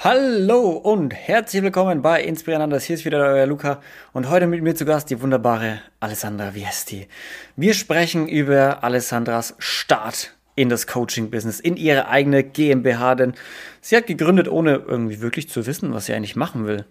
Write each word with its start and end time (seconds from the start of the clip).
Hallo 0.00 0.70
und 0.70 1.12
herzlich 1.12 1.60
willkommen 1.60 2.02
bei 2.02 2.22
Inspirierendes. 2.22 2.84
Hier 2.84 2.94
ist 2.94 3.04
wieder 3.04 3.18
euer 3.18 3.46
Luca 3.46 3.80
und 4.12 4.30
heute 4.30 4.46
mit 4.46 4.62
mir 4.62 4.76
zu 4.76 4.84
Gast 4.84 5.10
die 5.10 5.20
wunderbare 5.20 5.80
Alessandra 5.98 6.54
Viesti. 6.54 7.08
Wir 7.56 7.74
sprechen 7.74 8.28
über 8.28 8.84
Alessandras 8.84 9.56
Start 9.58 10.36
in 10.54 10.68
das 10.68 10.86
Coaching-Business, 10.86 11.58
in 11.58 11.76
ihre 11.76 12.06
eigene 12.06 12.44
GmbH, 12.44 13.16
denn 13.16 13.34
sie 13.80 13.96
hat 13.96 14.06
gegründet, 14.06 14.46
ohne 14.46 14.76
irgendwie 14.86 15.20
wirklich 15.20 15.48
zu 15.48 15.66
wissen, 15.66 15.92
was 15.92 16.06
sie 16.06 16.14
eigentlich 16.14 16.36
machen 16.36 16.64
will. 16.64 16.84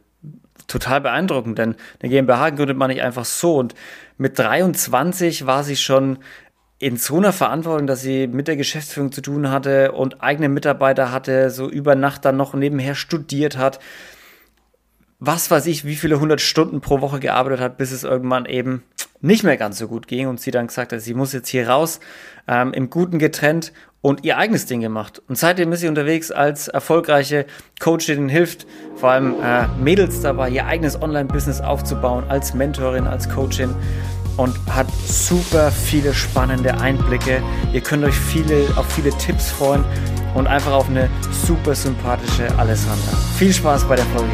Total 0.67 0.99
beeindruckend, 0.99 1.57
denn 1.59 1.75
eine 2.01 2.09
GmbH 2.09 2.49
gründet 2.49 2.75
man 2.75 2.89
nicht 2.89 3.03
einfach 3.03 3.23
so 3.23 3.55
und 3.55 3.73
mit 4.17 4.37
23 4.37 5.45
war 5.45 5.63
sie 5.63 5.77
schon 5.77 6.17
in 6.79 6.97
so 6.97 7.17
einer 7.17 7.33
Verantwortung, 7.33 7.87
dass 7.87 8.01
sie 8.01 8.27
mit 8.27 8.47
der 8.47 8.55
Geschäftsführung 8.55 9.11
zu 9.11 9.21
tun 9.21 9.49
hatte 9.49 9.93
und 9.93 10.21
eigene 10.21 10.47
Mitarbeiter 10.49 11.11
hatte, 11.11 11.49
so 11.49 11.69
über 11.69 11.95
Nacht 11.95 12.25
dann 12.25 12.37
noch 12.37 12.53
nebenher 12.53 12.93
studiert 12.93 13.57
hat, 13.57 13.79
was 15.19 15.49
weiß 15.49 15.65
ich, 15.65 15.85
wie 15.85 15.95
viele 15.95 16.19
hundert 16.19 16.41
Stunden 16.41 16.79
pro 16.79 17.01
Woche 17.01 17.19
gearbeitet 17.19 17.59
hat, 17.59 17.77
bis 17.77 17.91
es 17.91 18.03
irgendwann 18.03 18.45
eben 18.45 18.83
nicht 19.19 19.43
mehr 19.43 19.57
ganz 19.57 19.79
so 19.79 19.87
gut 19.87 20.07
ging 20.07 20.27
und 20.27 20.39
sie 20.39 20.51
dann 20.51 20.67
gesagt 20.67 20.93
hat, 20.93 21.01
sie 21.01 21.15
muss 21.15 21.33
jetzt 21.33 21.49
hier 21.49 21.67
raus, 21.67 21.99
ähm, 22.47 22.71
im 22.73 22.91
Guten 22.91 23.17
getrennt 23.17 23.73
und 24.01 24.23
ihr 24.23 24.37
eigenes 24.37 24.67
Ding 24.67 24.79
gemacht. 24.79 25.19
Und 25.27 25.35
seitdem 25.39 25.71
ist 25.71 25.79
sie 25.79 25.87
unterwegs 25.87 26.29
als 26.31 26.67
erfolgreiche 26.67 27.47
Coach, 27.79 28.05
die 28.05 28.13
ihnen 28.13 28.29
hilft, 28.29 28.67
vor 28.95 29.09
allem 29.09 29.35
äh, 29.41 29.67
Mädels 29.81 30.21
dabei, 30.21 30.49
ihr 30.49 30.67
eigenes 30.67 31.01
Online-Business 31.01 31.61
aufzubauen, 31.61 32.25
als 32.27 32.53
Mentorin, 32.53 33.07
als 33.07 33.27
Coachin 33.27 33.73
und 34.37 34.57
hat 34.69 34.87
super 35.05 35.71
viele 35.71 36.13
spannende 36.13 36.79
Einblicke. 36.79 37.41
Ihr 37.73 37.81
könnt 37.81 38.03
euch 38.03 38.15
viele, 38.15 38.67
auf 38.75 38.85
viele 38.93 39.09
Tipps 39.17 39.51
freuen 39.51 39.83
und 40.35 40.47
einfach 40.47 40.71
auf 40.71 40.87
eine 40.87 41.09
super 41.45 41.75
sympathische 41.75 42.47
Alessandra. 42.57 43.17
Viel 43.37 43.53
Spaß 43.53 43.83
bei 43.85 43.95
der 43.95 44.05
Folge. 44.05 44.31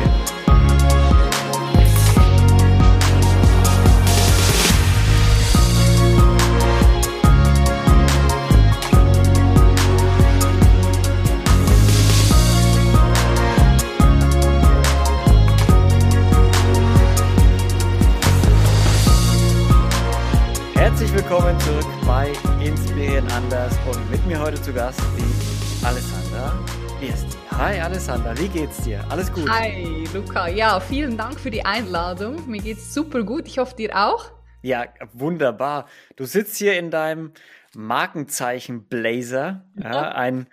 Willkommen 21.34 21.60
zurück 21.62 21.88
bei 22.06 22.32
Inspirieren 22.64 23.28
anders 23.32 23.76
und 23.92 24.12
mit 24.12 24.24
mir 24.28 24.40
heute 24.40 24.62
zu 24.62 24.72
Gast 24.72 25.02
die 25.18 25.84
Alessandra 25.84 26.64
Ersti. 27.02 27.38
Hi 27.58 27.80
Alessandra, 27.80 28.38
wie 28.38 28.48
geht's 28.48 28.84
dir? 28.84 29.04
Alles 29.10 29.34
gut? 29.34 29.50
Hi 29.50 30.04
Luca, 30.14 30.48
ja, 30.48 30.80
vielen 30.80 31.18
Dank 31.18 31.40
für 31.40 31.50
die 31.50 31.66
Einladung. 31.66 32.48
Mir 32.48 32.62
geht's 32.62 32.94
super 32.94 33.24
gut. 33.24 33.48
Ich 33.48 33.58
hoffe 33.58 33.76
dir 33.76 33.98
auch. 33.98 34.32
Ja, 34.62 34.86
wunderbar. 35.14 35.88
Du 36.18 36.26
sitzt 36.26 36.56
hier 36.58 36.78
in 36.78 36.92
deinem 36.92 37.34
Markenzeichen 37.74 38.88
Blazer, 38.88 39.66
ja, 39.76 40.12
ein 40.12 40.46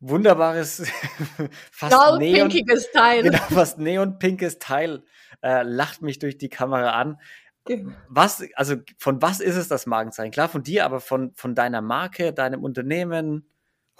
wunderbares, 0.00 0.90
fast 1.70 2.18
neon, 2.18 2.48
Teil. 2.94 3.22
Genau, 3.24 3.42
fast 3.50 3.78
neonpinkes 3.78 4.58
Teil 4.58 5.02
äh, 5.42 5.62
lacht 5.64 6.00
mich 6.00 6.18
durch 6.18 6.38
die 6.38 6.48
Kamera 6.48 6.92
an. 6.92 7.18
Was, 8.08 8.42
also 8.54 8.76
von 8.98 9.22
was 9.22 9.40
ist 9.40 9.56
es 9.56 9.68
das 9.68 9.86
Markenzeichen? 9.86 10.32
Klar 10.32 10.48
von 10.48 10.62
dir, 10.62 10.84
aber 10.84 11.00
von, 11.00 11.32
von 11.34 11.54
deiner 11.54 11.80
Marke, 11.80 12.32
deinem 12.32 12.64
Unternehmen. 12.64 13.48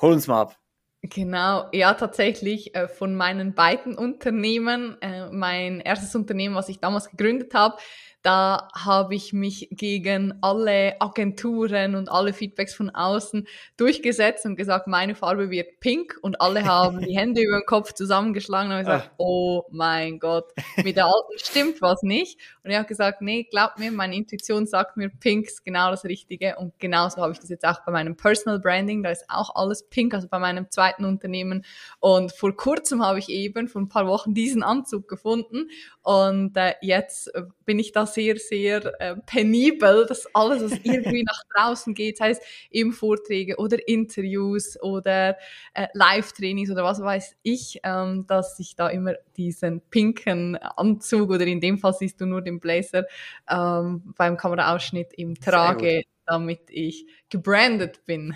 Hol 0.01 0.13
uns 0.13 0.27
mal 0.27 0.43
ab. 0.43 0.59
Genau, 1.03 1.69
ja, 1.73 1.95
tatsächlich 1.95 2.77
äh, 2.77 2.87
von 2.87 3.17
meinen 3.17 3.55
beiden 3.55 3.97
Unternehmen. 3.97 4.97
Äh, 5.01 5.31
mein 5.33 5.81
erstes 5.81 6.15
Unternehmen, 6.15 6.55
was 6.55 6.69
ich 6.69 6.79
damals 6.79 7.11
gegründet 7.11 7.55
habe, 7.55 7.77
da 8.23 8.69
habe 8.75 9.15
ich 9.15 9.33
mich 9.33 9.69
gegen 9.73 10.35
alle 10.43 11.01
Agenturen 11.01 11.97
und 11.97 12.09
alle 12.09 12.33
Feedbacks 12.33 12.73
von 12.75 12.91
außen 12.91 13.49
durchgesetzt 13.77 14.47
und 14.47 14.57
gesagt, 14.57 14.87
meine 14.87 15.17
Farbe 15.17 15.51
wird 15.51 15.81
pink 15.81 16.19
und 16.23 16.41
alle 16.41 16.65
haben 16.65 17.01
die 17.01 17.17
Hände 17.17 17.43
über 17.43 17.61
den 17.61 17.67
Kopf 17.67 17.93
zusammengeschlagen 17.93 18.71
und 18.71 18.79
gesagt, 18.79 19.11
ah. 19.11 19.15
oh 19.19 19.65
mein 19.71 20.21
Gott, 20.21 20.53
mit 20.85 20.97
der 20.97 21.07
alten 21.07 21.39
stimmt 21.39 21.83
was 21.83 22.03
nicht. 22.03 22.39
Und 22.63 22.71
ich 22.71 22.77
habe 22.77 22.87
gesagt, 22.87 23.23
nee, 23.23 23.43
glaub 23.51 23.79
mir, 23.79 23.91
meine 23.91 24.15
Intuition 24.15 24.67
sagt 24.67 24.97
mir, 24.97 25.09
pink 25.09 25.47
ist 25.47 25.65
genau 25.65 25.91
das 25.91 26.05
Richtige 26.05 26.57
und 26.57 26.79
genauso 26.79 27.21
habe 27.21 27.33
ich 27.33 27.41
das 27.41 27.49
jetzt 27.49 27.67
auch 27.67 27.81
bei 27.85 27.91
meinem 27.91 28.17
Personal 28.17 28.61
Branding, 28.61 29.03
da 29.03 29.11
ist 29.11 29.25
auch 29.29 29.57
alles 29.57 29.89
pink, 29.89 30.15
also 30.15 30.29
bei 30.29 30.39
meinem 30.39 30.71
zweiten 30.71 31.05
Unternehmen. 31.05 31.65
Und 31.99 32.33
vor 32.33 32.57
kurzem 32.57 33.05
habe 33.05 33.19
ich 33.19 33.29
eben, 33.29 33.67
vor 33.67 33.83
ein 33.83 33.89
paar 33.89 34.07
Wochen, 34.07 34.33
diesen 34.33 34.63
Anzug 34.63 35.09
gefunden 35.09 35.69
und 36.03 36.57
äh, 36.57 36.75
jetzt 36.81 37.31
bin 37.65 37.79
ich 37.79 37.93
da 37.93 38.07
sehr, 38.07 38.37
sehr 38.37 39.01
äh, 39.01 39.17
penibel, 39.25 40.05
dass 40.07 40.27
alles, 40.35 40.65
was 40.65 40.79
irgendwie 40.83 41.23
nach 41.27 41.43
draußen 41.55 41.95
geht, 41.95 42.19
sei 42.19 42.31
es 42.31 42.41
eben 42.71 42.93
Vorträge 42.93 43.57
oder 43.57 43.87
Interviews 43.87 44.81
oder 44.83 45.37
äh, 45.75 45.87
Live-Trainings 45.95 46.71
oder 46.71 46.83
was 46.83 47.01
weiß 47.01 47.37
ich, 47.43 47.81
ähm, 47.85 48.27
dass 48.27 48.59
ich 48.59 48.75
da 48.75 48.89
immer 48.89 49.15
diesen 49.37 49.81
pinken 49.91 50.57
Anzug 50.57 51.31
oder 51.31 51.47
in 51.47 51.61
dem 51.61 51.79
Fall 51.79 51.95
siehst 51.95 52.21
du 52.21 52.27
nur 52.27 52.43
den 52.43 52.59
Blazer 52.59 53.05
ähm, 53.49 54.03
beim 54.17 54.37
Kameraausschnitt 54.37 55.13
im 55.15 55.37
trage, 55.37 56.03
damit 56.27 56.63
ich 56.69 57.07
gebrandet 57.29 58.05
bin. 58.07 58.35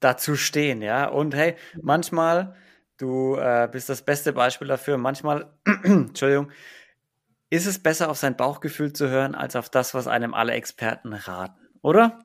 Dazu 0.00 0.36
stehen, 0.36 0.80
ja. 0.80 1.08
Und 1.08 1.34
hey, 1.34 1.56
manchmal, 1.82 2.54
du 2.96 3.36
äh, 3.36 3.68
bist 3.70 3.88
das 3.88 4.02
beste 4.02 4.32
Beispiel 4.32 4.68
dafür, 4.68 4.96
manchmal, 4.96 5.50
Entschuldigung, 5.82 6.50
ist 7.50 7.66
es 7.66 7.82
besser, 7.82 8.10
auf 8.10 8.18
sein 8.18 8.36
Bauchgefühl 8.36 8.92
zu 8.92 9.08
hören, 9.08 9.34
als 9.34 9.56
auf 9.56 9.70
das, 9.70 9.94
was 9.94 10.06
einem 10.06 10.34
alle 10.34 10.52
Experten 10.52 11.12
raten, 11.12 11.68
oder? 11.82 12.18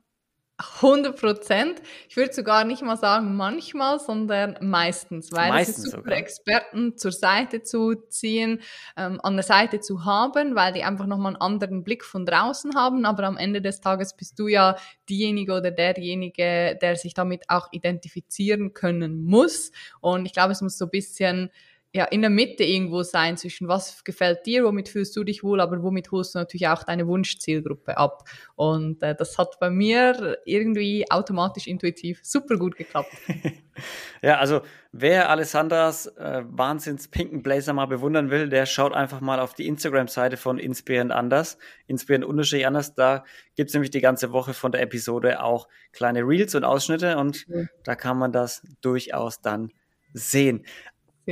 100 0.56 1.18
Prozent. 1.18 1.82
Ich 2.08 2.16
würde 2.16 2.32
sogar 2.32 2.64
nicht 2.64 2.80
mal 2.80 2.96
sagen 2.96 3.34
manchmal, 3.34 3.98
sondern 3.98 4.56
meistens, 4.60 5.32
weil 5.32 5.48
meistens 5.48 5.78
es 5.78 5.84
ist 5.86 5.90
super, 5.90 6.02
sogar. 6.04 6.16
Experten 6.16 6.96
zur 6.96 7.10
Seite 7.10 7.62
zu 7.64 7.94
ziehen, 8.08 8.60
ähm, 8.96 9.20
an 9.24 9.34
der 9.34 9.42
Seite 9.42 9.80
zu 9.80 10.04
haben, 10.04 10.54
weil 10.54 10.72
die 10.72 10.84
einfach 10.84 11.06
nochmal 11.06 11.32
einen 11.32 11.42
anderen 11.42 11.82
Blick 11.82 12.04
von 12.04 12.24
draußen 12.24 12.76
haben. 12.76 13.04
Aber 13.04 13.24
am 13.24 13.36
Ende 13.36 13.62
des 13.62 13.80
Tages 13.80 14.16
bist 14.16 14.38
du 14.38 14.46
ja 14.46 14.76
diejenige 15.08 15.54
oder 15.54 15.72
derjenige, 15.72 16.78
der 16.80 16.96
sich 16.96 17.14
damit 17.14 17.50
auch 17.50 17.66
identifizieren 17.72 18.74
können 18.74 19.24
muss. 19.24 19.72
Und 20.00 20.24
ich 20.24 20.32
glaube, 20.32 20.52
es 20.52 20.62
muss 20.62 20.78
so 20.78 20.84
ein 20.84 20.90
bisschen 20.90 21.50
ja, 21.94 22.06
in 22.06 22.22
der 22.22 22.30
Mitte 22.30 22.64
irgendwo 22.64 23.04
sein 23.04 23.36
zwischen 23.36 23.68
was 23.68 24.02
gefällt 24.02 24.46
dir, 24.46 24.64
womit 24.64 24.88
fühlst 24.88 25.14
du 25.14 25.22
dich 25.22 25.44
wohl, 25.44 25.60
aber 25.60 25.80
womit 25.84 26.10
holst 26.10 26.34
du 26.34 26.40
natürlich 26.40 26.66
auch 26.66 26.82
deine 26.82 27.06
Wunschzielgruppe 27.06 27.96
ab. 27.96 28.28
Und 28.56 29.00
äh, 29.04 29.14
das 29.14 29.38
hat 29.38 29.60
bei 29.60 29.70
mir 29.70 30.38
irgendwie 30.44 31.08
automatisch 31.08 31.68
intuitiv 31.68 32.18
super 32.24 32.56
gut 32.56 32.74
geklappt. 32.74 33.12
ja, 34.22 34.38
also 34.38 34.62
wer 34.90 35.30
Alessandras 35.30 36.08
äh, 36.16 36.42
wahnsinns 36.46 37.06
pinken 37.06 37.44
Blazer 37.44 37.72
mal 37.72 37.86
bewundern 37.86 38.28
will, 38.28 38.48
der 38.48 38.66
schaut 38.66 38.92
einfach 38.92 39.20
mal 39.20 39.38
auf 39.38 39.54
die 39.54 39.68
Instagram-Seite 39.68 40.36
von 40.36 40.58
Inspirierend 40.58 41.12
Anders, 41.12 41.58
Inspirierend 41.86 42.26
Unterschied 42.26 42.64
Anders. 42.64 42.96
Da 42.96 43.22
gibt's 43.54 43.72
nämlich 43.72 43.92
die 43.92 44.00
ganze 44.00 44.32
Woche 44.32 44.52
von 44.52 44.72
der 44.72 44.82
Episode 44.82 45.40
auch 45.40 45.68
kleine 45.92 46.22
Reels 46.22 46.56
und 46.56 46.64
Ausschnitte 46.64 47.18
und 47.18 47.48
mhm. 47.48 47.68
da 47.84 47.94
kann 47.94 48.18
man 48.18 48.32
das 48.32 48.66
durchaus 48.80 49.40
dann 49.42 49.70
sehen. 50.12 50.64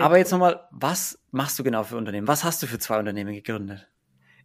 Aber 0.00 0.18
jetzt 0.18 0.32
nochmal, 0.32 0.66
was 0.70 1.18
machst 1.30 1.58
du 1.58 1.64
genau 1.64 1.84
für 1.84 1.96
Unternehmen? 1.96 2.28
Was 2.28 2.44
hast 2.44 2.62
du 2.62 2.66
für 2.66 2.78
zwei 2.78 2.98
Unternehmen 2.98 3.34
gegründet? 3.34 3.88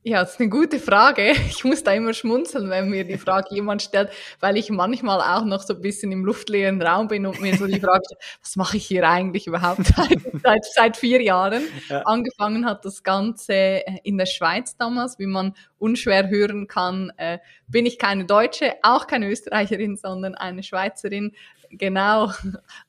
Ja, 0.04 0.22
das 0.22 0.34
ist 0.34 0.40
eine 0.40 0.50
gute 0.50 0.80
Frage. 0.80 1.34
Ich 1.50 1.66
muss 1.66 1.84
da 1.84 1.92
immer 1.92 2.14
schmunzeln, 2.14 2.70
wenn 2.70 2.90
mir 2.90 3.04
die 3.04 3.18
Frage 3.18 3.54
jemand 3.54 3.82
stellt, 3.82 4.10
weil 4.40 4.56
ich 4.56 4.70
manchmal 4.70 5.20
auch 5.20 5.44
noch 5.44 5.62
so 5.62 5.74
ein 5.74 5.82
bisschen 5.82 6.14
im 6.14 6.24
luftleeren 6.24 6.82
Raum 6.82 7.08
bin 7.10 7.26
und 7.26 7.42
mir 7.42 7.58
so 7.58 7.68
die 7.68 7.80
Frage, 7.80 8.04
was 8.42 8.56
mache 8.56 8.78
ich 8.78 8.86
hier 8.86 9.08
eigentlich 9.08 9.48
überhaupt 9.48 9.86
seit, 9.96 10.20
seit, 10.44 10.66
seit 10.66 10.98
vier 10.98 11.22
Jahren? 11.22 11.64
Ja. 11.90 12.04
Angefangen 12.06 12.66
hat 12.66 12.86
das 12.86 13.04
Ganze 13.04 13.54
äh, 13.54 14.00
in 14.04 14.18
der 14.18 14.28
Schweiz 14.28 14.78
damals, 14.78 15.20
wie 15.20 15.26
man 15.26 15.56
unschwer 15.78 16.30
hören 16.30 16.68
kann, 16.68 17.12
äh, 17.18 17.40
bin 17.68 17.86
ich 17.86 18.00
keine 18.00 18.26
Deutsche, 18.26 18.76
auch 18.84 19.08
keine 19.08 19.30
Österreicherin, 19.30 19.98
sondern 19.98 20.36
eine 20.36 20.64
Schweizerin, 20.64 21.34
Genau. 21.72 22.32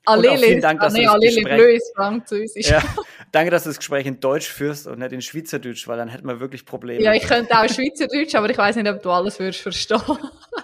Allele 0.05 0.37
vielen 0.37 0.61
Dank, 0.61 0.79
dass 0.81 0.93
ah, 0.93 0.97
nee, 0.97 1.05
du 1.05 1.11
das 1.11 1.35
Gespräch, 1.35 1.55
bleu 1.55 1.73
ist 1.73 1.93
Französisch. 1.95 2.69
Ja, 2.69 2.81
danke, 3.31 3.51
dass 3.51 3.63
du 3.63 3.69
das 3.69 3.77
Gespräch 3.77 4.05
in 4.05 4.19
Deutsch 4.19 4.47
führst 4.47 4.87
und 4.87 4.99
nicht 4.99 5.11
in 5.11 5.21
Schweizerdeutsch, 5.21 5.87
weil 5.87 5.97
dann 5.97 6.09
hätten 6.09 6.27
wir 6.27 6.39
wirklich 6.39 6.65
Probleme. 6.65 7.01
Ja, 7.01 7.13
ich 7.13 7.23
könnte 7.23 7.53
auch 7.53 7.67
Schweizerdeutsch, 7.67 8.35
aber 8.35 8.49
ich 8.49 8.57
weiß 8.57 8.75
nicht, 8.75 8.89
ob 8.89 9.01
du 9.01 9.11
alles 9.11 9.39
würdest 9.39 9.61
verstehen. 9.61 9.99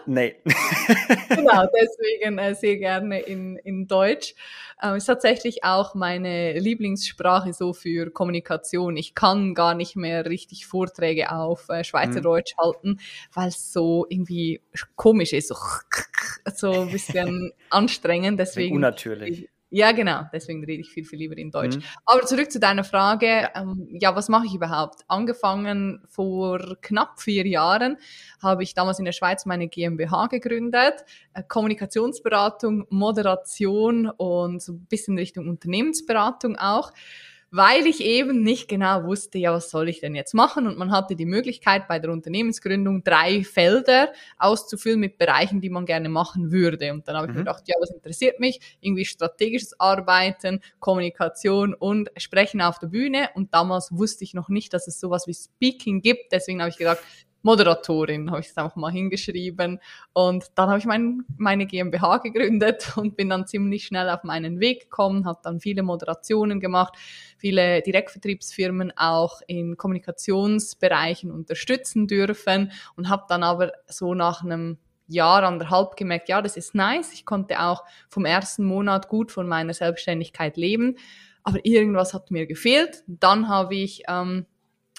Nee. 0.07 0.35
genau, 1.29 1.65
deswegen 1.73 2.37
äh, 2.37 2.53
sehr 2.53 2.77
gerne 2.77 3.21
in, 3.21 3.55
in 3.57 3.87
Deutsch. 3.87 4.35
Ähm, 4.83 4.95
ist 4.95 5.05
tatsächlich 5.05 5.63
auch 5.63 5.95
meine 5.95 6.59
Lieblingssprache 6.59 7.53
so 7.53 7.73
für 7.73 8.11
Kommunikation. 8.11 8.97
Ich 8.97 9.15
kann 9.15 9.55
gar 9.55 9.73
nicht 9.73 9.95
mehr 9.95 10.25
richtig 10.25 10.67
Vorträge 10.67 11.31
auf 11.31 11.69
äh, 11.69 11.83
Schweizerdeutsch 11.83 12.53
mhm. 12.57 12.61
halten, 12.61 12.99
weil 13.33 13.47
es 13.47 13.71
so 13.71 14.05
irgendwie 14.09 14.61
komisch 14.95 15.33
ist, 15.33 15.47
so, 15.47 15.55
so 16.53 16.81
ein 16.81 16.91
bisschen 16.91 17.53
anstrengend. 17.69 18.04
Deswegen 18.37 18.75
unnatürlich. 18.75 19.49
Ja, 19.71 19.91
genau. 19.91 20.21
Deswegen 20.31 20.63
rede 20.63 20.81
ich 20.81 20.89
viel, 20.89 21.03
viel 21.03 21.19
lieber 21.19 21.37
in 21.37 21.51
Deutsch. 21.51 21.75
Mhm. 21.75 21.83
Aber 22.05 22.21
zurück 22.21 22.51
zu 22.51 22.59
deiner 22.59 22.83
Frage. 22.83 23.25
Ja, 23.25 23.49
ähm, 23.55 23.87
ja 23.91 24.15
was 24.15 24.29
mache 24.29 24.45
ich 24.45 24.53
überhaupt? 24.53 25.03
Angefangen 25.07 26.01
vor 26.07 26.77
knapp 26.81 27.19
vier 27.19 27.45
Jahren 27.45 27.97
habe 28.41 28.63
ich 28.63 28.73
damals 28.73 28.99
in 28.99 29.05
der 29.05 29.11
Schweiz 29.11 29.45
meine 29.45 29.67
GmbH 29.67 30.27
gegründet. 30.27 31.03
Äh, 31.33 31.43
Kommunikationsberatung, 31.47 32.85
Moderation 32.89 34.09
und 34.09 34.61
so 34.61 34.73
ein 34.73 34.85
bisschen 34.85 35.17
Richtung 35.17 35.49
Unternehmensberatung 35.49 36.55
auch 36.55 36.93
weil 37.55 37.87
ich 37.87 38.01
eben 38.01 38.43
nicht 38.43 38.67
genau 38.67 39.05
wusste, 39.05 39.37
ja, 39.37 39.53
was 39.53 39.69
soll 39.69 39.87
ich 39.87 40.01
denn 40.01 40.13
jetzt 40.13 40.33
machen? 40.33 40.67
Und 40.67 40.77
man 40.77 40.91
hatte 40.91 41.15
die 41.15 41.25
Möglichkeit 41.25 41.87
bei 41.87 41.99
der 41.99 42.11
Unternehmensgründung 42.11 43.03
drei 43.03 43.45
Felder 43.45 44.11
auszufüllen 44.37 44.99
mit 44.99 45.17
Bereichen, 45.17 45.61
die 45.61 45.69
man 45.69 45.85
gerne 45.85 46.09
machen 46.09 46.51
würde. 46.51 46.91
Und 46.91 47.07
dann 47.07 47.15
habe 47.15 47.27
ich 47.27 47.31
mhm. 47.31 47.37
mir 47.37 47.45
gedacht, 47.45 47.63
ja, 47.67 47.75
was 47.79 47.91
interessiert 47.91 48.41
mich? 48.41 48.59
Irgendwie 48.81 49.05
strategisches 49.05 49.79
Arbeiten, 49.79 50.59
Kommunikation 50.79 51.73
und 51.73 52.09
Sprechen 52.17 52.61
auf 52.61 52.77
der 52.79 52.87
Bühne. 52.87 53.29
Und 53.35 53.53
damals 53.53 53.89
wusste 53.91 54.25
ich 54.25 54.33
noch 54.33 54.49
nicht, 54.49 54.73
dass 54.73 54.87
es 54.87 54.99
sowas 54.99 55.25
wie 55.25 55.33
Speaking 55.33 56.01
gibt. 56.01 56.33
Deswegen 56.33 56.59
habe 56.59 56.69
ich 56.69 56.77
gedacht, 56.77 56.99
Moderatorin, 57.45 58.31
habe 58.31 58.41
ich 58.41 58.47
es 58.47 58.57
einfach 58.57 58.75
mal 58.75 58.91
hingeschrieben. 58.91 59.79
Und 60.13 60.45
dann 60.55 60.67
habe 60.67 60.79
ich 60.79 60.85
mein, 60.85 61.23
meine 61.37 61.67
GmbH 61.67 62.17
gegründet 62.17 62.93
und 62.97 63.15
bin 63.15 63.29
dann 63.29 63.45
ziemlich 63.45 63.85
schnell 63.85 64.09
auf 64.09 64.23
meinen 64.23 64.59
Weg 64.59 64.81
gekommen, 64.81 65.25
habe 65.25 65.39
dann 65.43 65.59
viele 65.59 65.83
Moderationen 65.83 66.59
gemacht, 66.59 66.95
viele 67.37 67.83
Direktvertriebsfirmen 67.83 68.93
auch 68.97 69.41
in 69.45 69.77
Kommunikationsbereichen 69.77 71.31
unterstützen 71.31 72.07
dürfen 72.07 72.71
und 72.95 73.09
habe 73.09 73.25
dann 73.29 73.43
aber 73.43 73.71
so 73.87 74.15
nach 74.15 74.43
einem 74.43 74.79
Jahr, 75.07 75.43
anderthalb 75.43 75.97
gemerkt, 75.97 76.29
ja, 76.29 76.41
das 76.41 76.57
ist 76.57 76.73
nice. 76.73 77.13
Ich 77.13 77.25
konnte 77.25 77.61
auch 77.61 77.83
vom 78.09 78.25
ersten 78.25 78.65
Monat 78.65 79.07
gut 79.07 79.31
von 79.31 79.47
meiner 79.47 79.75
Selbstständigkeit 79.75 80.57
leben. 80.57 80.97
Aber 81.43 81.63
irgendwas 81.63 82.15
hat 82.15 82.31
mir 82.31 82.47
gefehlt. 82.47 83.03
Dann 83.05 83.47
habe 83.47 83.75
ich 83.75 84.01
ähm, 84.07 84.47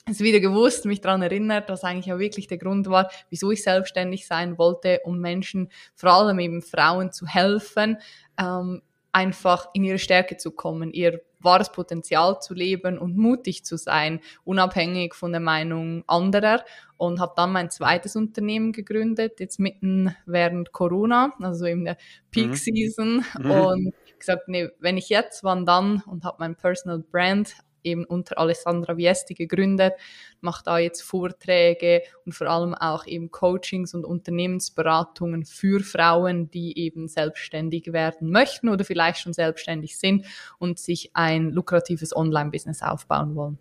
es 0.08 0.20
wieder 0.20 0.40
gewusst, 0.40 0.84
mich 0.84 1.00
daran 1.00 1.22
erinnert, 1.22 1.68
was 1.68 1.84
eigentlich 1.84 2.06
ja 2.06 2.18
wirklich 2.18 2.46
der 2.46 2.58
Grund 2.58 2.88
war, 2.88 3.10
wieso 3.28 3.50
ich 3.50 3.62
selbstständig 3.62 4.26
sein 4.26 4.56
wollte, 4.56 5.00
um 5.04 5.18
Menschen, 5.20 5.68
vor 5.94 6.10
allem 6.10 6.38
eben 6.38 6.62
Frauen, 6.62 7.12
zu 7.12 7.26
helfen, 7.26 7.98
ähm, 8.38 8.82
einfach 9.12 9.68
in 9.72 9.84
ihre 9.84 9.98
Stärke 9.98 10.36
zu 10.36 10.50
kommen, 10.52 10.92
ihr 10.92 11.22
wahres 11.40 11.72
Potenzial 11.72 12.40
zu 12.40 12.54
leben 12.54 12.98
und 12.98 13.16
mutig 13.16 13.64
zu 13.64 13.76
sein, 13.76 14.20
unabhängig 14.44 15.14
von 15.14 15.32
der 15.32 15.40
Meinung 15.40 16.04
anderer. 16.06 16.64
Und 16.98 17.20
habe 17.20 17.34
dann 17.36 17.52
mein 17.52 17.70
zweites 17.70 18.16
Unternehmen 18.16 18.72
gegründet, 18.72 19.40
jetzt 19.40 19.60
mitten 19.60 20.14
während 20.24 20.72
Corona, 20.72 21.32
also 21.40 21.66
in 21.66 21.84
der 21.84 21.96
Peak 22.30 22.48
mhm. 22.48 22.54
Season. 22.54 23.24
Mhm. 23.38 23.50
Und 23.50 23.94
gesagt, 24.18 24.48
nee, 24.48 24.68
wenn 24.78 24.96
ich 24.96 25.08
jetzt, 25.08 25.44
wann 25.44 25.66
dann? 25.66 26.02
Und 26.06 26.24
habe 26.24 26.36
mein 26.40 26.56
Personal 26.56 26.98
Brand 26.98 27.54
eben 27.86 28.04
unter 28.04 28.38
Alessandra 28.38 28.96
Viesti 28.96 29.34
gegründet, 29.34 29.94
macht 30.40 30.66
da 30.66 30.78
jetzt 30.78 31.02
Vorträge 31.02 32.02
und 32.24 32.32
vor 32.32 32.48
allem 32.48 32.74
auch 32.74 33.06
eben 33.06 33.30
Coachings 33.30 33.94
und 33.94 34.04
Unternehmensberatungen 34.04 35.44
für 35.44 35.80
Frauen, 35.80 36.50
die 36.50 36.78
eben 36.78 37.08
selbstständig 37.08 37.92
werden 37.92 38.30
möchten 38.30 38.68
oder 38.68 38.84
vielleicht 38.84 39.20
schon 39.20 39.32
selbstständig 39.32 39.98
sind 39.98 40.26
und 40.58 40.78
sich 40.78 41.10
ein 41.14 41.50
lukratives 41.50 42.14
Online-Business 42.14 42.82
aufbauen 42.82 43.34
wollen. 43.34 43.58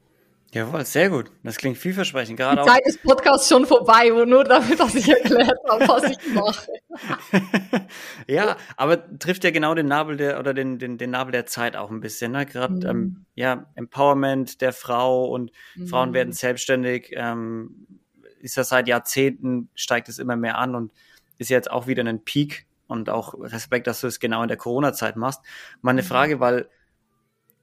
Jawohl, 0.56 0.86
sehr 0.86 1.10
gut. 1.10 1.32
Das 1.44 1.58
klingt 1.58 1.78
vielversprechend. 1.78 2.38
Gerade 2.38 2.62
Die 2.62 2.68
Zeit 2.70 2.86
des 2.86 2.98
Podcasts 2.98 3.50
schon 3.50 3.66
vorbei, 3.66 4.08
nur 4.26 4.46
damit, 4.46 4.80
dass 4.80 4.96
ich 4.96 5.10
erklärt 5.10 5.60
habe, 5.70 5.86
was 5.86 6.04
ich 6.06 6.34
mache. 6.34 6.72
ja, 8.28 8.56
aber 8.78 9.20
trifft 9.20 9.44
ja 9.44 9.52
genau 9.52 9.76
den 9.76 9.88
Nabel 9.88 10.16
der 10.16 10.40
oder 10.40 10.54
den, 10.54 10.80
den, 10.80 10.98
den 10.98 11.10
Nabel 11.10 11.34
der 11.34 11.46
Zeit 11.46 11.76
auch 11.76 11.92
ein 11.92 12.00
bisschen. 12.00 12.32
Ne? 12.32 12.46
Gerade 12.46 12.74
mhm. 12.74 12.86
ähm, 12.86 13.26
ja, 13.36 13.66
Empowerment 13.76 14.62
der 14.62 14.72
Frau 14.72 15.26
und 15.26 15.52
mhm. 15.76 15.88
Frauen 15.88 16.14
werden 16.14 16.32
selbstständig. 16.32 17.12
Ähm, 17.12 17.86
ist 18.40 18.56
ja 18.56 18.64
seit 18.64 18.88
Jahrzehnten, 18.88 19.68
steigt 19.76 20.08
es 20.08 20.20
immer 20.20 20.38
mehr 20.38 20.58
an 20.58 20.74
und 20.74 20.94
ist 21.38 21.50
jetzt 21.50 21.70
auch 21.70 21.86
wieder 21.86 22.06
ein 22.06 22.24
Peak 22.24 22.66
und 22.88 23.10
auch 23.10 23.34
Respekt, 23.38 23.88
dass 23.88 24.00
du 24.00 24.08
es 24.08 24.22
genau 24.22 24.42
in 24.42 24.48
der 24.48 24.56
Corona-Zeit 24.56 25.18
machst. 25.18 25.42
Meine 25.82 26.02
mhm. 26.02 26.06
Frage, 26.06 26.40
weil 26.40 26.70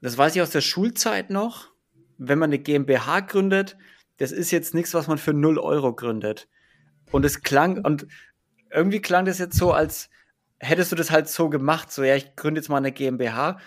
das 0.02 0.18
weiß 0.18 0.36
ich 0.36 0.42
aus 0.42 0.50
der 0.50 0.60
Schulzeit 0.60 1.30
noch 1.30 1.71
wenn 2.28 2.38
man 2.38 2.50
eine 2.50 2.58
GmbH 2.58 3.20
gründet, 3.20 3.76
das 4.18 4.32
ist 4.32 4.50
jetzt 4.50 4.74
nichts, 4.74 4.94
was 4.94 5.08
man 5.08 5.18
für 5.18 5.32
0 5.32 5.58
Euro 5.58 5.94
gründet. 5.94 6.48
Und 7.10 7.24
es 7.24 7.42
klang, 7.42 7.84
und 7.84 8.06
irgendwie 8.70 9.00
klang 9.00 9.24
das 9.24 9.38
jetzt 9.38 9.56
so, 9.56 9.72
als 9.72 10.08
hättest 10.58 10.92
du 10.92 10.96
das 10.96 11.10
halt 11.10 11.28
so 11.28 11.48
gemacht, 11.48 11.90
so, 11.90 12.02
ja, 12.04 12.14
ich 12.14 12.36
gründe 12.36 12.60
jetzt 12.60 12.68
mal 12.68 12.76
eine 12.76 12.92
GmbH, 12.92 13.58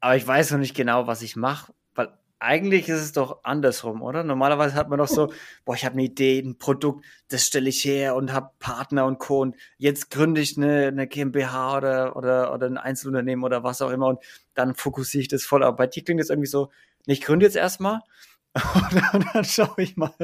aber 0.00 0.16
ich 0.16 0.26
weiß 0.26 0.50
noch 0.50 0.58
nicht 0.58 0.74
genau, 0.74 1.06
was 1.06 1.22
ich 1.22 1.36
mache, 1.36 1.72
eigentlich 2.40 2.88
ist 2.88 3.00
es 3.00 3.12
doch 3.12 3.44
andersrum, 3.44 4.02
oder? 4.02 4.24
Normalerweise 4.24 4.74
hat 4.74 4.88
man 4.88 4.98
doch 4.98 5.08
so, 5.08 5.32
boah, 5.64 5.74
ich 5.74 5.84
habe 5.84 5.94
eine 5.94 6.04
Idee, 6.04 6.40
ein 6.40 6.58
Produkt, 6.58 7.04
das 7.28 7.44
stelle 7.44 7.68
ich 7.68 7.84
her 7.84 8.16
und 8.16 8.32
habe 8.32 8.50
Partner 8.58 9.04
und 9.04 9.18
Co. 9.18 9.40
Und 9.40 9.56
jetzt 9.76 10.10
gründe 10.10 10.40
ich 10.40 10.56
eine, 10.56 10.88
eine 10.88 11.06
GmbH 11.06 11.76
oder, 11.76 12.16
oder, 12.16 12.52
oder 12.54 12.66
ein 12.66 12.78
Einzelunternehmen 12.78 13.44
oder 13.44 13.62
was 13.62 13.82
auch 13.82 13.90
immer 13.90 14.06
und 14.06 14.20
dann 14.54 14.74
fokussiere 14.74 15.22
ich 15.22 15.28
das 15.28 15.44
voll. 15.44 15.62
Aber 15.62 15.76
bei 15.76 15.86
dir 15.86 16.02
klingt 16.02 16.20
das 16.20 16.30
irgendwie 16.30 16.48
so, 16.48 16.70
ich 17.06 17.20
gründe 17.20 17.44
jetzt 17.46 17.56
erstmal 17.56 18.00
und 18.74 19.24
dann 19.34 19.44
schaue 19.44 19.74
ich 19.78 19.96
mal. 19.96 20.14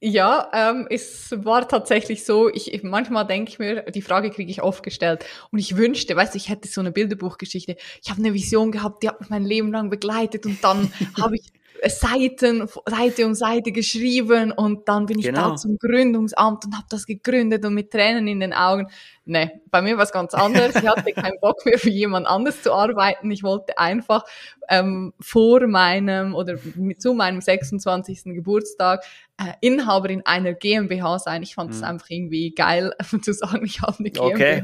Ja, 0.00 0.50
ähm, 0.52 0.86
es 0.90 1.32
war 1.44 1.66
tatsächlich 1.68 2.24
so, 2.24 2.48
ich, 2.48 2.82
manchmal 2.82 3.26
denke 3.26 3.50
ich 3.50 3.58
mir, 3.58 3.82
die 3.82 4.02
Frage 4.02 4.30
kriege 4.30 4.50
ich 4.50 4.62
oft 4.62 4.82
gestellt 4.82 5.24
und 5.50 5.58
ich 5.58 5.76
wünschte, 5.76 6.14
weißt 6.14 6.34
du, 6.34 6.36
ich 6.36 6.48
hätte 6.48 6.68
so 6.68 6.80
eine 6.80 6.92
Bilderbuchgeschichte, 6.92 7.76
ich 8.02 8.10
habe 8.10 8.20
eine 8.20 8.34
Vision 8.34 8.72
gehabt, 8.72 9.02
die 9.02 9.08
hat 9.08 9.20
mich 9.20 9.30
mein 9.30 9.44
Leben 9.44 9.72
lang 9.72 9.88
begleitet 9.88 10.44
und 10.44 10.62
dann 10.62 10.92
habe 11.20 11.36
ich 11.36 11.52
Seiten, 11.84 12.68
Seite 12.86 13.26
um 13.26 13.34
Seite 13.34 13.72
geschrieben 13.72 14.52
und 14.52 14.88
dann 14.88 15.06
bin 15.06 15.18
ich 15.18 15.26
genau. 15.26 15.50
da 15.50 15.56
zum 15.56 15.78
Gründungsamt 15.78 16.64
und 16.64 16.74
habe 16.74 16.86
das 16.88 17.06
gegründet 17.06 17.64
und 17.64 17.74
mit 17.74 17.90
Tränen 17.90 18.26
in 18.28 18.40
den 18.40 18.52
Augen. 18.52 18.88
Nee, 19.24 19.60
bei 19.70 19.82
mir 19.82 19.96
war 19.96 20.04
es 20.04 20.12
ganz 20.12 20.34
anders. 20.34 20.74
Ich 20.76 20.86
hatte 20.86 21.12
keinen 21.12 21.38
Bock 21.40 21.64
mehr 21.66 21.78
für 21.78 21.90
jemand 21.90 22.26
anderes 22.26 22.62
zu 22.62 22.72
arbeiten. 22.72 23.30
Ich 23.30 23.42
wollte 23.42 23.76
einfach 23.78 24.24
ähm, 24.68 25.12
vor 25.20 25.66
meinem 25.66 26.34
oder 26.34 26.56
zu 26.98 27.12
meinem 27.14 27.40
26. 27.40 28.24
Geburtstag 28.24 29.04
äh, 29.35 29.35
Inhaberin 29.60 30.22
einer 30.24 30.54
GmbH 30.54 31.18
sein. 31.18 31.42
Ich 31.42 31.54
fand 31.54 31.70
es 31.70 31.78
mhm. 31.78 31.84
einfach 31.84 32.10
irgendwie 32.10 32.54
geil 32.54 32.92
zu 33.22 33.32
sagen, 33.32 33.64
ich 33.64 33.82
habe 33.82 33.98
eine 33.98 34.10
GmbH. 34.10 34.30
Okay. 34.30 34.62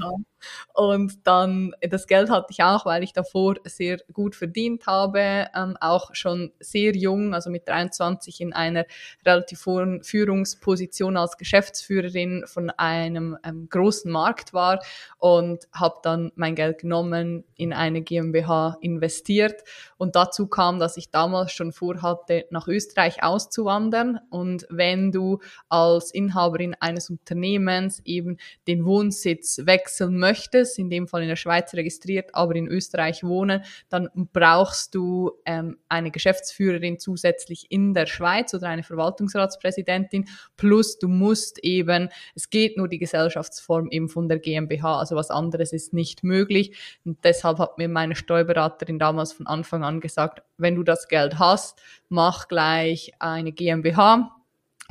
Und 0.74 1.26
dann, 1.26 1.72
das 1.80 2.06
Geld 2.06 2.30
hatte 2.30 2.48
ich 2.50 2.62
auch, 2.62 2.84
weil 2.86 3.02
ich 3.02 3.12
davor 3.12 3.56
sehr 3.64 3.98
gut 4.12 4.34
verdient 4.34 4.86
habe, 4.86 5.46
ähm, 5.54 5.76
auch 5.80 6.14
schon 6.14 6.52
sehr 6.60 6.96
jung, 6.96 7.34
also 7.34 7.50
mit 7.50 7.68
23 7.68 8.40
in 8.40 8.52
einer 8.52 8.86
relativ 9.24 9.64
hohen 9.66 10.02
Führungsposition 10.02 11.16
als 11.16 11.36
Geschäftsführerin 11.36 12.44
von 12.46 12.70
einem 12.70 13.36
ähm, 13.44 13.68
großen 13.68 14.10
Markt 14.10 14.52
war 14.52 14.82
und 15.18 15.68
habe 15.72 15.96
dann 16.02 16.32
mein 16.34 16.54
Geld 16.54 16.78
genommen, 16.78 17.44
in 17.54 17.72
eine 17.72 18.02
GmbH 18.02 18.78
investiert. 18.80 19.62
Und 19.96 20.16
dazu 20.16 20.48
kam, 20.48 20.78
dass 20.78 20.96
ich 20.96 21.10
damals 21.10 21.52
schon 21.52 21.72
vorhatte, 21.72 22.46
nach 22.50 22.66
Österreich 22.66 23.22
auszuwandern. 23.22 24.18
Und 24.30 24.61
wenn 24.70 25.12
du 25.12 25.38
als 25.68 26.10
Inhaberin 26.12 26.74
eines 26.80 27.10
Unternehmens 27.10 28.00
eben 28.04 28.38
den 28.66 28.84
Wohnsitz 28.84 29.60
wechseln 29.64 30.18
möchtest, 30.18 30.78
in 30.78 30.90
dem 30.90 31.08
Fall 31.08 31.22
in 31.22 31.28
der 31.28 31.36
Schweiz 31.36 31.74
registriert, 31.74 32.34
aber 32.34 32.54
in 32.54 32.68
Österreich 32.68 33.24
wohnen, 33.24 33.62
dann 33.88 34.08
brauchst 34.32 34.94
du 34.94 35.32
ähm, 35.46 35.78
eine 35.88 36.10
Geschäftsführerin 36.10 36.98
zusätzlich 36.98 37.66
in 37.70 37.94
der 37.94 38.06
Schweiz 38.06 38.54
oder 38.54 38.68
eine 38.68 38.82
Verwaltungsratspräsidentin. 38.82 40.28
Plus 40.56 40.98
du 40.98 41.08
musst 41.08 41.58
eben, 41.64 42.08
es 42.34 42.50
geht 42.50 42.76
nur 42.76 42.88
die 42.88 42.98
Gesellschaftsform 42.98 43.88
eben 43.90 44.08
von 44.08 44.28
der 44.28 44.38
GmbH, 44.38 44.98
also 44.98 45.16
was 45.16 45.30
anderes 45.30 45.72
ist 45.72 45.92
nicht 45.92 46.24
möglich. 46.24 46.76
Und 47.04 47.24
deshalb 47.24 47.58
hat 47.58 47.78
mir 47.78 47.88
meine 47.88 48.16
Steuerberaterin 48.16 48.98
damals 48.98 49.32
von 49.32 49.46
Anfang 49.46 49.84
an 49.84 50.00
gesagt, 50.00 50.42
wenn 50.56 50.76
du 50.76 50.82
das 50.82 51.08
Geld 51.08 51.38
hast, 51.38 51.80
mach 52.08 52.48
gleich 52.48 53.12
eine 53.18 53.52
GmbH. 53.52 54.41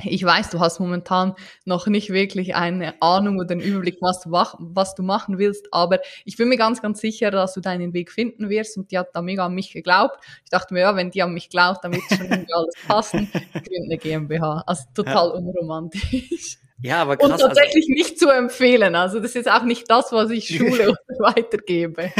Ich 0.04 0.24
weiß, 0.24 0.50
du 0.50 0.60
hast 0.60 0.80
momentan 0.80 1.34
noch 1.64 1.86
nicht 1.86 2.10
wirklich 2.10 2.54
eine 2.54 3.00
Ahnung 3.00 3.38
oder 3.38 3.52
einen 3.52 3.60
Überblick, 3.60 3.98
was 4.00 4.20
du, 4.20 4.30
was 4.30 4.94
du 4.94 5.02
machen 5.02 5.38
willst, 5.38 5.68
aber 5.72 6.00
ich 6.24 6.36
bin 6.36 6.48
mir 6.48 6.56
ganz, 6.56 6.82
ganz 6.82 7.00
sicher, 7.00 7.30
dass 7.30 7.54
du 7.54 7.60
deinen 7.60 7.92
Weg 7.92 8.10
finden 8.10 8.48
wirst 8.48 8.76
und 8.76 8.90
die 8.90 8.98
hat 8.98 9.08
da 9.14 9.22
mega 9.22 9.46
an 9.46 9.54
mich 9.54 9.72
geglaubt. 9.72 10.18
Ich 10.44 10.50
dachte 10.50 10.74
mir, 10.74 10.80
ja, 10.80 10.96
wenn 10.96 11.10
die 11.10 11.22
an 11.22 11.32
mich 11.32 11.50
glaubt, 11.50 11.84
dann 11.84 11.92
wird 11.92 12.02
schon 12.08 12.26
irgendwie 12.26 12.54
alles 12.54 12.74
passen. 12.86 13.30
Ich 13.54 13.64
gründe 13.64 13.84
eine 13.84 13.98
GmbH. 13.98 14.64
Also 14.66 14.84
total 14.94 15.28
ja. 15.28 15.34
unromantisch. 15.34 16.58
Ja, 16.82 17.02
aber 17.02 17.16
krass. 17.16 17.30
Und 17.30 17.38
tatsächlich 17.38 17.86
also, 17.88 17.94
nicht 17.94 18.18
zu 18.18 18.28
empfehlen. 18.28 18.94
Also 18.94 19.20
das 19.20 19.36
ist 19.36 19.50
auch 19.50 19.62
nicht 19.62 19.90
das, 19.90 20.12
was 20.12 20.30
ich 20.30 20.48
Schule 20.48 20.94
weitergebe. 21.18 22.12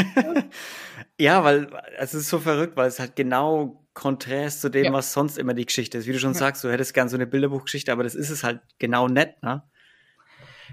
ja, 1.19 1.43
weil 1.43 1.67
es 1.97 2.13
ist 2.13 2.29
so 2.29 2.39
verrückt, 2.39 2.77
weil 2.77 2.87
es 2.87 2.99
halt 2.99 3.15
genau 3.15 3.82
konträr 3.93 4.49
zu 4.49 4.69
dem, 4.69 4.85
ja. 4.85 4.93
was 4.93 5.13
sonst 5.13 5.37
immer 5.37 5.53
die 5.53 5.65
Geschichte 5.65 5.97
ist. 5.97 6.07
Wie 6.07 6.13
du 6.13 6.19
schon 6.19 6.33
ja. 6.33 6.39
sagst, 6.39 6.63
du 6.63 6.71
hättest 6.71 6.93
gern 6.93 7.09
so 7.09 7.15
eine 7.15 7.27
Bilderbuchgeschichte, 7.27 7.91
aber 7.91 8.03
das 8.03 8.15
ist 8.15 8.29
es 8.29 8.43
halt 8.43 8.61
genau 8.79 9.07
nett, 9.07 9.41
ne? 9.43 9.63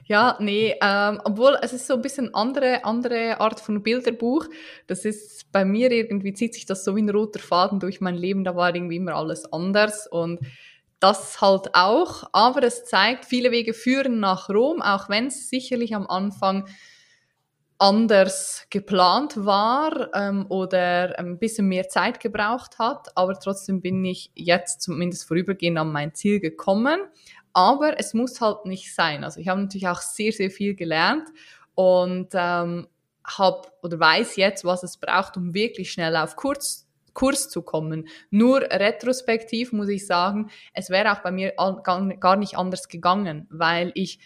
Ja, 0.06 0.36
nee, 0.40 0.74
ähm, 0.82 1.20
obwohl 1.24 1.56
es 1.62 1.72
ist 1.72 1.86
so 1.86 1.94
ein 1.94 2.02
bisschen 2.02 2.34
andere, 2.34 2.84
andere 2.84 3.40
Art 3.40 3.60
von 3.60 3.82
Bilderbuch. 3.82 4.46
Das 4.86 5.04
ist 5.04 5.52
bei 5.52 5.64
mir 5.64 5.92
irgendwie 5.92 6.32
zieht 6.32 6.54
sich 6.54 6.66
das 6.66 6.84
so 6.84 6.96
wie 6.96 7.02
ein 7.02 7.10
roter 7.10 7.38
Faden 7.38 7.78
durch 7.78 8.00
mein 8.00 8.16
Leben. 8.16 8.42
Da 8.42 8.56
war 8.56 8.74
irgendwie 8.74 8.96
immer 8.96 9.14
alles 9.14 9.52
anders 9.52 10.06
und 10.06 10.40
das 11.00 11.40
halt 11.40 11.74
auch. 11.74 12.24
Aber 12.32 12.62
es 12.62 12.84
zeigt, 12.86 13.24
viele 13.24 13.50
Wege 13.50 13.72
führen 13.74 14.20
nach 14.20 14.48
Rom, 14.48 14.82
auch 14.82 15.08
wenn 15.08 15.26
es 15.26 15.48
sicherlich 15.48 15.94
am 15.94 16.06
Anfang 16.06 16.66
anders 17.80 18.66
geplant 18.68 19.44
war 19.44 20.10
ähm, 20.14 20.44
oder 20.50 21.18
ein 21.18 21.38
bisschen 21.38 21.66
mehr 21.66 21.88
Zeit 21.88 22.20
gebraucht 22.20 22.78
hat. 22.78 23.08
Aber 23.16 23.38
trotzdem 23.40 23.80
bin 23.80 24.04
ich 24.04 24.30
jetzt 24.34 24.82
zumindest 24.82 25.26
vorübergehend 25.26 25.78
an 25.78 25.90
mein 25.90 26.14
Ziel 26.14 26.40
gekommen. 26.40 27.00
Aber 27.54 27.98
es 27.98 28.12
muss 28.12 28.40
halt 28.42 28.66
nicht 28.66 28.94
sein. 28.94 29.24
Also 29.24 29.40
ich 29.40 29.48
habe 29.48 29.62
natürlich 29.62 29.88
auch 29.88 30.02
sehr, 30.02 30.30
sehr 30.30 30.50
viel 30.50 30.74
gelernt 30.74 31.28
und 31.74 32.28
ähm, 32.34 32.86
habe 33.26 33.68
oder 33.82 33.98
weiß 33.98 34.36
jetzt, 34.36 34.64
was 34.64 34.82
es 34.82 34.98
braucht, 34.98 35.38
um 35.38 35.54
wirklich 35.54 35.90
schnell 35.90 36.16
auf 36.16 36.36
Kurs, 36.36 36.86
Kurs 37.14 37.48
zu 37.48 37.62
kommen. 37.62 38.08
Nur 38.30 38.60
retrospektiv 38.60 39.72
muss 39.72 39.88
ich 39.88 40.06
sagen, 40.06 40.50
es 40.74 40.90
wäre 40.90 41.12
auch 41.12 41.20
bei 41.20 41.32
mir 41.32 41.54
gar 42.20 42.36
nicht 42.36 42.58
anders 42.58 42.88
gegangen, 42.88 43.46
weil 43.50 43.90
ich 43.94 44.20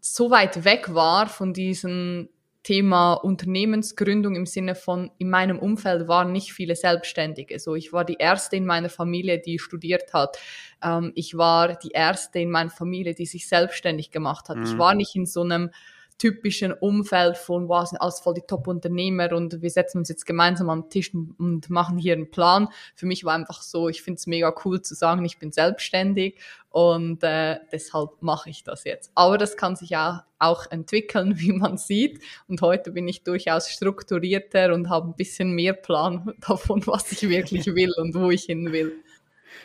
so 0.00 0.30
weit 0.30 0.64
weg 0.64 0.94
war 0.94 1.28
von 1.28 1.52
diesem 1.52 2.28
Thema 2.62 3.14
Unternehmensgründung 3.14 4.36
im 4.36 4.44
Sinne 4.44 4.74
von, 4.74 5.10
in 5.18 5.30
meinem 5.30 5.58
Umfeld 5.58 6.06
waren 6.06 6.32
nicht 6.32 6.52
viele 6.52 6.76
Selbstständige. 6.76 7.58
So, 7.58 7.74
ich 7.74 7.92
war 7.92 8.04
die 8.04 8.16
erste 8.18 8.56
in 8.56 8.66
meiner 8.66 8.90
Familie, 8.90 9.38
die 9.38 9.58
studiert 9.58 10.12
hat. 10.12 10.38
Ähm, 10.82 11.12
ich 11.14 11.36
war 11.36 11.76
die 11.76 11.92
erste 11.92 12.40
in 12.40 12.50
meiner 12.50 12.70
Familie, 12.70 13.14
die 13.14 13.26
sich 13.26 13.48
selbstständig 13.48 14.10
gemacht 14.10 14.48
hat. 14.48 14.58
Mhm. 14.58 14.64
Ich 14.64 14.76
war 14.76 14.94
nicht 14.94 15.16
in 15.16 15.24
so 15.24 15.42
einem 15.42 15.70
typischen 16.18 16.72
Umfeld 16.72 17.36
von, 17.36 17.68
wow, 17.68 17.86
sind 17.86 17.98
alles 17.98 18.20
voll 18.20 18.34
die 18.34 18.42
Top-Unternehmer 18.42 19.32
und 19.32 19.62
wir 19.62 19.70
setzen 19.70 19.98
uns 19.98 20.08
jetzt 20.08 20.26
gemeinsam 20.26 20.68
am 20.68 20.90
Tisch 20.90 21.12
und 21.14 21.70
machen 21.70 21.96
hier 21.96 22.14
einen 22.14 22.30
Plan. 22.30 22.68
Für 22.94 23.06
mich 23.06 23.24
war 23.24 23.34
einfach 23.34 23.62
so, 23.62 23.88
ich 23.88 24.02
finde 24.02 24.18
es 24.18 24.26
mega 24.26 24.52
cool 24.64 24.82
zu 24.82 24.94
sagen, 24.94 25.24
ich 25.24 25.38
bin 25.38 25.52
selbstständig 25.52 26.36
und 26.70 27.22
äh, 27.22 27.58
deshalb 27.72 28.20
mache 28.20 28.50
ich 28.50 28.64
das 28.64 28.84
jetzt. 28.84 29.12
Aber 29.14 29.38
das 29.38 29.56
kann 29.56 29.76
sich 29.76 29.96
auch, 29.96 30.18
auch 30.38 30.70
entwickeln, 30.70 31.34
wie 31.38 31.52
man 31.52 31.78
sieht. 31.78 32.20
Und 32.48 32.60
heute 32.62 32.90
bin 32.90 33.06
ich 33.06 33.22
durchaus 33.22 33.70
strukturierter 33.70 34.74
und 34.74 34.90
habe 34.90 35.08
ein 35.08 35.16
bisschen 35.16 35.52
mehr 35.52 35.72
Plan 35.72 36.34
davon, 36.46 36.86
was 36.86 37.12
ich 37.12 37.28
wirklich 37.28 37.66
will 37.74 37.92
und 37.96 38.14
wo 38.14 38.30
ich 38.30 38.44
hin 38.44 38.72
will. 38.72 38.92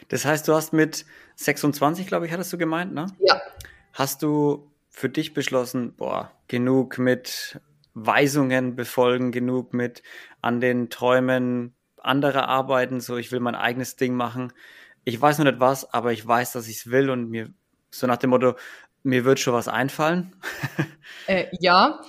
Das 0.10 0.26
heißt, 0.26 0.48
du 0.48 0.54
hast 0.54 0.72
mit 0.72 1.06
26, 1.36 2.08
glaube 2.08 2.28
ich, 2.28 2.32
hattest 2.32 2.54
du 2.54 2.58
gemeint, 2.58 2.94
ne? 2.94 3.08
Ja. 3.20 3.42
Hast 3.94 4.24
du 4.24 4.68
für 4.94 5.10
dich 5.10 5.34
beschlossen, 5.34 5.96
boah, 5.96 6.32
genug 6.48 7.00
mit 7.00 7.60
Weisungen 7.96 8.76
befolgen, 8.76 9.32
genug 9.32 9.74
mit 9.74 10.04
an 10.42 10.62
den 10.62 10.90
Träumen 10.90 11.76
anderer 11.98 12.48
arbeiten, 12.48 13.02
so 13.02 13.18
ich 13.18 13.32
will 13.32 13.40
mein 13.40 13.56
eigenes 13.56 13.96
Ding 13.96 14.14
machen. 14.14 14.54
Ich 15.04 15.20
weiß 15.20 15.40
noch 15.40 15.46
nicht 15.46 15.60
was, 15.60 15.92
aber 15.94 16.14
ich 16.14 16.26
weiß, 16.26 16.54
dass 16.54 16.68
ich 16.68 16.78
es 16.78 16.92
will 16.92 17.10
und 17.10 17.30
mir 17.30 17.50
so 17.90 18.08
nach 18.08 18.18
dem 18.18 18.30
Motto, 18.30 18.56
mir 19.04 19.26
wird 19.26 19.40
schon 19.40 19.54
was 19.54 19.68
einfallen. 19.68 20.36
äh, 21.28 21.48
ja, 21.60 22.00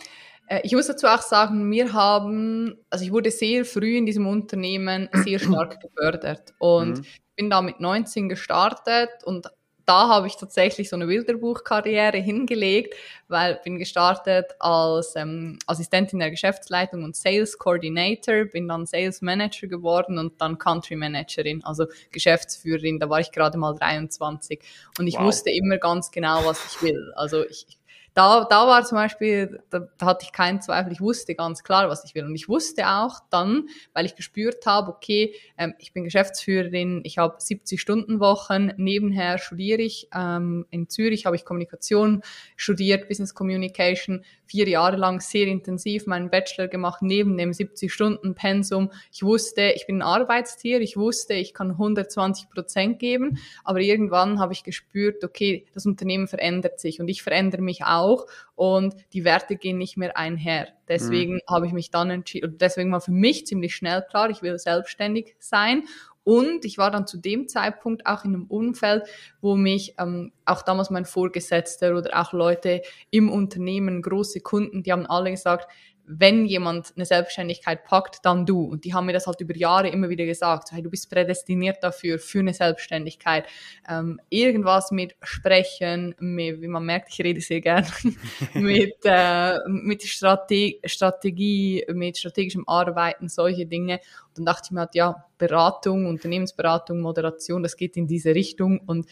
äh, 0.46 0.60
ich 0.62 0.72
muss 0.72 0.86
dazu 0.86 1.06
auch 1.06 1.22
sagen, 1.22 1.70
wir 1.70 1.92
haben, 1.92 2.78
also 2.90 3.04
ich 3.04 3.12
wurde 3.12 3.30
sehr 3.30 3.64
früh 3.64 3.96
in 3.96 4.06
diesem 4.06 4.26
Unternehmen 4.26 5.08
sehr 5.12 5.38
stark 5.38 5.80
gefördert 5.80 6.54
und 6.58 6.98
mhm. 6.98 7.06
bin 7.36 7.50
da 7.50 7.62
mit 7.62 7.80
19 7.80 8.28
gestartet 8.28 9.10
und 9.24 9.48
da 9.86 10.08
habe 10.08 10.26
ich 10.26 10.36
tatsächlich 10.36 10.88
so 10.88 10.96
eine 10.96 11.06
Bilderbuchkarriere 11.06 12.18
hingelegt, 12.18 12.94
weil 13.28 13.60
bin 13.64 13.78
gestartet 13.78 14.46
als 14.58 15.14
ähm, 15.16 15.58
Assistentin 15.66 16.18
der 16.18 16.30
Geschäftsleitung 16.30 17.04
und 17.04 17.16
Sales 17.16 17.58
Coordinator, 17.58 18.44
bin 18.46 18.68
dann 18.68 18.86
Sales 18.86 19.22
Manager 19.22 19.66
geworden 19.66 20.18
und 20.18 20.40
dann 20.40 20.58
Country 20.58 20.96
Managerin, 20.96 21.64
also 21.64 21.86
Geschäftsführerin. 22.10 22.98
Da 22.98 23.08
war 23.10 23.20
ich 23.20 23.32
gerade 23.32 23.58
mal 23.58 23.74
23 23.74 24.60
und 24.98 25.06
ich 25.06 25.16
wow. 25.16 25.24
wusste 25.24 25.50
immer 25.50 25.78
ganz 25.78 26.10
genau, 26.10 26.44
was 26.44 26.64
ich 26.64 26.82
will. 26.82 27.12
Also 27.16 27.44
ich, 27.44 27.66
da, 28.14 28.46
da 28.48 28.68
war 28.68 28.84
zum 28.84 28.96
Beispiel, 28.96 29.60
da, 29.70 29.88
da 29.98 30.06
hatte 30.06 30.24
ich 30.24 30.32
keinen 30.32 30.62
Zweifel, 30.62 30.92
ich 30.92 31.00
wusste 31.00 31.34
ganz 31.34 31.64
klar, 31.64 31.88
was 31.88 32.04
ich 32.04 32.14
will. 32.14 32.24
Und 32.24 32.36
ich 32.36 32.48
wusste 32.48 32.88
auch 32.88 33.18
dann, 33.28 33.68
weil 33.92 34.06
ich 34.06 34.14
gespürt 34.14 34.64
habe, 34.66 34.92
okay, 34.92 35.34
ähm, 35.58 35.74
ich 35.78 35.92
bin 35.92 36.04
Geschäftsführerin, 36.04 37.00
ich 37.02 37.18
habe 37.18 37.34
70 37.38 37.80
Stunden 37.80 38.20
Wochen, 38.20 38.70
nebenher 38.76 39.38
studiere 39.38 39.82
ich, 39.82 40.08
ähm, 40.14 40.64
in 40.70 40.88
Zürich 40.88 41.26
habe 41.26 41.34
ich 41.34 41.44
Kommunikation 41.44 42.22
studiert, 42.56 43.08
Business 43.08 43.34
Communication, 43.34 44.24
vier 44.46 44.68
Jahre 44.68 44.96
lang 44.96 45.20
sehr 45.20 45.48
intensiv 45.48 46.06
meinen 46.06 46.30
Bachelor 46.30 46.68
gemacht, 46.68 47.02
neben 47.02 47.36
dem 47.36 47.52
70 47.52 47.92
Stunden 47.92 48.36
Pensum. 48.36 48.92
Ich 49.12 49.24
wusste, 49.24 49.72
ich 49.74 49.86
bin 49.86 49.96
ein 49.96 50.02
Arbeitstier, 50.02 50.80
ich 50.80 50.96
wusste, 50.96 51.34
ich 51.34 51.52
kann 51.52 51.72
120 51.72 52.48
Prozent 52.50 53.00
geben, 53.00 53.38
aber 53.64 53.80
irgendwann 53.80 54.38
habe 54.38 54.52
ich 54.52 54.62
gespürt, 54.62 55.24
okay, 55.24 55.66
das 55.74 55.84
Unternehmen 55.84 56.28
verändert 56.28 56.78
sich 56.78 57.00
und 57.00 57.08
ich 57.08 57.24
verändere 57.24 57.62
mich 57.62 57.82
auch 57.84 58.03
auch 58.04 58.26
und 58.54 58.94
die 59.12 59.24
Werte 59.24 59.56
gehen 59.56 59.78
nicht 59.78 59.96
mehr 59.96 60.16
einher. 60.16 60.68
Deswegen 60.88 61.34
mhm. 61.34 61.40
habe 61.48 61.66
ich 61.66 61.72
mich 61.72 61.90
dann 61.90 62.10
entschieden, 62.10 62.58
deswegen 62.58 62.92
war 62.92 63.00
für 63.00 63.12
mich 63.12 63.46
ziemlich 63.46 63.74
schnell 63.74 64.02
klar, 64.02 64.30
ich 64.30 64.42
will 64.42 64.58
selbstständig 64.58 65.34
sein 65.38 65.84
und 66.24 66.64
ich 66.64 66.78
war 66.78 66.90
dann 66.90 67.06
zu 67.06 67.18
dem 67.18 67.48
Zeitpunkt 67.48 68.06
auch 68.06 68.24
in 68.24 68.34
einem 68.34 68.46
Umfeld, 68.46 69.04
wo 69.40 69.56
mich 69.56 69.94
ähm, 69.98 70.32
auch 70.46 70.62
damals 70.62 70.90
mein 70.90 71.04
Vorgesetzter 71.04 71.94
oder 71.96 72.18
auch 72.18 72.32
Leute 72.32 72.82
im 73.10 73.30
Unternehmen, 73.30 74.02
große 74.02 74.40
Kunden, 74.40 74.82
die 74.82 74.92
haben 74.92 75.06
alle 75.06 75.30
gesagt, 75.30 75.70
wenn 76.06 76.44
jemand 76.44 76.92
eine 76.96 77.06
Selbstständigkeit 77.06 77.84
packt, 77.84 78.18
dann 78.24 78.44
du. 78.44 78.62
Und 78.62 78.84
die 78.84 78.92
haben 78.92 79.06
mir 79.06 79.12
das 79.12 79.26
halt 79.26 79.40
über 79.40 79.56
Jahre 79.56 79.88
immer 79.88 80.08
wieder 80.08 80.26
gesagt. 80.26 80.72
Hey, 80.72 80.82
du 80.82 80.90
bist 80.90 81.10
prädestiniert 81.10 81.82
dafür, 81.82 82.18
für 82.18 82.40
eine 82.40 82.52
Selbstständigkeit. 82.52 83.46
Ähm, 83.88 84.20
irgendwas 84.28 84.90
mit 84.90 85.16
Sprechen, 85.22 86.14
mit, 86.18 86.60
wie 86.60 86.68
man 86.68 86.84
merkt, 86.84 87.08
ich 87.10 87.24
rede 87.24 87.40
sehr 87.40 87.60
gern, 87.60 87.86
mit, 88.54 88.96
äh, 89.04 89.58
mit 89.68 90.02
Strate 90.02 90.74
Strategie, 90.84 91.84
mit 91.92 92.18
strategischem 92.18 92.68
Arbeiten, 92.68 93.28
solche 93.28 93.66
Dinge. 93.66 94.00
Und 94.28 94.38
dann 94.38 94.44
dachte 94.44 94.66
ich 94.66 94.70
mir 94.72 94.80
halt, 94.80 94.94
ja, 94.94 95.24
Beratung, 95.38 96.06
Unternehmensberatung, 96.06 97.00
Moderation, 97.00 97.62
das 97.62 97.76
geht 97.76 97.96
in 97.96 98.06
diese 98.06 98.34
Richtung. 98.34 98.80
Und 98.86 99.06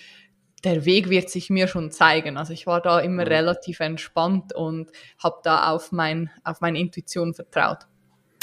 der 0.65 0.85
Weg 0.85 1.11
wird 1.11 1.29
sich 1.29 1.51
mir 1.51 1.67
schon 1.67 1.91
zeigen. 1.91 2.37
Also 2.37 2.53
ich 2.53 2.67
war 2.67 2.81
da 2.81 3.01
immer 3.01 3.25
mhm. 3.25 3.29
relativ 3.29 3.81
entspannt 3.81 4.55
und 4.55 4.91
habe 5.19 5.37
da 5.43 5.71
auf, 5.71 5.93
mein, 5.93 6.31
auf 6.45 6.61
meine 6.61 6.79
Intuition 6.79 7.35
vertraut. 7.35 7.87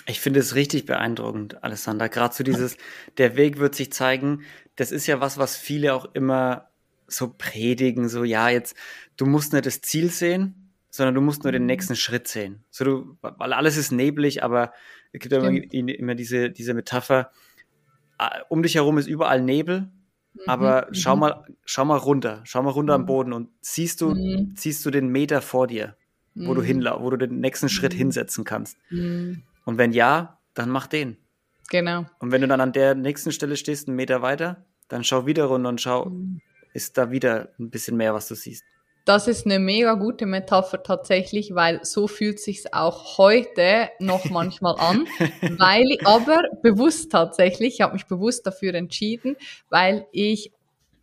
Ich 0.06 0.20
finde 0.20 0.40
es 0.40 0.56
richtig 0.56 0.86
beeindruckend, 0.86 1.64
Alessandra. 1.64 2.08
Gerade 2.08 2.34
so 2.34 2.44
dieses, 2.44 2.78
der 3.18 3.38
Weg 3.38 3.60
wird 3.60 3.76
sich 3.76 3.92
zeigen. 3.92 4.42
Das 4.76 4.92
ist 4.92 5.08
ja 5.08 5.22
was, 5.22 5.38
was 5.38 5.56
viele 5.56 5.94
auch 5.94 6.14
immer 6.14 6.70
so 7.08 7.34
predigen. 7.38 8.10
So, 8.10 8.24
ja, 8.24 8.50
jetzt, 8.50 8.76
du 9.18 9.26
musst 9.26 9.54
nicht 9.54 9.66
das 9.66 9.82
Ziel 9.82 10.10
sehen, 10.10 10.74
sondern 10.90 11.16
du 11.16 11.22
musst 11.22 11.44
nur 11.44 11.52
den 11.52 11.64
mhm. 11.64 11.68
nächsten 11.68 11.96
Schritt 11.96 12.28
sehen. 12.28 12.64
So, 12.72 12.84
du, 12.84 13.18
weil 13.22 13.54
alles 13.54 13.78
ist 13.78 13.92
neblig, 13.92 14.44
aber 14.44 14.74
es 15.12 15.20
gibt 15.20 15.34
immer, 15.34 15.52
immer 15.74 16.16
diese, 16.16 16.50
diese 16.50 16.74
Metapher, 16.74 17.32
ah, 18.18 18.42
um 18.50 18.64
dich 18.64 18.76
herum 18.76 18.98
ist 18.98 19.08
überall 19.08 19.42
Nebel 19.42 19.92
aber 20.48 20.88
mhm. 20.90 20.94
schau 20.94 21.16
mal, 21.16 21.46
schau 21.66 21.86
mal 21.86 21.98
runter, 21.98 22.42
schau 22.44 22.64
mal 22.64 22.72
runter 22.72 22.98
mhm. 22.98 23.02
am 23.02 23.06
Boden 23.06 23.34
und 23.34 23.50
siehst 23.62 24.02
du, 24.02 24.12
mhm. 24.12 24.54
siehst 24.56 24.86
du 24.86 24.92
den 24.92 25.10
Meter 25.10 25.42
vor 25.42 25.68
dir, 25.68 25.96
wo 26.36 26.54
du 26.54 26.62
mhm. 26.62 26.66
hinlaufst, 26.66 27.04
wo 27.04 27.10
du 27.10 27.18
den 27.18 27.40
nächsten 27.40 27.70
Schritt 27.70 27.94
mhm. 27.94 27.98
hinsetzen 27.98 28.44
kannst. 28.44 28.78
Mhm. 28.90 29.44
Und 29.66 29.78
wenn 29.78 29.92
ja, 29.92 30.40
dann 30.54 30.70
mach 30.70 30.88
den. 30.88 31.18
Genau. 31.70 32.06
Und 32.20 32.32
wenn 32.32 32.42
du 32.42 32.48
dann 32.48 32.62
an 32.62 32.74
der 32.74 32.96
nächsten 32.96 33.32
Stelle 33.32 33.56
stehst, 33.56 33.88
einen 33.88 33.96
Meter 33.96 34.22
weiter, 34.22 34.66
dann 34.88 35.04
schau 35.04 35.26
wieder 35.26 35.46
runter 35.46 35.70
und 35.70 35.82
schau, 35.82 36.12
ist 36.74 36.98
da 36.98 37.12
wieder 37.12 37.50
ein 37.60 37.70
bisschen 37.70 37.96
mehr, 37.96 38.14
was 38.14 38.28
du 38.28 38.36
siehst. 38.36 38.64
Das 39.10 39.28
ist 39.28 39.48
eine 39.48 39.58
mega 39.58 39.96
gute 39.96 40.28
Metapher 40.28 40.84
tatsächlich, 40.84 41.56
weil 41.56 41.84
so 41.84 42.08
fühlt 42.08 42.40
sich's 42.40 42.72
auch 42.72 43.18
heute 43.18 43.90
noch 43.98 44.26
manchmal 44.30 44.76
an, 44.78 45.08
weil 45.58 45.86
ich 45.90 46.06
aber 46.06 46.44
bewusst 46.62 47.12
tatsächlich, 47.12 47.74
ich 47.74 47.82
habe 47.82 47.94
mich 47.94 48.06
bewusst 48.06 48.46
dafür 48.46 48.76
entschieden, 48.76 49.36
weil 49.68 50.06
ich 50.12 50.52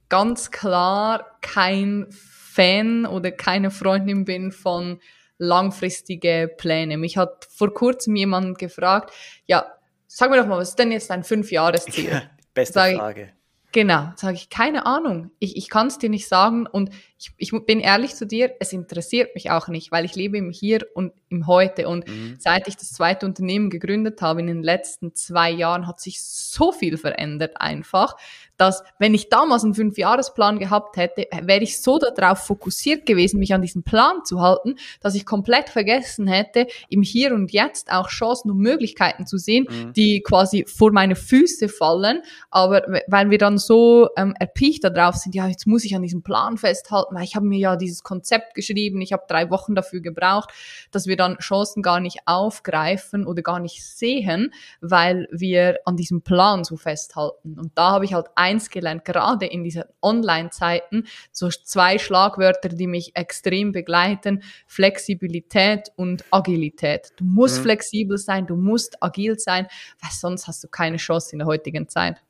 ganz 0.09 0.53
klar 0.53 1.37
kein 1.41 2.07
Fan 2.11 3.07
oder 3.07 3.33
keine 3.33 3.73
Freundin 3.73 4.25
bin 4.25 4.53
von 4.53 5.01
langfristige 5.39 6.49
Pläne. 6.59 6.99
Mich 6.99 7.17
hat 7.17 7.49
vor 7.51 7.75
kurzem 7.75 8.15
jemand 8.15 8.57
gefragt, 8.57 9.13
ja, 9.47 9.67
sag 10.07 10.31
mir 10.31 10.37
doch 10.37 10.47
mal, 10.47 10.59
was 10.59 10.69
ist 10.69 10.79
denn 10.79 10.93
jetzt 10.93 11.11
dein 11.11 11.25
Fünfjahresziel? 11.25 12.11
Ja, 12.11 12.23
beste 12.55 12.79
Frage. 12.79 13.33
Genau, 13.77 14.11
sage 14.17 14.37
ich, 14.37 14.49
keine 14.49 14.87
Ahnung. 14.87 15.33
Ich, 15.39 15.55
ich 15.55 15.69
kann 15.69 15.89
es 15.89 15.99
dir 15.99 16.09
nicht 16.09 16.29
sagen 16.29 16.67
und 16.67 16.89
ich, 17.19 17.33
ich 17.37 17.67
bin 17.67 17.79
ehrlich 17.79 18.15
zu 18.15 18.27
dir, 18.27 18.55
es 18.59 18.73
interessiert 18.73 19.35
mich 19.35 19.51
auch 19.51 19.69
nicht, 19.69 19.93
weil 19.93 20.07
ich 20.07 20.15
lebe 20.15 20.39
im 20.39 20.51
Hier 20.51 20.87
und 20.95 21.13
im 21.29 21.47
Heute. 21.47 21.87
Und 21.87 22.09
mhm. 22.09 22.37
seit 22.39 22.69
ich 22.69 22.79
das 22.79 22.95
zweite 22.95 23.27
Unternehmen 23.27 23.69
gegründet 23.69 24.23
habe, 24.23 24.41
in 24.41 24.47
den 24.47 24.63
letzten 24.63 25.15
zwei 25.15 25.51
Jahren, 25.51 25.87
hat 25.87 26.01
sich 26.01 26.23
so 26.23 26.73
viel 26.73 26.97
verändert 26.97 27.61
einfach, 27.61 28.17
dass 28.57 28.83
wenn 28.99 29.15
ich 29.15 29.29
damals 29.29 29.65
einen 29.65 29.75
Fünfjahresplan 29.75 30.59
gehabt 30.59 30.97
hätte, 30.97 31.27
wäre 31.43 31.63
ich 31.63 31.81
so 31.81 31.99
darauf 31.99 32.39
fokussiert 32.39 33.07
gewesen, 33.07 33.39
mich 33.39 33.55
an 33.55 33.63
diesen 33.63 33.83
Plan 33.83 34.25
zu 34.25 34.41
halten, 34.41 34.77
dass 35.01 35.15
ich 35.15 35.27
komplett 35.27 35.69
vergessen 35.69 36.27
hätte, 36.27 36.67
im 36.89 37.03
Hier 37.03 37.35
und 37.35 37.53
Jetzt 37.53 37.93
auch 37.93 38.09
Chancen 38.09 38.51
und 38.51 38.59
Möglichkeiten 38.59 39.27
zu 39.27 39.39
sehen, 39.39 39.67
mhm. 39.69 39.93
die 39.93 40.23
quasi 40.23 40.65
vor 40.67 40.93
meine 40.93 41.17
Füße 41.17 41.69
fallen. 41.69 42.23
Aber 42.51 42.83
weil 43.07 43.31
wir 43.31 43.39
dann 43.39 43.59
so 43.59 44.09
ähm, 44.17 44.35
erpicht 44.39 44.85
darauf 44.85 45.17
sind, 45.17 45.35
ja, 45.35 45.47
jetzt 45.47 45.67
muss 45.67 45.85
ich 45.85 45.95
an 45.95 46.03
diesem 46.03 46.23
Plan 46.23 46.57
festhalten, 46.57 47.15
weil 47.15 47.25
ich 47.25 47.37
habe 47.37 47.47
mir 47.47 47.59
ja 47.59 47.77
dieses 47.77 48.03
Konzept 48.03 48.55
geschrieben, 48.55 49.01
ich 49.01 49.13
habe 49.13 49.25
drei 49.29 49.51
Wochen 49.51 49.75
dafür 49.75 50.01
gebraucht, 50.01 50.51
dass 50.91 51.07
wir 51.07 51.17
dann 51.17 51.39
Chancen 51.39 51.83
gar 51.83 52.01
nicht 52.01 52.21
aufgreifen 52.27 53.27
oder 53.27 53.43
gar 53.43 53.61
nicht 53.61 53.85
sehen, 53.85 54.53
weil 54.81 55.29
wir 55.31 55.79
an 55.85 55.97
diesem 55.97 56.23
Plan 56.23 56.65
so 56.65 56.77
festhalten. 56.77 57.59
Und 57.59 57.73
da 57.75 57.91
habe 57.91 58.05
ich 58.05 58.15
halt 58.15 58.27
eins 58.47 58.71
gelernt, 58.71 59.05
gerade 59.05 59.47
in 59.47 59.65
diesen 59.65 59.85
Online-Zeiten, 60.01 61.05
so 61.33 61.49
zwei 61.49 61.99
Schlagwörter, 61.99 62.69
die 62.69 62.87
mich 62.87 63.17
extrem 63.17 63.73
begleiten, 63.73 64.43
Flexibilität 64.67 65.91
und 65.97 66.25
Agilität. 66.31 67.13
Du 67.17 67.25
musst 67.25 67.59
mhm. 67.59 67.63
flexibel 67.63 68.19
sein, 68.19 68.47
du 68.47 68.57
musst 68.57 69.03
agil 69.03 69.39
sein, 69.39 69.67
weil 70.01 70.11
sonst 70.13 70.47
hast 70.47 70.63
du 70.63 70.69
keine 70.69 70.99
Chance 70.99 71.33
in 71.33 71.41
der 71.41 71.47
heutigen 71.47 71.89
Zeit. 71.89 72.23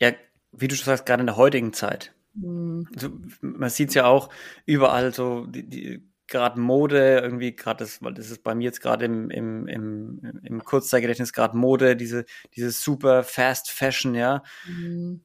Ja, 0.00 0.12
wie 0.52 0.68
du 0.68 0.76
schon 0.76 0.86
sagst, 0.86 1.06
gerade 1.06 1.20
in 1.20 1.26
der 1.26 1.36
heutigen 1.36 1.72
Zeit. 1.72 2.14
Mhm. 2.34 2.88
Also, 2.94 3.10
man 3.40 3.70
sieht 3.70 3.88
es 3.88 3.94
ja 3.94 4.06
auch 4.06 4.30
überall 4.66 5.12
so, 5.12 5.46
die, 5.46 5.68
die 5.68 6.10
gerade 6.30 6.58
Mode, 6.60 7.18
irgendwie 7.18 7.54
gerade 7.54 7.84
das, 7.84 8.02
weil 8.02 8.14
das 8.14 8.30
ist 8.30 8.42
bei 8.42 8.54
mir 8.54 8.64
jetzt 8.64 8.80
gerade 8.80 9.04
im, 9.04 9.30
im, 9.30 9.66
im, 9.66 10.40
im 10.42 10.64
Kurzzeitgedächtnis 10.64 11.32
gerade 11.32 11.56
Mode, 11.56 11.96
diese, 11.96 12.24
diese 12.54 12.70
super 12.70 13.24
Fast 13.24 13.70
Fashion, 13.70 14.14
ja. 14.14 14.42
Mhm. 14.66 15.20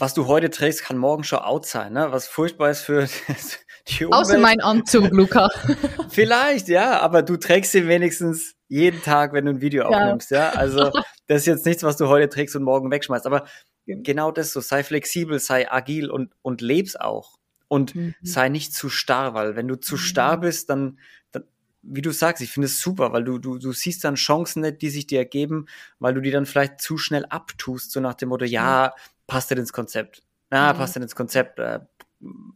Was 0.00 0.14
du 0.14 0.28
heute 0.28 0.48
trägst, 0.48 0.84
kann 0.84 0.96
morgen 0.96 1.24
schon 1.24 1.40
out 1.40 1.66
sein, 1.66 1.92
ne? 1.92 2.12
Was 2.12 2.28
furchtbar 2.28 2.70
ist 2.70 2.82
für 2.82 3.08
die 3.88 4.04
Umwelt. 4.04 4.12
Außer 4.12 4.38
mein 4.38 4.60
Anzug, 4.60 5.10
Luca. 5.10 5.48
Vielleicht, 6.08 6.68
ja, 6.68 7.00
aber 7.00 7.22
du 7.22 7.36
trägst 7.36 7.74
ihn 7.74 7.88
wenigstens 7.88 8.54
jeden 8.68 9.02
Tag, 9.02 9.32
wenn 9.32 9.46
du 9.46 9.50
ein 9.50 9.60
Video 9.60 9.82
ja. 9.82 9.88
aufnimmst, 9.88 10.30
ja. 10.30 10.50
Also 10.50 10.92
das 11.26 11.40
ist 11.40 11.46
jetzt 11.46 11.66
nichts, 11.66 11.82
was 11.82 11.96
du 11.96 12.06
heute 12.06 12.28
trägst 12.28 12.54
und 12.54 12.62
morgen 12.62 12.92
wegschmeißt. 12.92 13.26
Aber 13.26 13.46
genau 13.86 14.30
das 14.30 14.52
so, 14.52 14.60
sei 14.60 14.84
flexibel, 14.84 15.40
sei 15.40 15.68
agil 15.70 16.10
und, 16.10 16.32
und 16.42 16.60
leb's 16.60 16.94
auch 16.94 17.36
und 17.66 17.96
mhm. 17.96 18.14
sei 18.22 18.48
nicht 18.48 18.74
zu 18.74 18.88
starr, 18.90 19.34
weil 19.34 19.56
wenn 19.56 19.66
du 19.66 19.74
zu 19.74 19.96
mhm. 19.96 19.98
starr 19.98 20.38
bist, 20.38 20.70
dann, 20.70 21.00
dann 21.32 21.42
wie 21.82 22.02
du 22.02 22.12
sagst, 22.12 22.40
ich 22.40 22.52
finde 22.52 22.66
es 22.66 22.80
super, 22.80 23.12
weil 23.12 23.24
du, 23.24 23.38
du, 23.38 23.58
du 23.58 23.72
siehst 23.72 24.04
dann 24.04 24.14
Chancen 24.14 24.62
nicht, 24.62 24.80
die 24.80 24.90
sich 24.90 25.08
dir 25.08 25.18
ergeben, 25.18 25.66
weil 25.98 26.14
du 26.14 26.20
die 26.20 26.30
dann 26.30 26.46
vielleicht 26.46 26.80
zu 26.80 26.98
schnell 26.98 27.26
abtust, 27.26 27.90
so 27.90 27.98
nach 27.98 28.14
dem 28.14 28.28
Motto, 28.28 28.44
ja, 28.44 28.94
passt 29.28 29.52
dir 29.52 29.58
ins 29.58 29.72
Konzept. 29.72 30.24
Ja, 30.50 30.72
passt 30.72 30.96
dir 30.96 31.02
ins 31.02 31.14
Konzept, 31.14 31.60
äh, 31.60 31.78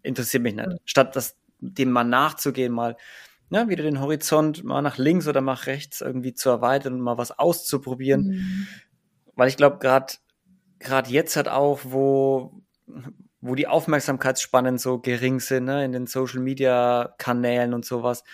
interessiert 0.03 0.43
mich 0.43 0.57
nicht. 0.57 0.69
Statt 0.85 1.15
das, 1.15 1.37
dem 1.61 1.93
mal 1.93 2.03
nachzugehen, 2.03 2.73
mal, 2.73 2.97
ja, 3.51 3.69
wieder 3.69 3.85
den 3.85 4.01
Horizont 4.01 4.65
mal 4.65 4.83
nach 4.83 4.99
links 4.99 5.29
oder 5.29 5.41
nach 5.41 5.67
rechts 5.67 6.01
irgendwie 6.01 6.35
zu 6.35 6.51
erweitern 6.51 6.95
und 6.95 7.01
mal 7.01 7.19
was 7.19 7.39
auszuprobieren. 7.39 8.27
Mhm. 8.27 8.67
Weil 9.37 9.49
ich 9.49 9.57
glaube, 9.57 9.79
gerade 9.79 10.15
gerade 10.83 11.11
jetzt 11.11 11.37
hat 11.37 11.49
auch, 11.49 11.81
wo, 11.85 12.63
wo 13.41 13.55
die 13.55 13.67
Aufmerksamkeitsspannen 13.67 14.79
so 14.79 14.99
gering 14.99 15.41
sind, 15.41 15.65
ne, 15.65 15.85
in 15.85 15.93
den 15.93 16.07
Social 16.07 16.41
Media 16.41 17.15
Kanälen 17.19 17.73
und 17.73 17.85
sowas, 17.85 18.25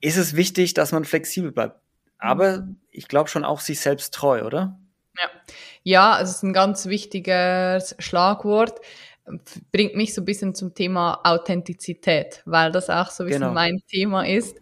ist 0.00 0.16
es 0.16 0.36
wichtig, 0.36 0.74
dass 0.74 0.92
man 0.92 1.04
flexibel 1.04 1.52
bleibt. 1.52 1.80
Aber 2.18 2.60
mhm. 2.60 2.80
ich 2.90 3.08
glaube 3.08 3.28
schon 3.28 3.44
auch 3.44 3.60
sich 3.60 3.80
selbst 3.80 4.14
treu, 4.14 4.44
oder? 4.44 4.78
Ja, 5.18 5.28
ja, 5.88 6.20
es 6.20 6.30
ist 6.30 6.42
ein 6.42 6.52
ganz 6.52 6.86
wichtiges 6.86 7.96
Schlagwort. 7.98 8.80
Bringt 9.72 9.94
mich 9.94 10.14
so 10.14 10.22
ein 10.22 10.24
bisschen 10.24 10.54
zum 10.54 10.74
Thema 10.74 11.20
Authentizität, 11.24 12.42
weil 12.44 12.72
das 12.72 12.88
auch 12.90 13.10
so 13.10 13.24
ein 13.24 13.26
bisschen 13.26 13.42
genau. 13.42 13.54
mein 13.54 13.78
Thema 13.88 14.26
ist. 14.26 14.56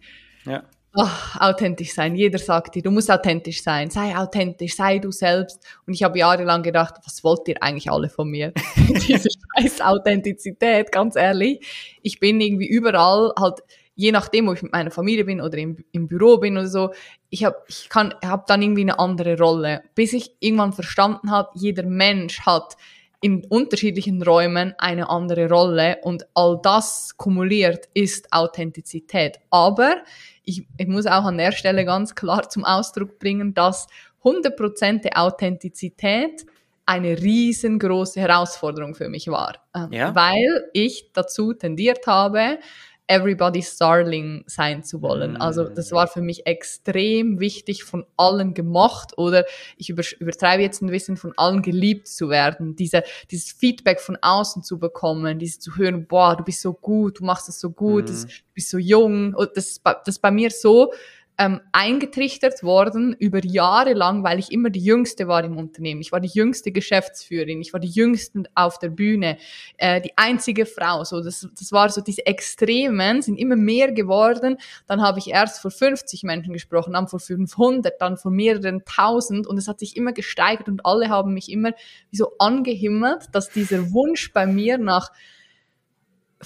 Ja 0.44 0.64
oh, 0.96 1.08
authentisch 1.38 1.92
sein. 1.94 2.16
Jeder 2.16 2.38
sagt 2.38 2.74
dir, 2.74 2.82
du 2.82 2.90
musst 2.90 3.10
authentisch 3.10 3.62
sein. 3.62 3.90
Sei 3.90 4.16
authentisch, 4.16 4.74
sei 4.74 4.98
du 4.98 5.12
selbst. 5.12 5.60
Und 5.86 5.94
ich 5.94 6.02
habe 6.02 6.18
jahrelang 6.18 6.62
gedacht, 6.62 6.94
was 7.04 7.22
wollt 7.22 7.46
ihr 7.48 7.62
eigentlich 7.62 7.90
alle 7.90 8.08
von 8.08 8.28
mir? 8.28 8.52
Diese 9.06 9.28
scheiß 9.30 9.80
Authentizität, 9.82 10.90
ganz 10.90 11.16
ehrlich. 11.16 11.60
Ich 12.02 12.18
bin 12.18 12.40
irgendwie 12.40 12.66
überall 12.66 13.32
halt, 13.38 13.60
je 13.96 14.12
nachdem, 14.12 14.46
wo 14.46 14.52
ich 14.52 14.62
mit 14.62 14.72
meiner 14.72 14.90
Familie 14.90 15.24
bin 15.24 15.40
oder 15.40 15.56
im, 15.58 15.78
im 15.90 16.06
Büro 16.06 16.36
bin 16.36 16.56
oder 16.56 16.68
so, 16.68 16.92
ich 17.30 17.44
habe 17.44 17.56
ich 17.66 17.88
kann, 17.88 18.14
hab 18.24 18.46
dann 18.46 18.62
irgendwie 18.62 18.82
eine 18.82 18.98
andere 18.98 19.38
Rolle. 19.38 19.82
Bis 19.94 20.12
ich 20.12 20.32
irgendwann 20.38 20.72
verstanden 20.72 21.30
habe, 21.30 21.48
jeder 21.54 21.82
Mensch 21.82 22.40
hat 22.42 22.76
in 23.22 23.44
unterschiedlichen 23.46 24.22
Räumen 24.22 24.74
eine 24.78 25.08
andere 25.08 25.48
Rolle 25.48 25.98
und 26.02 26.26
all 26.34 26.60
das 26.62 27.16
kumuliert 27.16 27.88
ist 27.94 28.32
Authentizität. 28.32 29.40
Aber 29.50 29.96
ich, 30.44 30.66
ich 30.76 30.86
muss 30.86 31.06
auch 31.06 31.24
an 31.24 31.38
der 31.38 31.52
Stelle 31.52 31.84
ganz 31.86 32.14
klar 32.14 32.48
zum 32.50 32.64
Ausdruck 32.64 33.18
bringen, 33.18 33.54
dass 33.54 33.88
100% 34.22 35.16
Authentizität 35.16 36.44
eine 36.84 37.20
riesengroße 37.20 38.20
Herausforderung 38.20 38.94
für 38.94 39.08
mich 39.08 39.26
war, 39.28 39.54
ähm, 39.74 39.88
ja. 39.90 40.14
weil 40.14 40.68
ich 40.72 41.10
dazu 41.12 41.52
tendiert 41.52 42.06
habe, 42.06 42.58
Everybody's 43.08 43.76
Darling 43.76 44.42
sein 44.46 44.82
zu 44.82 45.00
wollen. 45.00 45.36
Also 45.36 45.64
das 45.64 45.92
war 45.92 46.08
für 46.08 46.20
mich 46.20 46.46
extrem 46.46 47.38
wichtig, 47.38 47.84
von 47.84 48.04
allen 48.16 48.52
gemocht 48.52 49.16
oder 49.16 49.44
ich 49.76 49.90
übertreibe 49.90 50.62
jetzt 50.62 50.82
ein 50.82 50.88
bisschen, 50.88 51.16
von 51.16 51.32
allen 51.36 51.62
geliebt 51.62 52.08
zu 52.08 52.28
werden. 52.28 52.74
Diese, 52.74 53.04
dieses 53.30 53.52
Feedback 53.52 54.00
von 54.00 54.18
außen 54.20 54.64
zu 54.64 54.78
bekommen, 54.78 55.38
dieses 55.38 55.60
zu 55.60 55.76
hören, 55.76 56.06
boah, 56.06 56.36
du 56.36 56.44
bist 56.44 56.62
so 56.62 56.72
gut, 56.72 57.20
du 57.20 57.24
machst 57.24 57.48
es 57.48 57.60
so 57.60 57.70
gut, 57.70 58.10
mhm. 58.10 58.14
du 58.14 58.26
bist 58.54 58.70
so 58.70 58.78
jung. 58.78 59.34
Und 59.34 59.50
das, 59.54 59.80
das 59.84 60.02
ist 60.06 60.18
bei 60.20 60.32
mir 60.32 60.50
so, 60.50 60.92
ähm, 61.38 61.60
eingetrichtert 61.72 62.62
worden 62.62 63.14
über 63.18 63.44
Jahre 63.44 63.92
lang, 63.92 64.22
weil 64.22 64.38
ich 64.38 64.50
immer 64.50 64.70
die 64.70 64.80
Jüngste 64.80 65.28
war 65.28 65.44
im 65.44 65.58
Unternehmen. 65.58 66.00
Ich 66.00 66.10
war 66.10 66.20
die 66.20 66.30
jüngste 66.32 66.72
Geschäftsführerin, 66.72 67.60
ich 67.60 67.72
war 67.74 67.80
die 67.80 67.88
Jüngste 67.88 68.44
auf 68.54 68.78
der 68.78 68.88
Bühne, 68.88 69.36
äh, 69.76 70.00
die 70.00 70.16
einzige 70.16 70.64
Frau. 70.64 71.04
So, 71.04 71.22
das, 71.22 71.46
das 71.58 71.72
war 71.72 71.90
so 71.90 72.00
diese 72.00 72.24
Extremen 72.26 73.20
sind 73.20 73.36
immer 73.36 73.56
mehr 73.56 73.92
geworden. 73.92 74.56
Dann 74.86 75.02
habe 75.02 75.18
ich 75.18 75.28
erst 75.28 75.60
vor 75.60 75.70
50 75.70 76.22
Menschen 76.22 76.54
gesprochen, 76.54 76.94
dann 76.94 77.06
vor 77.06 77.20
500, 77.20 78.00
dann 78.00 78.16
vor 78.16 78.30
mehreren 78.30 78.84
tausend 78.86 79.46
und 79.46 79.58
es 79.58 79.68
hat 79.68 79.78
sich 79.78 79.96
immer 79.96 80.12
gesteigert 80.12 80.68
und 80.68 80.86
alle 80.86 81.10
haben 81.10 81.34
mich 81.34 81.50
immer 81.50 81.72
so 82.12 82.32
angehimmelt, 82.38 83.26
dass 83.32 83.50
dieser 83.50 83.92
Wunsch 83.92 84.32
bei 84.32 84.46
mir 84.46 84.78
nach 84.78 85.10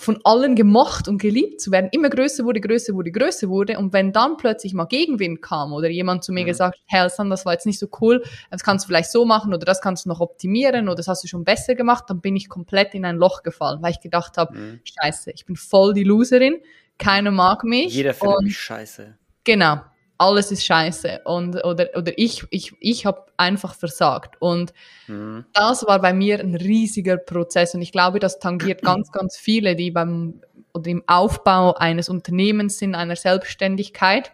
von 0.00 0.18
allen 0.24 0.56
gemocht 0.56 1.08
und 1.08 1.20
geliebt 1.20 1.60
zu 1.60 1.70
werden, 1.70 1.90
immer 1.92 2.08
größer 2.08 2.44
wurde, 2.44 2.60
größer 2.60 2.94
wurde, 2.94 3.12
größer 3.12 3.48
wurde. 3.48 3.78
Und 3.78 3.92
wenn 3.92 4.12
dann 4.12 4.36
plötzlich 4.36 4.72
mal 4.72 4.86
Gegenwind 4.86 5.42
kam 5.42 5.72
oder 5.72 5.88
jemand 5.88 6.24
zu 6.24 6.32
mir 6.32 6.42
mhm. 6.42 6.48
gesagt, 6.48 6.78
hey, 6.86 7.08
Sam, 7.10 7.28
das 7.28 7.44
war 7.44 7.52
jetzt 7.52 7.66
nicht 7.66 7.78
so 7.78 7.88
cool, 8.00 8.24
das 8.50 8.64
kannst 8.64 8.84
du 8.84 8.88
vielleicht 8.88 9.10
so 9.10 9.24
machen 9.24 9.52
oder 9.52 9.64
das 9.64 9.80
kannst 9.80 10.06
du 10.06 10.08
noch 10.08 10.20
optimieren 10.20 10.88
oder 10.88 10.96
das 10.96 11.08
hast 11.08 11.22
du 11.22 11.28
schon 11.28 11.44
besser 11.44 11.74
gemacht, 11.74 12.04
dann 12.08 12.20
bin 12.20 12.34
ich 12.34 12.48
komplett 12.48 12.94
in 12.94 13.04
ein 13.04 13.16
Loch 13.16 13.42
gefallen, 13.42 13.82
weil 13.82 13.92
ich 13.92 14.00
gedacht 14.00 14.38
habe, 14.38 14.56
mhm. 14.56 14.80
scheiße, 14.84 15.32
ich 15.32 15.44
bin 15.44 15.56
voll 15.56 15.92
die 15.92 16.04
Loserin, 16.04 16.56
keiner 16.98 17.30
mag 17.30 17.64
mich. 17.64 17.94
Jeder 17.94 18.14
findet 18.14 18.42
mich 18.42 18.58
scheiße. 18.58 19.16
Genau 19.44 19.80
alles 20.20 20.52
ist 20.52 20.64
scheiße. 20.64 21.22
Und 21.24 21.64
oder 21.64 21.88
oder 21.96 22.12
ich 22.16 22.44
ich 22.50 22.74
ich 22.78 23.06
habe 23.06 23.24
einfach 23.36 23.74
versagt. 23.74 24.36
Und 24.40 24.72
mhm. 25.08 25.46
das 25.52 25.86
war 25.86 26.00
bei 26.00 26.12
mir 26.12 26.40
ein 26.40 26.54
riesiger 26.54 27.16
Prozess. 27.16 27.74
Und 27.74 27.82
ich 27.82 27.92
glaube, 27.92 28.18
das 28.18 28.38
tangiert 28.38 28.82
ganz 28.84 29.10
ganz 29.10 29.36
viele, 29.36 29.74
die 29.74 29.90
beim 29.90 30.40
oder 30.74 30.90
im 30.90 31.02
Aufbau 31.06 31.74
eines 31.74 32.08
Unternehmens 32.08 32.78
sind, 32.78 32.94
einer 32.94 33.16
Selbstständigkeit, 33.16 34.32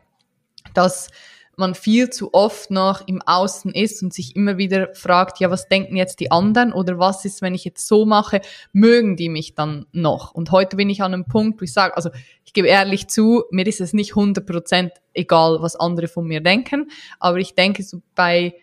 dass 0.75 1.09
man 1.57 1.75
viel 1.75 2.11
zu 2.11 2.35
oft 2.35 2.70
noch 2.70 3.07
im 3.07 3.22
Außen 3.22 3.72
ist 3.72 4.03
und 4.03 4.12
sich 4.12 4.37
immer 4.37 4.59
wieder 4.59 4.94
fragt, 4.94 5.40
ja, 5.40 5.51
was 5.51 5.68
denken 5.68 5.96
jetzt 5.96 6.20
die 6.20 6.31
anderen? 6.31 6.72
Oder 6.72 6.99
was 6.99 7.25
ist, 7.25 7.40
wenn 7.40 7.55
ich 7.55 7.64
jetzt 7.64 7.87
so 7.87 8.05
mache, 8.05 8.42
mögen 8.72 9.16
die 9.16 9.31
mich 9.31 9.55
dann 9.55 9.87
noch? 9.92 10.33
Und 10.33 10.51
heute 10.51 10.77
bin 10.77 10.90
ich 10.90 11.03
an 11.03 11.14
einem 11.14 11.25
Punkt, 11.25 11.61
wo 11.61 11.64
ich 11.64 11.72
sage, 11.72 11.96
also 11.96 12.11
gebe 12.56 12.68
ehrlich 12.68 13.08
zu, 13.08 13.44
mir 13.50 13.66
ist 13.66 13.80
es 13.80 13.92
nicht 13.92 14.14
100% 14.14 14.90
egal, 15.12 15.58
was 15.60 15.76
andere 15.76 16.08
von 16.08 16.26
mir 16.26 16.40
denken, 16.40 16.90
aber 17.20 17.36
ich 17.36 17.54
denke 17.54 17.82
so 17.82 18.02
bei 18.14 18.54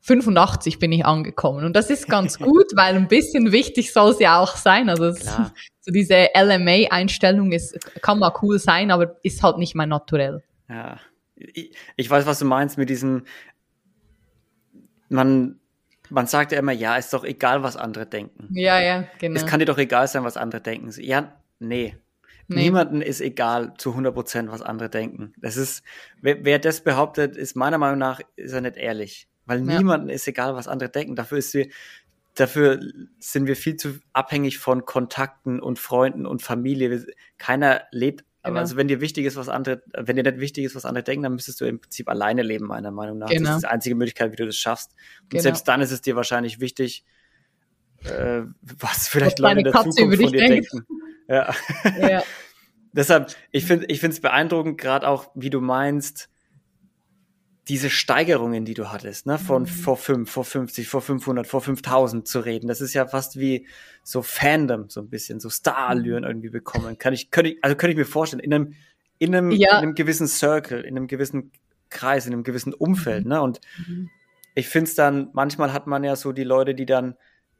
85 0.00 0.78
bin 0.78 0.90
ich 0.92 1.04
angekommen 1.04 1.64
und 1.64 1.76
das 1.76 1.90
ist 1.90 2.08
ganz 2.08 2.38
gut, 2.40 2.72
weil 2.74 2.96
ein 2.96 3.06
bisschen 3.06 3.52
wichtig 3.52 3.92
soll 3.92 4.12
es 4.12 4.18
ja 4.18 4.40
auch 4.40 4.56
sein. 4.56 4.88
Also 4.88 5.04
es, 5.06 5.24
so 5.80 5.92
diese 5.92 6.28
LMA-Einstellung 6.34 7.52
ist 7.52 7.78
kann 8.02 8.18
mal 8.18 8.32
cool 8.42 8.58
sein, 8.58 8.90
aber 8.90 9.16
ist 9.22 9.42
halt 9.42 9.58
nicht 9.58 9.74
mein 9.74 9.90
Naturell. 9.90 10.42
Ja, 10.68 10.98
ich, 11.36 11.74
ich 11.96 12.10
weiß, 12.10 12.26
was 12.26 12.38
du 12.38 12.46
meinst 12.46 12.78
mit 12.78 12.88
diesem, 12.88 13.24
man, 15.10 15.60
man 16.08 16.26
sagt 16.26 16.52
ja 16.52 16.58
immer, 16.58 16.72
ja, 16.72 16.96
ist 16.96 17.12
doch 17.12 17.24
egal, 17.24 17.62
was 17.62 17.76
andere 17.76 18.06
denken. 18.06 18.48
Ja, 18.52 18.80
ja, 18.80 19.04
genau. 19.18 19.36
Es 19.36 19.46
kann 19.46 19.60
dir 19.60 19.66
doch 19.66 19.78
egal 19.78 20.08
sein, 20.08 20.24
was 20.24 20.36
andere 20.38 20.62
denken. 20.62 20.90
Ja, 20.98 21.32
nee. 21.58 21.96
Nee. 22.48 22.64
Niemanden 22.64 23.02
ist 23.02 23.20
egal 23.20 23.74
zu 23.78 23.90
100 23.90 24.14
Prozent, 24.14 24.50
was 24.50 24.62
andere 24.62 24.90
denken. 24.90 25.32
Das 25.38 25.56
ist, 25.56 25.82
wer, 26.20 26.44
wer, 26.44 26.58
das 26.58 26.82
behauptet, 26.82 27.36
ist 27.36 27.56
meiner 27.56 27.78
Meinung 27.78 27.98
nach, 27.98 28.20
ist 28.36 28.52
er 28.52 28.60
nicht 28.60 28.76
ehrlich. 28.76 29.28
Weil 29.46 29.58
ja. 29.68 29.78
niemanden 29.78 30.08
ist 30.08 30.26
egal, 30.26 30.54
was 30.54 30.68
andere 30.68 30.88
denken. 30.88 31.16
Dafür 31.16 31.38
ist 31.38 31.50
sie, 31.50 31.70
dafür 32.34 32.80
sind 33.18 33.46
wir 33.46 33.56
viel 33.56 33.76
zu 33.76 33.98
abhängig 34.12 34.58
von 34.58 34.84
Kontakten 34.84 35.60
und 35.60 35.78
Freunden 35.78 36.26
und 36.26 36.42
Familie. 36.42 37.06
Keiner 37.38 37.82
lebt, 37.90 38.24
genau. 38.42 38.58
also 38.58 38.76
wenn 38.76 38.88
dir 38.88 39.00
wichtig 39.00 39.26
ist, 39.26 39.36
was 39.36 39.48
andere, 39.48 39.82
wenn 39.96 40.16
dir 40.16 40.22
nicht 40.22 40.40
wichtig 40.40 40.64
ist, 40.64 40.74
was 40.74 40.84
andere 40.84 41.04
denken, 41.04 41.24
dann 41.24 41.34
müsstest 41.34 41.60
du 41.60 41.66
im 41.66 41.80
Prinzip 41.80 42.08
alleine 42.08 42.42
leben, 42.42 42.66
meiner 42.66 42.90
Meinung 42.90 43.18
nach. 43.18 43.28
Genau. 43.28 43.48
Das 43.48 43.56
ist 43.56 43.62
die 43.62 43.68
einzige 43.68 43.94
Möglichkeit, 43.94 44.32
wie 44.32 44.36
du 44.36 44.46
das 44.46 44.56
schaffst. 44.56 44.92
Und 45.22 45.30
genau. 45.30 45.42
selbst 45.42 45.68
dann 45.68 45.80
ist 45.80 45.92
es 45.92 46.00
dir 46.00 46.16
wahrscheinlich 46.16 46.60
wichtig, 46.60 47.04
äh, 48.04 48.42
was 48.60 49.08
vielleicht 49.08 49.38
was 49.38 49.42
Leute 49.42 49.58
in 49.58 49.64
der 49.64 49.72
Katze 49.72 49.90
Zukunft 49.90 50.22
von 50.22 50.32
dir 50.32 50.38
denkt. 50.38 50.72
denken. 50.72 50.86
Ja. 51.28 51.54
ja. 52.00 52.22
Deshalb, 52.92 53.34
ich 53.50 53.64
finde 53.64 53.86
ich 53.86 53.98
finde 53.98 54.14
es 54.14 54.20
beeindruckend, 54.20 54.78
gerade 54.78 55.08
auch, 55.08 55.30
wie 55.34 55.50
du 55.50 55.60
meinst, 55.60 56.28
diese 57.68 57.88
Steigerungen, 57.88 58.64
die 58.64 58.74
du 58.74 58.92
hattest, 58.92 59.26
ne, 59.26 59.38
von 59.38 59.62
mhm. 59.62 59.66
vor 59.66 59.96
fünf, 59.96 60.30
vor 60.30 60.44
50, 60.44 60.86
vor 60.86 61.00
500, 61.00 61.46
vor 61.46 61.62
5000 61.62 62.28
zu 62.28 62.40
reden, 62.40 62.68
das 62.68 62.80
ist 62.80 62.92
ja 62.94 63.06
fast 63.06 63.38
wie 63.38 63.66
so 64.02 64.22
Fandom, 64.22 64.90
so 64.90 65.00
ein 65.00 65.08
bisschen, 65.08 65.40
so 65.40 65.48
Starallüren 65.48 66.24
mhm. 66.24 66.28
irgendwie 66.28 66.50
bekommen. 66.50 66.98
Kann 66.98 67.14
ich, 67.14 67.30
könnte 67.30 67.52
ich, 67.52 67.64
also 67.64 67.74
könnte 67.76 67.92
ich 67.92 67.98
mir 67.98 68.04
vorstellen, 68.04 68.40
in 68.40 68.52
einem, 68.52 68.74
in 69.18 69.34
einem, 69.34 69.50
ja. 69.50 69.78
in 69.78 69.84
einem 69.84 69.94
gewissen 69.94 70.28
Circle, 70.28 70.82
in 70.82 70.96
einem 70.96 71.06
gewissen 71.06 71.52
Kreis, 71.88 72.26
in 72.26 72.34
einem 72.34 72.44
gewissen 72.44 72.74
Umfeld, 72.74 73.24
mhm. 73.24 73.30
ne, 73.30 73.42
und 73.42 73.60
mhm. 73.88 74.10
ich 74.54 74.68
finde 74.68 74.88
es 74.88 74.94
dann, 74.94 75.30
manchmal 75.32 75.72
hat 75.72 75.86
man 75.86 76.04
ja 76.04 76.16
so 76.16 76.32
die 76.32 76.44
Leute, 76.44 76.74
die 76.74 76.86
dann, 76.86 77.16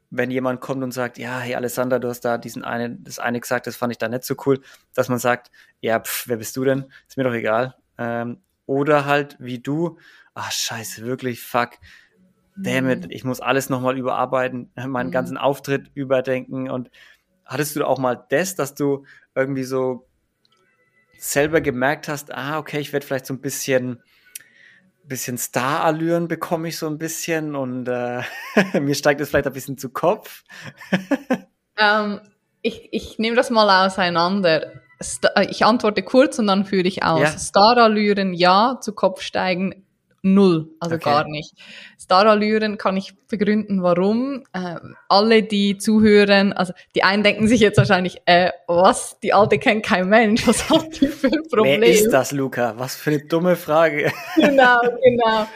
wenn 0.09 0.31
jemand 0.31 0.61
kommt 0.61 0.83
und 0.83 0.91
sagt, 0.91 1.17
ja, 1.17 1.39
hey 1.39 1.55
Alessandra, 1.55 1.99
du 1.99 2.07
hast 2.07 2.21
da 2.21 2.37
diesen 2.37 2.63
einen, 2.63 3.03
das 3.03 3.19
eine 3.19 3.39
gesagt, 3.39 3.67
das 3.67 3.75
fand 3.75 3.91
ich 3.91 3.97
da 3.97 4.07
nicht 4.07 4.23
so 4.23 4.35
cool, 4.45 4.61
dass 4.93 5.09
man 5.09 5.19
sagt, 5.19 5.51
ja, 5.81 5.99
pff, 5.99 6.27
wer 6.27 6.37
bist 6.37 6.55
du 6.57 6.63
denn? 6.63 6.85
Ist 7.07 7.17
mir 7.17 7.23
doch 7.23 7.33
egal. 7.33 7.75
Ähm, 7.97 8.39
oder 8.65 9.05
halt 9.05 9.37
wie 9.39 9.59
du, 9.59 9.97
ach 10.33 10.51
scheiße, 10.51 11.05
wirklich, 11.05 11.41
fuck, 11.41 11.71
damn 12.55 12.89
it, 12.89 13.05
mhm. 13.05 13.11
ich 13.11 13.23
muss 13.23 13.41
alles 13.41 13.69
nochmal 13.69 13.97
überarbeiten, 13.97 14.71
meinen 14.87 15.07
mhm. 15.07 15.11
ganzen 15.11 15.37
Auftritt 15.37 15.91
überdenken. 15.93 16.69
Und 16.69 16.89
hattest 17.45 17.75
du 17.75 17.85
auch 17.85 17.99
mal 17.99 18.25
das, 18.29 18.55
dass 18.55 18.75
du 18.75 19.05
irgendwie 19.35 19.63
so 19.63 20.07
selber 21.17 21.61
gemerkt 21.61 22.07
hast, 22.07 22.33
ah, 22.33 22.57
okay, 22.59 22.79
ich 22.79 22.93
werde 22.93 23.05
vielleicht 23.05 23.25
so 23.25 23.33
ein 23.33 23.41
bisschen 23.41 24.01
bisschen 25.07 25.37
Star-Allüren 25.37 26.27
bekomme 26.27 26.67
ich 26.67 26.77
so 26.77 26.87
ein 26.87 26.97
bisschen 26.97 27.55
und 27.55 27.87
äh, 27.87 28.21
mir 28.79 28.95
steigt 28.95 29.21
es 29.21 29.29
vielleicht 29.29 29.47
ein 29.47 29.53
bisschen 29.53 29.77
zu 29.77 29.89
Kopf. 29.89 30.43
ähm, 31.77 32.21
ich, 32.61 32.89
ich 32.91 33.19
nehme 33.19 33.35
das 33.35 33.49
mal 33.49 33.85
auseinander. 33.85 34.73
Äh, 35.35 35.47
ich 35.49 35.65
antworte 35.65 36.03
kurz 36.03 36.39
und 36.39 36.47
dann 36.47 36.65
führe 36.65 36.87
ich 36.87 37.03
aus. 37.03 37.21
Ja. 37.21 37.37
Starallüren 37.37 38.33
ja, 38.33 38.79
zu 38.81 38.93
Kopf 38.93 39.21
steigen 39.21 39.84
null, 40.25 40.75
also 40.79 40.95
okay. 40.95 41.05
gar 41.05 41.27
nicht. 41.27 41.53
Starallüren 42.01 42.77
kann 42.77 42.97
ich 42.97 43.13
begründen, 43.27 43.83
warum. 43.83 44.43
Äh, 44.53 44.75
alle, 45.07 45.43
die 45.43 45.77
zuhören, 45.77 46.51
also 46.51 46.73
die 46.95 47.03
einen 47.03 47.23
denken 47.23 47.47
sich 47.47 47.61
jetzt 47.61 47.77
wahrscheinlich, 47.77 48.21
äh, 48.25 48.49
was, 48.67 49.19
die 49.21 49.33
Alte 49.33 49.59
kennt 49.59 49.85
kein 49.85 50.09
Mensch, 50.09 50.45
was 50.47 50.69
hat 50.69 50.99
die 50.99 51.07
für 51.07 51.27
ein 51.27 51.43
Problem? 51.49 51.81
Wer 51.81 51.89
ist 51.89 52.09
das, 52.11 52.31
Luca? 52.31 52.73
Was 52.77 52.95
für 52.95 53.11
eine 53.11 53.25
dumme 53.25 53.55
Frage. 53.55 54.11
genau, 54.35 54.81
genau. 55.03 55.47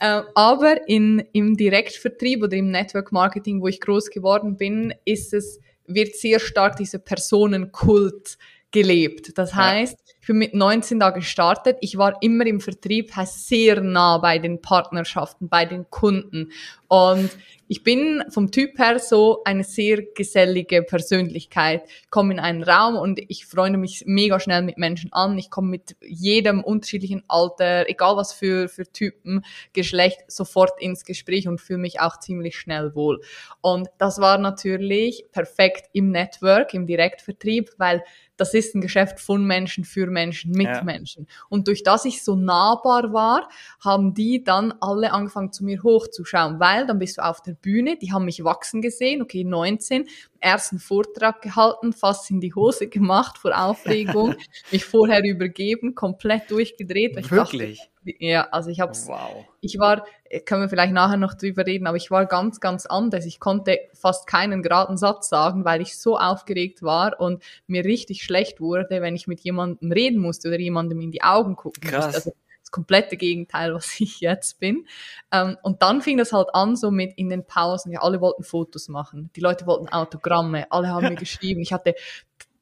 Äh, 0.00 0.22
aber 0.34 0.88
in, 0.88 1.24
im 1.32 1.56
Direktvertrieb 1.56 2.42
oder 2.42 2.56
im 2.56 2.70
Network 2.70 3.10
Marketing, 3.10 3.62
wo 3.62 3.66
ich 3.66 3.80
groß 3.80 4.10
geworden 4.10 4.56
bin, 4.56 4.94
ist 5.04 5.32
es, 5.32 5.58
wird 5.86 6.14
sehr 6.14 6.38
stark 6.38 6.76
dieser 6.76 6.98
Personenkult 6.98 8.36
gelebt. 8.70 9.38
Das 9.38 9.54
heißt, 9.54 9.98
ich 10.20 10.26
bin 10.26 10.38
mit 10.38 10.54
19 10.54 11.00
da 11.00 11.10
gestartet. 11.10 11.78
Ich 11.80 11.96
war 11.96 12.16
immer 12.20 12.46
im 12.46 12.60
Vertrieb, 12.60 13.14
heißt 13.16 13.48
sehr 13.48 13.80
nah 13.80 14.18
bei 14.18 14.38
den 14.38 14.60
Partnerschaften, 14.60 15.48
bei 15.48 15.64
den 15.64 15.88
Kunden. 15.90 16.52
Und 16.88 17.30
ich 17.70 17.84
bin 17.84 18.24
vom 18.30 18.50
Typ 18.50 18.78
her 18.78 18.98
so 18.98 19.42
eine 19.44 19.62
sehr 19.62 20.02
gesellige 20.02 20.82
Persönlichkeit. 20.82 21.82
Ich 21.86 22.10
komme 22.10 22.32
in 22.32 22.40
einen 22.40 22.62
Raum 22.62 22.96
und 22.96 23.20
ich 23.28 23.44
freunde 23.44 23.78
mich 23.78 24.04
mega 24.06 24.40
schnell 24.40 24.62
mit 24.62 24.78
Menschen 24.78 25.12
an. 25.12 25.36
Ich 25.36 25.50
komme 25.50 25.68
mit 25.68 25.94
jedem 26.00 26.64
unterschiedlichen 26.64 27.24
Alter, 27.28 27.86
egal 27.86 28.16
was 28.16 28.32
für, 28.32 28.68
für 28.68 28.90
Typen, 28.90 29.44
Geschlecht, 29.74 30.20
sofort 30.28 30.80
ins 30.80 31.04
Gespräch 31.04 31.46
und 31.46 31.60
fühle 31.60 31.80
mich 31.80 32.00
auch 32.00 32.18
ziemlich 32.18 32.56
schnell 32.56 32.94
wohl. 32.94 33.20
Und 33.60 33.88
das 33.98 34.18
war 34.18 34.38
natürlich 34.38 35.26
perfekt 35.30 35.90
im 35.92 36.10
Network, 36.10 36.72
im 36.72 36.86
Direktvertrieb, 36.86 37.70
weil 37.76 38.02
das 38.38 38.54
ist 38.54 38.74
ein 38.74 38.80
Geschäft 38.80 39.20
von 39.20 39.44
Menschen 39.44 39.84
für 39.84 40.06
Menschen, 40.06 40.52
mit 40.52 40.68
ja. 40.68 40.82
Menschen. 40.82 41.26
Und 41.48 41.66
durch 41.66 41.82
das 41.82 42.04
ich 42.04 42.22
so 42.22 42.36
nahbar 42.36 43.12
war, 43.12 43.48
haben 43.80 44.14
die 44.14 44.44
dann 44.44 44.72
alle 44.80 45.12
angefangen 45.12 45.52
zu 45.52 45.64
mir 45.64 45.82
hochzuschauen, 45.82 46.60
weil 46.60 46.77
dann 46.86 46.98
bist 46.98 47.18
du 47.18 47.24
auf 47.24 47.42
der 47.42 47.52
Bühne, 47.52 47.96
die 47.96 48.12
haben 48.12 48.24
mich 48.24 48.44
wachsen 48.44 48.82
gesehen, 48.82 49.22
okay, 49.22 49.44
19, 49.44 50.06
ersten 50.40 50.78
Vortrag 50.78 51.42
gehalten, 51.42 51.92
fast 51.92 52.30
in 52.30 52.40
die 52.40 52.54
Hose 52.54 52.88
gemacht 52.88 53.38
vor 53.38 53.58
Aufregung, 53.58 54.34
mich 54.72 54.84
vorher 54.84 55.22
übergeben, 55.24 55.94
komplett 55.94 56.50
durchgedreht. 56.50 57.16
Wirklich? 57.30 57.78
Dachte, 57.78 57.88
ja, 58.18 58.48
also 58.50 58.70
ich 58.70 58.80
hab's, 58.80 59.06
wow. 59.08 59.44
ich 59.60 59.78
war, 59.78 60.06
können 60.46 60.62
wir 60.62 60.68
vielleicht 60.68 60.92
nachher 60.92 61.16
noch 61.16 61.34
drüber 61.34 61.66
reden, 61.66 61.86
aber 61.86 61.96
ich 61.96 62.10
war 62.10 62.26
ganz, 62.26 62.60
ganz 62.60 62.86
anders. 62.86 63.26
Ich 63.26 63.40
konnte 63.40 63.78
fast 63.92 64.26
keinen 64.26 64.62
geraden 64.62 64.96
Satz 64.96 65.28
sagen, 65.28 65.64
weil 65.64 65.80
ich 65.80 65.98
so 65.98 66.16
aufgeregt 66.18 66.82
war 66.82 67.20
und 67.20 67.42
mir 67.66 67.84
richtig 67.84 68.22
schlecht 68.22 68.60
wurde, 68.60 69.02
wenn 69.02 69.16
ich 69.16 69.26
mit 69.26 69.40
jemandem 69.40 69.92
reden 69.92 70.20
musste 70.20 70.48
oder 70.48 70.58
jemandem 70.58 71.00
in 71.00 71.10
die 71.10 71.22
Augen 71.22 71.56
gucken 71.56 71.90
Krass. 71.90 72.06
musste. 72.06 72.16
Also 72.16 72.32
das 72.68 72.70
komplette 72.70 73.16
Gegenteil, 73.16 73.74
was 73.74 74.00
ich 74.00 74.20
jetzt 74.20 74.60
bin. 74.60 74.86
Ähm, 75.32 75.56
und 75.62 75.82
dann 75.82 76.02
fing 76.02 76.18
das 76.18 76.32
halt 76.32 76.48
an, 76.54 76.76
so 76.76 76.90
mit 76.90 77.14
in 77.16 77.30
den 77.30 77.46
Pausen, 77.46 77.92
ja, 77.92 78.00
alle 78.00 78.20
wollten 78.20 78.44
Fotos 78.44 78.88
machen, 78.88 79.30
die 79.34 79.40
Leute 79.40 79.66
wollten 79.66 79.88
Autogramme, 79.88 80.70
alle 80.70 80.88
haben 80.88 81.08
mir 81.08 81.14
geschrieben, 81.16 81.60
ich 81.60 81.72
hatte 81.72 81.94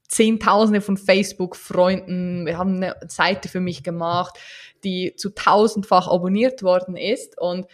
Zehntausende 0.08 0.80
von 0.80 0.96
Facebook-Freunden, 0.96 2.46
wir 2.46 2.58
haben 2.58 2.76
eine 2.76 2.94
Seite 3.08 3.48
für 3.48 3.58
mich 3.58 3.82
gemacht, 3.82 4.38
die 4.84 5.14
zu 5.16 5.30
tausendfach 5.30 6.06
abonniert 6.06 6.62
worden 6.62 6.96
ist. 6.96 7.36
Und 7.36 7.66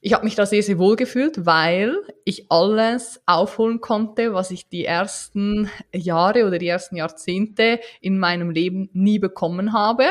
ich 0.00 0.14
habe 0.14 0.24
mich 0.24 0.34
da 0.34 0.46
sehr, 0.46 0.62
sehr 0.62 0.78
wohl 0.78 0.96
gefühlt, 0.96 1.44
weil 1.44 1.94
ich 2.24 2.50
alles 2.50 3.20
aufholen 3.26 3.82
konnte, 3.82 4.32
was 4.32 4.50
ich 4.50 4.70
die 4.70 4.86
ersten 4.86 5.68
Jahre 5.92 6.46
oder 6.46 6.58
die 6.58 6.68
ersten 6.68 6.96
Jahrzehnte 6.96 7.80
in 8.00 8.18
meinem 8.18 8.48
Leben 8.48 8.88
nie 8.94 9.18
bekommen 9.18 9.74
habe. 9.74 10.04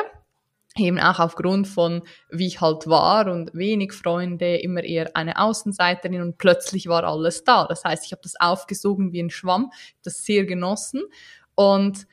Eben 0.77 0.99
auch 0.99 1.19
aufgrund 1.19 1.67
von, 1.67 2.03
wie 2.29 2.47
ich 2.47 2.61
halt 2.61 2.87
war 2.87 3.27
und 3.27 3.53
wenig 3.53 3.93
Freunde, 3.93 4.57
immer 4.57 4.83
eher 4.83 5.15
eine 5.15 5.39
Außenseiterin 5.39 6.21
und 6.21 6.37
plötzlich 6.37 6.87
war 6.87 7.03
alles 7.03 7.43
da. 7.43 7.65
Das 7.65 7.83
heißt, 7.83 8.05
ich 8.05 8.11
habe 8.11 8.21
das 8.23 8.39
aufgesogen 8.39 9.11
wie 9.11 9.21
ein 9.21 9.29
Schwamm, 9.29 9.71
das 10.03 10.23
sehr 10.23 10.45
genossen 10.45 11.03
und 11.55 12.07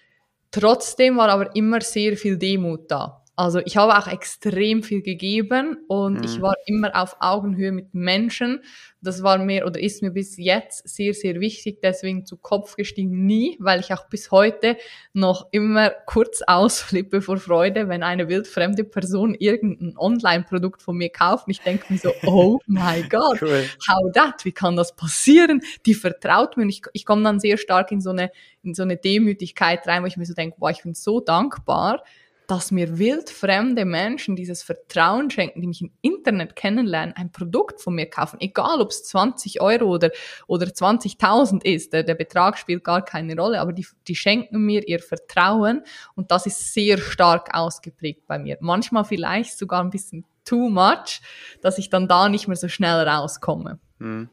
trotzdem 0.50 1.16
war 1.16 1.28
aber 1.28 1.54
immer 1.56 1.80
sehr 1.80 2.16
viel 2.16 2.38
Demut 2.38 2.90
da. 2.90 3.23
Also 3.36 3.58
ich 3.64 3.76
habe 3.76 3.98
auch 3.98 4.06
extrem 4.06 4.84
viel 4.84 5.02
gegeben 5.02 5.78
und 5.88 6.18
mhm. 6.18 6.24
ich 6.24 6.40
war 6.40 6.54
immer 6.66 6.94
auf 6.94 7.16
Augenhöhe 7.18 7.72
mit 7.72 7.92
Menschen. 7.92 8.62
Das 9.00 9.24
war 9.24 9.38
mir 9.38 9.66
oder 9.66 9.80
ist 9.80 10.02
mir 10.02 10.12
bis 10.12 10.36
jetzt 10.36 10.88
sehr, 10.88 11.14
sehr 11.14 11.40
wichtig. 11.40 11.80
Deswegen 11.82 12.26
zu 12.26 12.36
Kopf 12.36 12.76
gestiegen 12.76 13.26
nie, 13.26 13.56
weil 13.58 13.80
ich 13.80 13.92
auch 13.92 14.08
bis 14.08 14.30
heute 14.30 14.76
noch 15.12 15.48
immer 15.50 15.90
kurz 16.06 16.42
ausflippe 16.46 17.20
vor 17.22 17.38
Freude, 17.38 17.88
wenn 17.88 18.04
eine 18.04 18.28
wildfremde 18.28 18.84
Person 18.84 19.34
irgendein 19.34 19.98
Online-Produkt 19.98 20.80
von 20.80 20.96
mir 20.96 21.10
kauft. 21.10 21.48
Und 21.48 21.50
ich 21.50 21.60
denke 21.60 21.92
mir 21.92 21.98
so, 21.98 22.12
oh 22.24 22.60
my 22.66 23.02
God, 23.10 23.42
cool. 23.42 23.64
how 23.88 24.12
that? 24.12 24.44
Wie 24.44 24.52
kann 24.52 24.76
das 24.76 24.94
passieren? 24.94 25.60
Die 25.86 25.94
vertraut 25.94 26.56
mir 26.56 26.62
und 26.62 26.70
ich, 26.70 26.82
ich 26.92 27.04
komme 27.04 27.24
dann 27.24 27.40
sehr 27.40 27.56
stark 27.56 27.90
in 27.90 28.00
so 28.00 28.10
eine, 28.10 28.30
in 28.62 28.74
so 28.74 28.84
eine 28.84 28.96
Demütigkeit 28.96 29.86
rein, 29.88 30.04
wo 30.04 30.06
ich 30.06 30.16
mir 30.16 30.24
so 30.24 30.34
denke, 30.34 30.56
boah, 30.60 30.70
ich 30.70 30.84
bin 30.84 30.94
so 30.94 31.18
dankbar 31.18 32.04
dass 32.46 32.70
mir 32.70 32.98
wildfremde 32.98 33.84
Menschen 33.84 34.36
dieses 34.36 34.62
Vertrauen 34.62 35.30
schenken, 35.30 35.60
die 35.60 35.66
mich 35.66 35.80
im 35.80 35.92
Internet 36.02 36.56
kennenlernen, 36.56 37.14
ein 37.16 37.32
Produkt 37.32 37.80
von 37.80 37.94
mir 37.94 38.06
kaufen, 38.06 38.40
egal 38.40 38.80
ob 38.80 38.90
es 38.90 39.04
20 39.04 39.60
Euro 39.60 39.86
oder, 39.86 40.10
oder 40.46 40.66
20.000 40.66 41.64
ist, 41.64 41.92
der, 41.92 42.02
der 42.02 42.14
Betrag 42.14 42.58
spielt 42.58 42.84
gar 42.84 43.04
keine 43.04 43.36
Rolle, 43.36 43.60
aber 43.60 43.72
die, 43.72 43.86
die 44.06 44.14
schenken 44.14 44.64
mir 44.64 44.86
ihr 44.86 45.00
Vertrauen 45.00 45.82
und 46.14 46.30
das 46.30 46.46
ist 46.46 46.74
sehr 46.74 46.98
stark 46.98 47.54
ausgeprägt 47.54 48.26
bei 48.26 48.38
mir. 48.38 48.58
Manchmal 48.60 49.04
vielleicht 49.04 49.56
sogar 49.56 49.82
ein 49.82 49.90
bisschen 49.90 50.24
too 50.44 50.68
much, 50.68 51.20
dass 51.62 51.78
ich 51.78 51.90
dann 51.90 52.08
da 52.08 52.28
nicht 52.28 52.48
mehr 52.48 52.56
so 52.56 52.68
schnell 52.68 53.08
rauskomme. 53.08 53.78
Hm. 53.98 54.28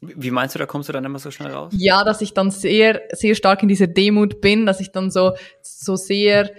Wie 0.00 0.32
meinst 0.32 0.56
du, 0.56 0.58
da 0.58 0.66
kommst 0.66 0.88
du 0.88 0.92
dann 0.92 1.04
immer 1.04 1.20
so 1.20 1.30
schnell 1.30 1.52
raus? 1.52 1.72
Ja, 1.76 2.02
dass 2.02 2.20
ich 2.22 2.34
dann 2.34 2.50
sehr, 2.50 3.02
sehr 3.12 3.36
stark 3.36 3.62
in 3.62 3.68
dieser 3.68 3.86
Demut 3.86 4.40
bin, 4.40 4.66
dass 4.66 4.80
ich 4.80 4.90
dann 4.90 5.12
so, 5.12 5.34
so 5.62 5.94
sehr, 5.94 6.50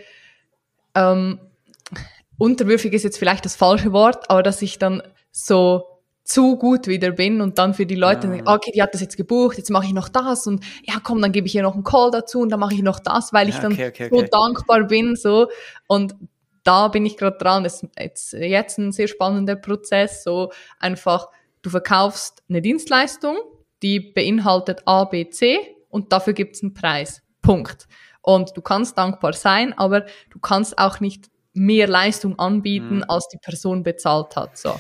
ähm, 0.96 1.40
unterwürfig 2.38 2.94
ist 2.94 3.04
jetzt 3.04 3.18
vielleicht 3.18 3.46
das 3.46 3.56
falsche 3.56 3.92
Wort, 3.92 4.30
aber 4.30 4.44
dass 4.44 4.62
ich 4.62 4.80
dann 4.80 5.04
so 5.32 5.86
zu 6.24 6.58
gut 6.58 6.88
wieder 6.88 7.12
bin 7.12 7.42
und 7.42 7.58
dann 7.58 7.74
für 7.74 7.86
die 7.86 7.96
Leute, 7.96 8.28
ja. 8.28 8.54
okay, 8.54 8.72
die 8.74 8.82
hat 8.82 8.94
das 8.94 9.02
jetzt 9.02 9.18
gebucht, 9.18 9.58
jetzt 9.58 9.70
mache 9.70 9.86
ich 9.86 9.94
noch 9.94 10.08
das 10.08 10.48
und 10.48 10.64
ja, 10.84 10.96
komm, 11.04 11.22
dann 11.22 11.34
gebe 11.34 11.48
ich 11.48 11.56
ihr 11.56 11.64
noch 11.64 11.74
einen 11.74 11.84
Call 11.84 12.12
dazu 12.12 12.40
und 12.40 12.50
dann 12.50 12.62
mache 12.62 12.76
ich 12.76 12.82
noch 12.82 13.00
das, 13.00 13.34
weil 13.34 13.50
ich 13.50 13.56
ja, 13.56 13.66
okay, 13.66 13.76
dann 13.78 13.88
okay, 13.90 14.06
okay. 14.06 14.20
so 14.32 14.46
dankbar 14.46 14.84
bin, 14.86 15.16
so 15.16 15.50
und 15.88 16.16
da 16.64 16.88
bin 16.88 17.06
ich 17.06 17.18
gerade 17.18 17.38
dran. 17.38 17.64
Das 17.64 17.84
ist 17.84 17.90
jetzt, 18.00 18.34
jetzt 18.34 18.78
ein 18.78 18.92
sehr 18.92 19.08
spannender 19.08 19.56
Prozess, 19.56 20.24
so 20.24 20.52
einfach, 20.80 21.28
du 21.62 21.70
verkaufst 21.70 22.44
eine 22.50 22.62
Dienstleistung, 22.62 23.38
die 23.82 24.00
beinhaltet 24.00 24.82
A, 24.86 25.06
B, 25.06 25.30
C 25.30 25.60
und 25.90 26.12
dafür 26.12 26.34
gibt's 26.34 26.64
einen 26.64 26.74
Preis. 26.74 27.22
Punkt. 27.42 27.88
Und 28.24 28.58
du 28.58 28.62
kannst 28.62 28.98
dankbar 28.98 29.34
sein, 29.34 29.78
aber 29.78 30.06
du 30.32 30.40
kannst 30.42 30.80
auch 30.80 31.00
nicht 31.00 31.30
mehr 31.54 31.88
Leistung 31.88 32.40
anbieten, 32.40 32.98
mhm. 32.98 33.06
als 33.08 33.28
die 33.28 33.38
Person 33.38 33.84
bezahlt 33.84 34.36
hat. 34.36 34.58
So. 34.58 34.80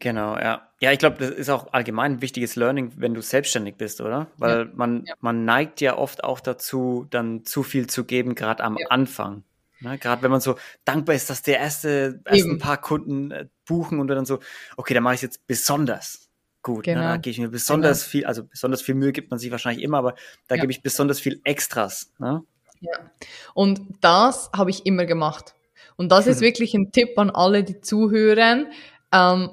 Genau, 0.00 0.36
ja. 0.36 0.68
Ja, 0.80 0.92
ich 0.92 0.98
glaube, 0.98 1.16
das 1.18 1.30
ist 1.30 1.48
auch 1.48 1.72
allgemein 1.72 2.14
ein 2.14 2.22
wichtiges 2.22 2.56
Learning, 2.56 2.92
wenn 2.96 3.14
du 3.14 3.22
selbstständig 3.22 3.76
bist, 3.76 4.00
oder? 4.00 4.26
Weil 4.36 4.58
ja. 4.58 4.70
Man, 4.74 5.04
ja. 5.06 5.14
man 5.20 5.44
neigt 5.44 5.80
ja 5.80 5.96
oft 5.96 6.24
auch 6.24 6.40
dazu, 6.40 7.06
dann 7.10 7.44
zu 7.44 7.62
viel 7.62 7.86
zu 7.86 8.04
geben, 8.04 8.34
gerade 8.34 8.62
am 8.64 8.76
ja. 8.76 8.88
Anfang. 8.88 9.44
Ne? 9.80 9.98
Gerade 9.98 10.22
wenn 10.22 10.30
man 10.30 10.40
so 10.40 10.56
dankbar 10.84 11.14
ist, 11.14 11.30
dass 11.30 11.42
der 11.42 11.58
erste, 11.58 12.20
erst 12.26 12.46
ein 12.46 12.58
paar 12.58 12.78
Kunden 12.78 13.30
äh, 13.30 13.46
buchen 13.66 14.00
und 14.00 14.08
dann 14.08 14.26
so, 14.26 14.40
okay, 14.76 14.94
dann 14.94 15.02
mache 15.02 15.14
ich 15.14 15.22
jetzt 15.22 15.46
besonders 15.46 16.28
gut. 16.62 16.84
Genau. 16.84 17.00
Ne? 17.00 17.04
Da 17.04 17.12
genau. 17.12 17.22
gebe 17.22 17.30
ich 17.30 17.38
mir 17.38 17.48
besonders 17.48 18.00
genau. 18.00 18.10
viel, 18.10 18.26
also 18.26 18.44
besonders 18.44 18.82
viel 18.82 18.94
Mühe 18.94 19.12
gibt 19.12 19.30
man 19.30 19.38
sich 19.38 19.50
wahrscheinlich 19.50 19.84
immer, 19.84 19.98
aber 19.98 20.14
da 20.48 20.56
gebe 20.56 20.72
ich 20.72 20.82
besonders 20.82 21.20
viel 21.20 21.40
Extras. 21.44 22.12
Ne? 22.18 22.42
Ja. 22.80 22.92
Und 23.54 23.80
das 24.00 24.50
habe 24.56 24.70
ich 24.70 24.86
immer 24.86 25.06
gemacht. 25.06 25.54
Und 25.96 26.10
das 26.10 26.26
ist 26.26 26.40
wirklich 26.40 26.74
ein 26.74 26.92
Tipp 26.92 27.18
an 27.18 27.30
alle, 27.30 27.62
die 27.62 27.80
zuhören. 27.80 28.66
Ähm, 29.12 29.50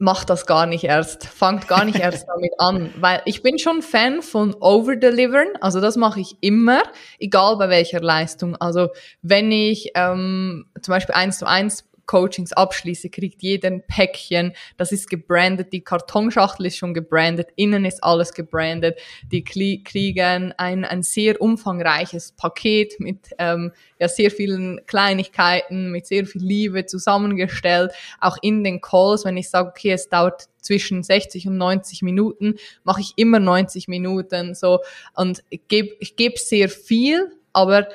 macht 0.00 0.30
das 0.30 0.46
gar 0.46 0.64
nicht 0.64 0.84
erst, 0.84 1.26
fangt 1.26 1.68
gar 1.68 1.84
nicht 1.84 1.98
erst 1.98 2.26
damit 2.34 2.52
an, 2.58 2.90
weil 2.96 3.20
ich 3.26 3.42
bin 3.42 3.58
schon 3.58 3.82
Fan 3.82 4.22
von 4.22 4.54
Overdelivern, 4.54 5.48
also 5.60 5.80
das 5.80 5.96
mache 5.96 6.20
ich 6.20 6.36
immer, 6.40 6.82
egal 7.18 7.58
bei 7.58 7.68
welcher 7.68 8.00
Leistung. 8.00 8.56
Also 8.56 8.88
wenn 9.20 9.52
ich 9.52 9.90
ähm, 9.94 10.66
zum 10.80 10.92
Beispiel 10.92 11.14
eins 11.14 11.38
zu 11.38 11.46
eins 11.46 11.89
Coachings 12.10 12.52
abschließe, 12.52 13.08
kriegt 13.08 13.40
jeder 13.40 13.68
ein 13.68 13.84
Päckchen. 13.86 14.52
Das 14.76 14.90
ist 14.90 15.08
gebrandet. 15.08 15.72
Die 15.72 15.82
Kartonschachtel 15.82 16.66
ist 16.66 16.76
schon 16.76 16.92
gebrandet. 16.92 17.50
Innen 17.54 17.84
ist 17.84 18.02
alles 18.02 18.34
gebrandet. 18.34 18.98
Die 19.30 19.44
kriegen 19.44 20.52
ein, 20.56 20.84
ein 20.84 21.04
sehr 21.04 21.40
umfangreiches 21.40 22.32
Paket 22.32 22.98
mit 22.98 23.30
ähm, 23.38 23.70
ja, 24.00 24.08
sehr 24.08 24.32
vielen 24.32 24.84
Kleinigkeiten, 24.86 25.92
mit 25.92 26.08
sehr 26.08 26.26
viel 26.26 26.42
Liebe 26.42 26.84
zusammengestellt. 26.84 27.92
Auch 28.20 28.38
in 28.42 28.64
den 28.64 28.80
Calls, 28.80 29.24
wenn 29.24 29.36
ich 29.36 29.48
sage, 29.48 29.68
okay, 29.68 29.92
es 29.92 30.08
dauert 30.08 30.48
zwischen 30.60 31.04
60 31.04 31.46
und 31.46 31.58
90 31.58 32.02
Minuten, 32.02 32.56
mache 32.82 33.02
ich 33.02 33.12
immer 33.14 33.38
90 33.38 33.86
Minuten 33.86 34.56
so 34.56 34.80
und 35.14 35.44
ich 35.48 35.60
gebe 35.68 35.94
ich 36.00 36.16
geb 36.16 36.38
sehr 36.38 36.68
viel, 36.68 37.30
aber 37.52 37.86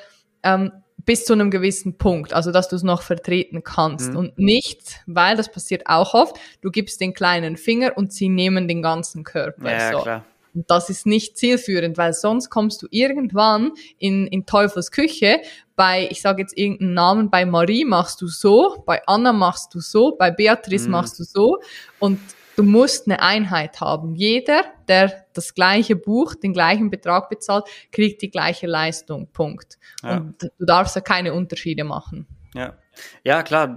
ähm, 0.41 0.71
bis 1.05 1.25
zu 1.25 1.33
einem 1.33 1.51
gewissen 1.51 1.97
Punkt, 1.97 2.33
also 2.33 2.51
dass 2.51 2.67
du 2.67 2.75
es 2.75 2.83
noch 2.83 3.01
vertreten 3.01 3.63
kannst 3.63 4.11
mhm. 4.11 4.17
und 4.17 4.37
nicht, 4.39 5.01
weil 5.05 5.37
das 5.37 5.51
passiert 5.51 5.83
auch 5.85 6.13
oft, 6.13 6.37
du 6.61 6.71
gibst 6.71 6.99
den 7.01 7.13
kleinen 7.13 7.57
Finger 7.57 7.93
und 7.95 8.11
sie 8.11 8.29
nehmen 8.29 8.67
den 8.67 8.81
ganzen 8.81 9.23
Körper. 9.23 9.71
Ja, 9.71 9.91
so. 9.91 10.01
klar. 10.01 10.25
Und 10.55 10.71
das 10.71 10.89
ist 10.89 11.05
nicht 11.05 11.37
zielführend, 11.37 11.97
weil 11.97 12.13
sonst 12.13 12.49
kommst 12.49 12.81
du 12.81 12.87
irgendwann 12.89 13.73
in, 13.99 14.25
in 14.27 14.45
Teufels 14.45 14.89
Küche. 14.89 15.41
Bei, 15.75 16.07
ich 16.09 16.21
sage 16.21 16.41
jetzt 16.41 16.57
irgendeinen 16.57 16.93
Namen, 16.93 17.29
bei 17.29 17.45
Marie 17.45 17.83
machst 17.83 18.21
du 18.21 18.27
so, 18.27 18.81
bei 18.85 19.01
Anna 19.05 19.33
machst 19.33 19.75
du 19.75 19.81
so, 19.81 20.15
bei 20.15 20.31
Beatrice 20.31 20.85
mhm. 20.85 20.91
machst 20.91 21.19
du 21.19 21.23
so. 21.25 21.57
Und 21.99 22.19
du 22.55 22.63
musst 22.63 23.07
eine 23.07 23.21
Einheit 23.21 23.81
haben. 23.81 24.15
Jeder, 24.15 24.63
der 24.87 25.25
das 25.33 25.53
gleiche 25.53 25.95
Buch, 25.95 26.35
den 26.35 26.53
gleichen 26.53 26.89
Betrag 26.89 27.29
bezahlt, 27.29 27.65
kriegt 27.91 28.21
die 28.21 28.29
gleiche 28.29 28.67
Leistung. 28.67 29.27
Punkt. 29.31 29.77
Ja. 30.03 30.17
Und 30.17 30.41
du 30.41 30.65
darfst 30.65 30.95
ja 30.95 31.01
keine 31.01 31.33
Unterschiede 31.33 31.83
machen. 31.83 32.27
Ja, 32.53 32.77
ja 33.23 33.43
klar. 33.43 33.75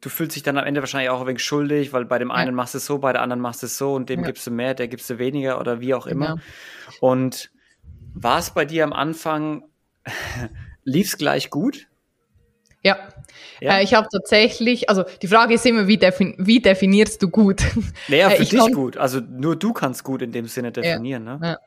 Du 0.00 0.10
fühlst 0.10 0.36
dich 0.36 0.42
dann 0.42 0.58
am 0.58 0.66
Ende 0.66 0.82
wahrscheinlich 0.82 1.08
auch 1.08 1.22
ein 1.22 1.26
wenig 1.26 1.42
schuldig, 1.42 1.94
weil 1.94 2.04
bei 2.04 2.18
dem 2.18 2.30
einen 2.30 2.50
ja. 2.50 2.54
machst 2.54 2.74
du 2.74 2.78
es 2.78 2.84
so, 2.84 2.98
bei 2.98 3.12
der 3.12 3.22
anderen 3.22 3.40
machst 3.40 3.62
du 3.62 3.66
es 3.66 3.78
so 3.78 3.94
und 3.94 4.10
dem 4.10 4.20
ja. 4.20 4.26
gibst 4.26 4.46
du 4.46 4.50
mehr, 4.50 4.74
der 4.74 4.88
gibst 4.88 5.08
du 5.08 5.18
weniger 5.18 5.58
oder 5.60 5.80
wie 5.80 5.94
auch 5.94 6.06
immer. 6.06 6.34
Genau. 6.34 6.42
Und 7.00 7.50
war 8.12 8.38
es 8.38 8.50
bei 8.50 8.66
dir 8.66 8.84
am 8.84 8.92
Anfang, 8.92 9.64
lief 10.84 11.06
es 11.06 11.16
gleich 11.16 11.48
gut? 11.48 11.88
Ja, 12.84 12.98
ja. 13.60 13.78
Äh, 13.78 13.84
ich 13.84 13.94
habe 13.94 14.08
tatsächlich, 14.12 14.88
also 14.88 15.04
die 15.22 15.28
Frage 15.28 15.54
ist 15.54 15.64
immer, 15.66 15.86
wie, 15.86 15.96
defin 15.96 16.34
wie 16.38 16.60
definierst 16.60 17.22
du 17.22 17.28
gut? 17.28 17.62
Naja, 18.08 18.30
für 18.30 18.42
äh, 18.42 18.46
dich 18.46 18.72
gut. 18.72 18.96
Also 18.96 19.20
nur 19.20 19.56
du 19.56 19.72
kannst 19.72 20.04
gut 20.04 20.22
in 20.22 20.32
dem 20.32 20.46
Sinne 20.46 20.72
definieren. 20.72 21.26
Ja, 21.26 21.36
ne? 21.36 21.58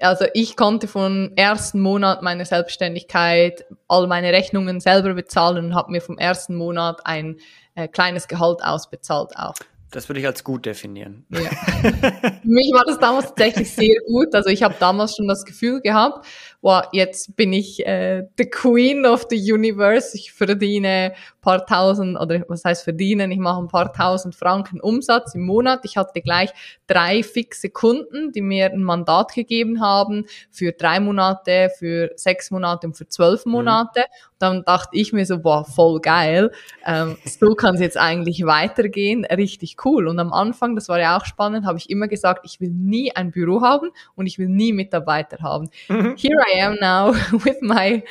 Ja. 0.00 0.08
Also 0.08 0.26
ich 0.34 0.56
konnte 0.56 0.88
von 0.88 1.32
ersten 1.36 1.80
Monat 1.80 2.22
meiner 2.22 2.44
Selbstständigkeit 2.44 3.64
all 3.88 4.06
meine 4.06 4.32
Rechnungen 4.32 4.80
selber 4.80 5.14
bezahlen 5.14 5.66
und 5.66 5.74
habe 5.74 5.92
mir 5.92 6.00
vom 6.00 6.18
ersten 6.18 6.56
Monat 6.56 7.04
ein 7.04 7.36
äh, 7.74 7.88
kleines 7.88 8.28
Gehalt 8.28 8.62
ausbezahlt 8.62 9.36
auch. 9.36 9.54
Das 9.92 10.08
würde 10.08 10.20
ich 10.20 10.26
als 10.26 10.42
gut 10.42 10.64
definieren. 10.64 11.26
Ja. 11.28 11.40
Für 11.80 12.40
mich 12.44 12.72
war 12.72 12.82
das 12.86 12.98
damals 12.98 13.26
tatsächlich 13.26 13.70
sehr 13.70 13.96
gut. 14.06 14.34
Also 14.34 14.48
ich 14.48 14.62
habe 14.62 14.74
damals 14.80 15.14
schon 15.14 15.28
das 15.28 15.44
Gefühl 15.44 15.82
gehabt, 15.82 16.26
wow, 16.62 16.84
jetzt 16.92 17.36
bin 17.36 17.52
ich 17.52 17.84
äh, 17.86 18.26
the 18.38 18.48
Queen 18.48 19.04
of 19.04 19.26
the 19.28 19.52
Universe. 19.52 20.16
Ich 20.16 20.32
verdiene 20.32 21.12
paar 21.42 21.66
tausend, 21.66 22.18
oder 22.18 22.44
was 22.48 22.64
heißt 22.64 22.84
verdienen, 22.84 23.32
ich 23.32 23.38
mache 23.38 23.60
ein 23.60 23.68
paar 23.68 23.92
tausend 23.92 24.34
Franken 24.34 24.80
Umsatz 24.80 25.34
im 25.34 25.44
Monat. 25.44 25.80
Ich 25.82 25.96
hatte 25.96 26.22
gleich 26.22 26.50
drei 26.86 27.22
fixe 27.22 27.68
Kunden, 27.68 28.32
die 28.32 28.40
mir 28.40 28.66
ein 28.72 28.84
Mandat 28.84 29.34
gegeben 29.34 29.80
haben 29.80 30.24
für 30.50 30.72
drei 30.72 31.00
Monate, 31.00 31.70
für 31.76 32.12
sechs 32.14 32.50
Monate 32.52 32.86
und 32.86 32.96
für 32.96 33.08
zwölf 33.08 33.44
mhm. 33.44 33.52
Monate. 33.52 34.00
Mhm. 34.00 34.32
Dann 34.38 34.64
dachte 34.64 34.96
ich 34.96 35.12
mir 35.12 35.24
so, 35.26 35.38
boah, 35.38 35.64
voll 35.64 36.00
geil. 36.00 36.50
Ähm, 36.84 37.16
so 37.24 37.54
kann 37.54 37.74
es 37.74 37.80
jetzt 37.80 37.96
eigentlich 37.96 38.44
weitergehen. 38.44 39.24
Richtig 39.24 39.76
cool. 39.84 40.08
Und 40.08 40.18
am 40.18 40.32
Anfang, 40.32 40.74
das 40.74 40.88
war 40.88 40.98
ja 40.98 41.16
auch 41.16 41.24
spannend, 41.24 41.64
habe 41.64 41.78
ich 41.78 41.90
immer 41.90 42.08
gesagt, 42.08 42.44
ich 42.44 42.60
will 42.60 42.70
nie 42.70 43.14
ein 43.14 43.30
Büro 43.30 43.62
haben 43.62 43.90
und 44.16 44.26
ich 44.26 44.38
will 44.38 44.48
nie 44.48 44.72
Mitarbeiter 44.72 45.38
haben. 45.42 45.70
Mhm. 45.88 46.16
Here 46.16 46.42
I 46.51 46.51
am 46.60 46.76
now 46.80 47.14
with 47.44 47.60
my 47.60 48.02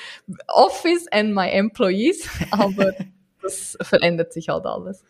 office 0.48 1.08
and 1.12 1.34
my 1.34 1.50
employees. 1.50 2.28
Aber 2.52 2.94
das 3.42 3.78
verändert 3.82 4.34
sich 4.34 4.50
halt 4.50 4.66
alles. 4.66 5.04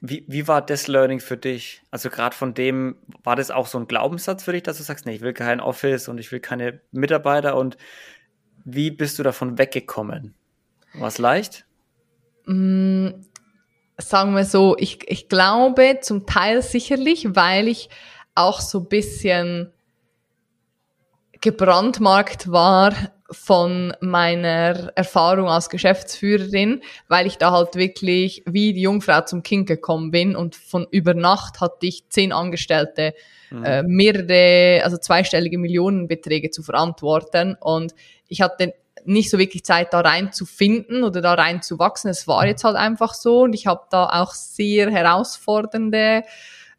Wie, 0.00 0.24
wie 0.26 0.48
war 0.48 0.62
das 0.62 0.88
Learning 0.88 1.20
für 1.20 1.36
dich? 1.36 1.82
Also 1.90 2.08
gerade 2.08 2.34
von 2.34 2.54
dem, 2.54 2.96
war 3.22 3.36
das 3.36 3.50
auch 3.50 3.66
so 3.66 3.78
ein 3.78 3.86
Glaubenssatz 3.86 4.44
für 4.44 4.52
dich, 4.52 4.62
dass 4.62 4.78
du 4.78 4.82
sagst, 4.82 5.06
nee, 5.06 5.14
ich 5.14 5.20
will 5.20 5.34
kein 5.34 5.60
Office 5.60 6.08
und 6.08 6.18
ich 6.18 6.32
will 6.32 6.40
keine 6.40 6.80
Mitarbeiter 6.92 7.56
und 7.56 7.76
wie 8.64 8.90
bist 8.90 9.18
du 9.18 9.22
davon 9.22 9.58
weggekommen? 9.58 10.34
War 10.94 11.08
es 11.08 11.18
leicht? 11.18 11.66
Mm, 12.46 13.08
sagen 13.98 14.34
wir 14.34 14.44
so, 14.44 14.76
ich, 14.78 15.08
ich 15.08 15.28
glaube 15.28 15.98
zum 16.00 16.26
Teil 16.26 16.62
sicherlich, 16.62 17.34
weil 17.34 17.68
ich 17.68 17.90
auch 18.34 18.60
so 18.60 18.80
ein 18.80 18.88
bisschen 18.88 19.72
gebrandmarkt 21.40 22.50
war 22.50 22.92
von 23.30 23.94
meiner 24.00 24.90
Erfahrung 24.96 25.48
als 25.48 25.70
Geschäftsführerin, 25.70 26.82
weil 27.08 27.26
ich 27.26 27.38
da 27.38 27.52
halt 27.52 27.76
wirklich 27.76 28.42
wie 28.46 28.72
die 28.72 28.82
Jungfrau 28.82 29.20
zum 29.22 29.42
Kind 29.42 29.66
gekommen 29.66 30.10
bin 30.10 30.34
und 30.34 30.56
von 30.56 30.86
über 30.90 31.14
Nacht 31.14 31.60
hatte 31.60 31.86
ich 31.86 32.08
zehn 32.08 32.32
Angestellte, 32.32 33.14
mhm. 33.50 33.64
äh, 33.64 33.82
mehrere, 33.84 34.84
also 34.84 34.96
zweistellige 34.98 35.58
Millionenbeträge 35.58 36.50
zu 36.50 36.62
verantworten 36.62 37.56
und 37.60 37.94
ich 38.28 38.40
hatte 38.40 38.74
nicht 39.04 39.30
so 39.30 39.38
wirklich 39.38 39.64
Zeit 39.64 39.92
da 39.92 40.00
reinzufinden 40.00 41.04
oder 41.04 41.22
da 41.22 41.34
reinzuwachsen. 41.34 42.10
Es 42.10 42.28
war 42.28 42.46
jetzt 42.46 42.64
halt 42.64 42.76
einfach 42.76 43.14
so 43.14 43.42
und 43.42 43.54
ich 43.54 43.66
habe 43.66 43.82
da 43.90 44.10
auch 44.20 44.34
sehr 44.34 44.90
herausfordernde 44.90 46.24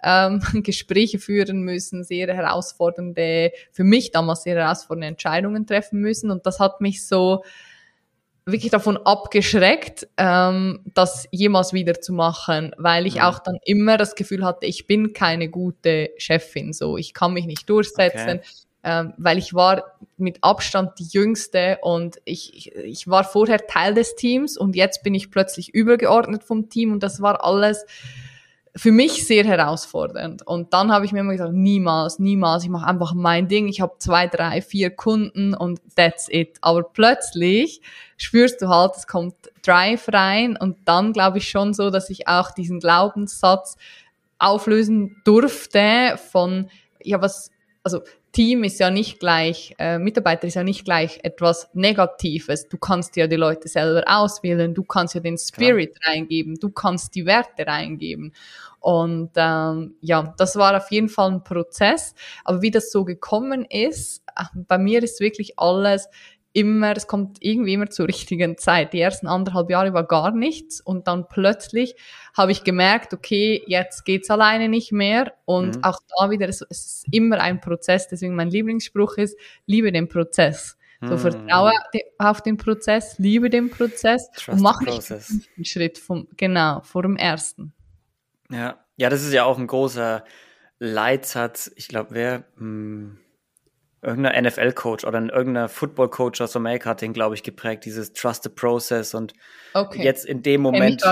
ähm, 0.03 0.41
Gespräche 0.63 1.19
führen 1.19 1.61
müssen, 1.61 2.03
sehr 2.03 2.33
herausfordernde, 2.33 3.51
für 3.71 3.83
mich 3.83 4.11
damals 4.11 4.43
sehr 4.43 4.55
herausfordernde 4.55 5.07
Entscheidungen 5.07 5.67
treffen 5.67 5.99
müssen. 5.99 6.31
Und 6.31 6.45
das 6.45 6.59
hat 6.59 6.81
mich 6.81 7.05
so 7.05 7.43
wirklich 8.45 8.71
davon 8.71 8.97
abgeschreckt, 8.97 10.07
ähm, 10.17 10.81
das 10.93 11.27
jemals 11.31 11.73
wieder 11.73 12.01
zu 12.01 12.13
machen, 12.13 12.73
weil 12.77 13.05
ich 13.05 13.15
ja. 13.15 13.29
auch 13.29 13.39
dann 13.39 13.57
immer 13.65 13.97
das 13.97 14.15
Gefühl 14.15 14.43
hatte, 14.43 14.65
ich 14.65 14.87
bin 14.87 15.13
keine 15.13 15.49
gute 15.49 16.09
Chefin, 16.17 16.73
so 16.73 16.97
ich 16.97 17.13
kann 17.13 17.33
mich 17.33 17.45
nicht 17.45 17.69
durchsetzen. 17.69 18.39
Okay. 18.39 18.47
Ähm, 18.83 19.13
weil 19.17 19.37
ich 19.37 19.53
war 19.53 19.99
mit 20.17 20.39
Abstand 20.41 20.97
die 20.97 21.07
Jüngste 21.11 21.77
und 21.83 22.19
ich, 22.25 22.55
ich, 22.55 22.75
ich 22.75 23.07
war 23.07 23.23
vorher 23.23 23.67
Teil 23.67 23.93
des 23.93 24.15
Teams 24.15 24.57
und 24.57 24.75
jetzt 24.75 25.03
bin 25.03 25.13
ich 25.13 25.29
plötzlich 25.29 25.75
übergeordnet 25.75 26.43
vom 26.43 26.67
Team 26.67 26.91
und 26.91 27.03
das 27.03 27.21
war 27.21 27.45
alles 27.45 27.85
für 28.75 28.91
mich 28.91 29.27
sehr 29.27 29.43
herausfordernd. 29.43 30.47
Und 30.47 30.73
dann 30.73 30.91
habe 30.91 31.05
ich 31.05 31.11
mir 31.11 31.19
immer 31.19 31.33
gesagt, 31.33 31.53
niemals, 31.53 32.19
niemals, 32.19 32.63
ich 32.63 32.69
mache 32.69 32.87
einfach 32.87 33.13
mein 33.13 33.47
Ding. 33.47 33.67
Ich 33.67 33.81
habe 33.81 33.95
zwei, 33.99 34.27
drei, 34.27 34.61
vier 34.61 34.89
Kunden 34.91 35.53
und 35.53 35.81
that's 35.95 36.27
it. 36.29 36.57
Aber 36.61 36.83
plötzlich 36.83 37.81
spürst 38.17 38.61
du 38.61 38.69
halt, 38.69 38.93
es 38.95 39.07
kommt 39.07 39.35
Drive 39.63 40.07
rein 40.11 40.57
und 40.57 40.77
dann 40.85 41.11
glaube 41.13 41.39
ich 41.39 41.49
schon 41.49 41.73
so, 41.73 41.89
dass 41.89 42.09
ich 42.09 42.27
auch 42.27 42.51
diesen 42.51 42.79
Glaubenssatz 42.79 43.75
auflösen 44.39 45.17
durfte 45.25 46.17
von, 46.31 46.69
ja, 47.03 47.21
was, 47.21 47.51
also 47.83 48.01
Team 48.31 48.63
ist 48.63 48.79
ja 48.79 48.89
nicht 48.89 49.19
gleich, 49.19 49.75
äh, 49.77 49.97
Mitarbeiter 49.97 50.47
ist 50.47 50.53
ja 50.53 50.63
nicht 50.63 50.85
gleich 50.85 51.19
etwas 51.23 51.69
Negatives. 51.73 52.67
Du 52.69 52.77
kannst 52.77 53.15
ja 53.17 53.27
die 53.27 53.35
Leute 53.35 53.67
selber 53.67 54.03
auswählen, 54.07 54.73
du 54.73 54.83
kannst 54.83 55.15
ja 55.15 55.21
den 55.21 55.37
Spirit 55.37 55.99
Klar. 55.99 56.13
reingeben, 56.13 56.55
du 56.55 56.69
kannst 56.69 57.15
die 57.15 57.25
Werte 57.25 57.67
reingeben. 57.67 58.33
Und 58.79 59.31
ähm, 59.35 59.95
ja, 60.01 60.33
das 60.37 60.55
war 60.55 60.75
auf 60.75 60.91
jeden 60.91 61.09
Fall 61.09 61.31
ein 61.31 61.43
Prozess. 61.43 62.15
Aber 62.43 62.61
wie 62.61 62.71
das 62.71 62.91
so 62.91 63.03
gekommen 63.05 63.65
ist, 63.65 64.23
äh, 64.35 64.45
bei 64.55 64.77
mir 64.77 65.03
ist 65.03 65.19
wirklich 65.19 65.59
alles 65.59 66.07
immer, 66.53 66.95
es 66.95 67.07
kommt 67.07 67.37
irgendwie 67.39 67.73
immer 67.73 67.89
zur 67.89 68.07
richtigen 68.07 68.57
Zeit. 68.57 68.93
Die 68.93 68.99
ersten 68.99 69.27
anderthalb 69.27 69.69
Jahre 69.69 69.93
war 69.93 70.05
gar 70.05 70.31
nichts 70.31 70.81
und 70.81 71.07
dann 71.07 71.27
plötzlich 71.27 71.95
habe 72.33 72.51
ich 72.51 72.63
gemerkt, 72.63 73.13
okay, 73.13 73.63
jetzt 73.67 74.03
geht's 74.05 74.29
alleine 74.29 74.67
nicht 74.67 74.91
mehr 74.91 75.33
und 75.45 75.77
mhm. 75.77 75.83
auch 75.83 75.99
da 76.17 76.29
wieder, 76.29 76.49
es, 76.49 76.61
es, 76.69 76.85
ist 76.85 77.05
immer 77.11 77.39
ein 77.39 77.61
Prozess. 77.61 78.07
Deswegen 78.07 78.35
mein 78.35 78.49
Lieblingsspruch 78.49 79.17
ist, 79.17 79.37
liebe 79.65 79.91
den 79.91 80.07
Prozess. 80.07 80.77
So 81.03 81.15
mhm. 81.15 81.17
vertraue 81.17 81.71
auf 82.19 82.41
den 82.41 82.57
Prozess, 82.57 83.17
liebe 83.17 83.49
den 83.49 83.71
Prozess 83.71 84.29
Trust 84.31 84.49
und 84.49 84.61
mach 84.61 84.81
nicht 84.81 85.09
den 85.09 85.65
Schritt 85.65 85.97
vom, 85.97 86.27
genau, 86.37 86.81
vor 86.81 87.01
dem 87.01 87.17
ersten. 87.17 87.73
Ja, 88.51 88.77
ja, 88.97 89.09
das 89.09 89.23
ist 89.23 89.33
ja 89.33 89.45
auch 89.45 89.57
ein 89.57 89.65
großer 89.65 90.23
Leitsatz. 90.77 91.71
Ich 91.75 91.87
glaube, 91.87 92.09
wer, 92.11 92.43
hm, 92.57 93.17
irgendein 94.01 94.45
NFL-Coach 94.45 95.05
oder 95.05 95.21
irgendein 95.21 95.69
Football-Coach 95.69 96.41
aus 96.41 96.55
Amerika 96.55 96.91
hat 96.91 97.01
den, 97.01 97.13
glaube 97.13 97.35
ich, 97.35 97.43
geprägt, 97.43 97.85
dieses 97.85 98.13
Trust 98.13 98.43
the 98.43 98.49
Process 98.49 99.13
und 99.13 99.33
okay. 99.73 100.03
jetzt 100.03 100.25
in 100.25 100.41
dem 100.41 100.61
Moment. 100.61 101.03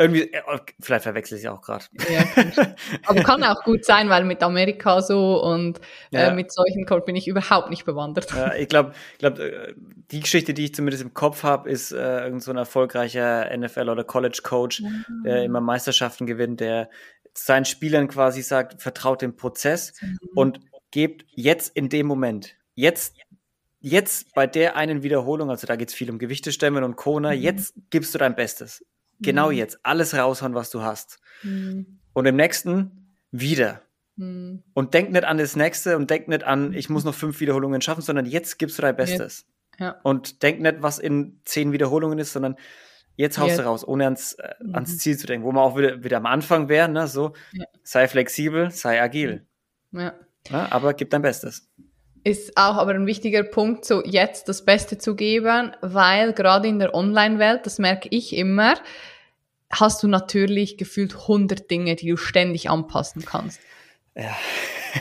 Irgendwie, 0.00 0.32
äh, 0.32 0.42
vielleicht 0.78 1.02
verwechsel 1.02 1.38
ich 1.38 1.44
es 1.44 1.50
auch 1.50 1.60
gerade. 1.60 1.84
Ja, 2.08 2.22
aber 3.06 3.20
kann 3.24 3.42
auch 3.42 3.64
gut 3.64 3.84
sein, 3.84 4.08
weil 4.08 4.22
mit 4.22 4.44
Amerika 4.44 5.02
so 5.02 5.42
und 5.42 5.78
äh, 6.12 6.18
ja. 6.18 6.28
äh, 6.28 6.34
mit 6.34 6.52
solchen 6.52 6.86
Code 6.86 7.04
bin 7.04 7.16
ich 7.16 7.26
überhaupt 7.26 7.68
nicht 7.68 7.84
bewandert. 7.84 8.30
Ja, 8.30 8.54
ich 8.54 8.68
glaube, 8.68 8.92
glaub, 9.18 9.40
äh, 9.40 9.74
die 10.12 10.20
Geschichte, 10.20 10.54
die 10.54 10.66
ich 10.66 10.74
zumindest 10.74 11.02
im 11.02 11.14
Kopf 11.14 11.42
habe, 11.42 11.68
ist 11.68 11.90
äh, 11.90 12.20
irgend 12.22 12.44
so 12.44 12.52
ein 12.52 12.56
erfolgreicher 12.56 13.50
NFL- 13.50 13.90
oder 13.90 14.04
College-Coach, 14.04 14.82
mhm. 14.82 15.22
der 15.24 15.42
immer 15.42 15.60
Meisterschaften 15.60 16.26
gewinnt, 16.26 16.60
der 16.60 16.90
seinen 17.34 17.64
Spielern 17.64 18.06
quasi 18.06 18.42
sagt, 18.42 18.80
vertraut 18.80 19.20
dem 19.20 19.34
Prozess 19.34 19.94
mhm. 20.00 20.18
und 20.36 20.60
gebt 20.90 21.24
jetzt 21.30 21.74
in 21.76 21.88
dem 21.88 22.06
Moment, 22.06 22.56
jetzt, 22.74 23.16
jetzt 23.80 24.34
bei 24.34 24.46
der 24.46 24.76
einen 24.76 25.02
Wiederholung, 25.02 25.50
also 25.50 25.66
da 25.66 25.76
geht 25.76 25.88
es 25.88 25.94
viel 25.94 26.10
um 26.10 26.18
Gewichtestemmen 26.18 26.84
und 26.84 26.96
Kona, 26.96 27.34
mhm. 27.34 27.40
jetzt 27.40 27.74
gibst 27.90 28.14
du 28.14 28.18
dein 28.18 28.34
Bestes. 28.34 28.84
Genau 29.20 29.50
mhm. 29.50 29.56
jetzt. 29.56 29.80
Alles 29.82 30.14
raushauen, 30.14 30.54
was 30.54 30.70
du 30.70 30.82
hast. 30.82 31.20
Mhm. 31.42 31.98
Und 32.12 32.26
im 32.26 32.36
nächsten 32.36 33.16
wieder. 33.30 33.82
Mhm. 34.16 34.62
Und 34.74 34.94
denk 34.94 35.10
nicht 35.10 35.24
an 35.24 35.38
das 35.38 35.56
nächste 35.56 35.96
und 35.96 36.10
denk 36.10 36.28
nicht 36.28 36.44
an, 36.44 36.72
ich 36.72 36.88
muss 36.88 37.04
noch 37.04 37.14
fünf 37.14 37.40
Wiederholungen 37.40 37.80
schaffen, 37.80 38.02
sondern 38.02 38.26
jetzt 38.26 38.58
gibst 38.58 38.78
du 38.78 38.82
dein 38.82 38.96
Bestes. 38.96 39.46
Ja. 39.78 40.00
Und 40.02 40.42
denk 40.42 40.60
nicht, 40.60 40.76
was 40.80 40.98
in 40.98 41.40
zehn 41.44 41.72
Wiederholungen 41.72 42.18
ist, 42.18 42.32
sondern 42.32 42.56
jetzt 43.16 43.38
haust 43.38 43.56
ja. 43.56 43.62
du 43.62 43.68
raus, 43.68 43.86
ohne 43.86 44.04
ans, 44.04 44.34
äh, 44.34 44.54
ans 44.72 44.92
mhm. 44.92 44.98
Ziel 44.98 45.18
zu 45.18 45.26
denken. 45.26 45.46
Wo 45.46 45.52
man 45.52 45.62
auch 45.62 45.76
wieder, 45.76 46.02
wieder 46.02 46.16
am 46.16 46.26
Anfang 46.26 46.68
wäre, 46.68 46.88
ne? 46.88 47.06
so, 47.06 47.32
ja. 47.52 47.64
sei 47.82 48.08
flexibel, 48.08 48.70
sei 48.70 49.00
agil. 49.00 49.46
Ja. 49.92 50.14
Ja, 50.50 50.68
aber 50.70 50.94
gib 50.94 51.10
dein 51.10 51.22
Bestes. 51.22 51.68
Ist 52.24 52.56
auch 52.56 52.76
aber 52.76 52.92
ein 52.92 53.06
wichtiger 53.06 53.42
Punkt, 53.42 53.84
so 53.84 54.04
jetzt 54.04 54.48
das 54.48 54.64
Beste 54.64 54.98
zu 54.98 55.14
geben, 55.14 55.72
weil 55.80 56.32
gerade 56.32 56.68
in 56.68 56.78
der 56.78 56.94
Online-Welt, 56.94 57.64
das 57.64 57.78
merke 57.78 58.08
ich 58.10 58.36
immer, 58.36 58.74
hast 59.70 60.02
du 60.02 60.08
natürlich 60.08 60.76
gefühlt 60.76 61.14
100 61.14 61.70
Dinge, 61.70 61.96
die 61.96 62.08
du 62.08 62.16
ständig 62.16 62.70
anpassen 62.70 63.24
kannst. 63.24 63.60
Ja. 64.16 64.36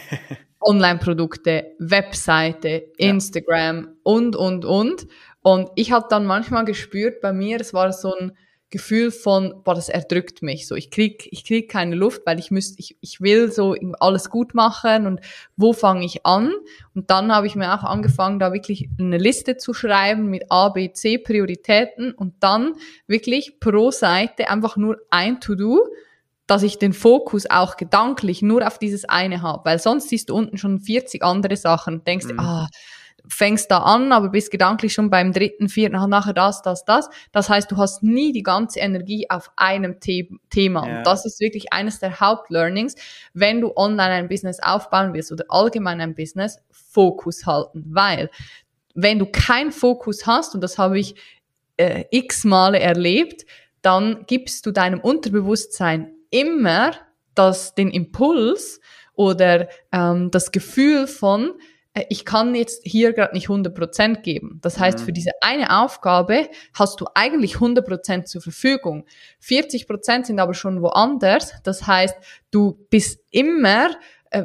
Online-Produkte, 0.59 1.75
Webseite, 1.79 2.91
Instagram 2.97 3.77
ja. 3.77 3.91
und, 4.03 4.35
und, 4.35 4.65
und. 4.65 5.07
Und 5.41 5.69
ich 5.75 5.91
habe 5.91 6.07
dann 6.09 6.25
manchmal 6.25 6.65
gespürt 6.65 7.21
bei 7.21 7.31
mir, 7.31 7.61
es 7.61 7.73
war 7.73 7.93
so 7.93 8.13
ein 8.15 8.37
Gefühl 8.69 9.11
von, 9.11 9.61
boah, 9.63 9.75
das 9.75 9.87
erdrückt 9.87 10.41
mich 10.41 10.67
so. 10.67 10.75
Ich 10.75 10.91
krieg, 10.91 11.29
ich 11.31 11.45
krieg 11.45 11.69
keine 11.69 11.95
Luft, 11.95 12.23
weil 12.25 12.37
ich 12.37 12.51
müsste, 12.51 12.79
ich, 12.79 12.97
ich 12.99 13.21
will 13.21 13.49
so 13.49 13.75
alles 13.99 14.29
gut 14.29 14.53
machen 14.53 15.07
und 15.07 15.21
wo 15.55 15.71
fange 15.71 16.03
ich 16.03 16.25
an? 16.25 16.53
Und 16.93 17.09
dann 17.09 17.31
habe 17.33 17.47
ich 17.47 17.55
mir 17.55 17.73
auch 17.73 17.83
angefangen, 17.83 18.39
da 18.39 18.51
wirklich 18.51 18.89
eine 18.99 19.17
Liste 19.17 19.55
zu 19.55 19.73
schreiben 19.73 20.29
mit 20.29 20.51
A, 20.51 20.67
B, 20.69 20.91
C 20.91 21.17
Prioritäten 21.17 22.13
und 22.13 22.33
dann 22.41 22.73
wirklich 23.07 23.61
pro 23.61 23.91
Seite 23.91 24.49
einfach 24.49 24.75
nur 24.75 24.97
ein 25.11 25.39
To-Do, 25.39 25.87
dass 26.45 26.63
ich 26.63 26.77
den 26.77 26.91
Fokus 26.93 27.49
auch 27.49 27.77
gedanklich 27.77 28.41
nur 28.41 28.67
auf 28.67 28.79
dieses 28.79 29.05
eine 29.05 29.41
habe, 29.41 29.63
weil 29.63 29.79
sonst 29.79 30.09
siehst 30.09 30.29
du 30.29 30.35
unten 30.35 30.57
schon 30.57 30.79
40 30.79 31.23
andere 31.23 31.55
Sachen 31.55 31.95
und 31.95 32.07
denkst, 32.07 32.27
mhm. 32.27 32.39
ah, 32.39 32.67
fängst 33.29 33.71
da 33.71 33.79
an, 33.79 34.11
aber 34.11 34.29
bist 34.29 34.51
gedanklich 34.51 34.93
schon 34.93 35.09
beim 35.09 35.33
dritten, 35.33 35.69
vierten, 35.69 36.09
nachher 36.09 36.33
das, 36.33 36.61
das, 36.61 36.85
das. 36.85 37.09
Das 37.31 37.49
heißt, 37.49 37.71
du 37.71 37.77
hast 37.77 38.03
nie 38.03 38.31
die 38.31 38.43
ganze 38.43 38.79
Energie 38.79 39.29
auf 39.29 39.51
einem 39.55 39.95
The 40.01 40.29
Thema. 40.49 40.87
Ja. 40.87 40.97
Und 40.97 41.07
das 41.07 41.25
ist 41.25 41.39
wirklich 41.39 41.73
eines 41.73 41.99
der 41.99 42.19
Hauptlearnings, 42.19 42.95
wenn 43.33 43.61
du 43.61 43.73
online 43.75 44.11
ein 44.11 44.27
Business 44.27 44.59
aufbauen 44.61 45.13
willst 45.13 45.31
oder 45.31 45.45
allgemein 45.49 46.01
ein 46.01 46.15
Business, 46.15 46.59
Fokus 46.71 47.45
halten. 47.45 47.83
Weil, 47.89 48.29
wenn 48.93 49.19
du 49.19 49.25
keinen 49.25 49.71
Fokus 49.71 50.25
hast, 50.25 50.55
und 50.55 50.61
das 50.61 50.77
habe 50.77 50.99
ich 50.99 51.15
äh, 51.77 52.05
x 52.11 52.43
Male 52.43 52.79
erlebt, 52.79 53.45
dann 53.81 54.25
gibst 54.27 54.65
du 54.65 54.71
deinem 54.71 54.99
Unterbewusstsein 54.99 56.13
immer 56.29 56.91
das, 57.35 57.75
den 57.75 57.89
Impuls 57.91 58.81
oder 59.13 59.67
ähm, 59.91 60.31
das 60.31 60.51
Gefühl 60.51 61.07
von, 61.07 61.53
ich 62.09 62.25
kann 62.25 62.55
jetzt 62.55 62.83
hier 62.83 63.13
gerade 63.13 63.33
nicht 63.33 63.47
100% 63.47 64.21
geben. 64.21 64.59
Das 64.61 64.79
heißt, 64.79 64.99
mhm. 64.99 65.03
für 65.03 65.13
diese 65.13 65.31
eine 65.41 65.81
Aufgabe 65.81 66.49
hast 66.73 66.99
du 67.01 67.05
eigentlich 67.13 67.55
100% 67.55 68.25
zur 68.25 68.41
Verfügung. 68.41 69.05
40% 69.43 70.25
sind 70.25 70.39
aber 70.39 70.53
schon 70.53 70.81
woanders. 70.81 71.53
Das 71.63 71.87
heißt, 71.87 72.15
du 72.51 72.85
bist 72.89 73.21
immer 73.31 73.89
äh, 74.31 74.43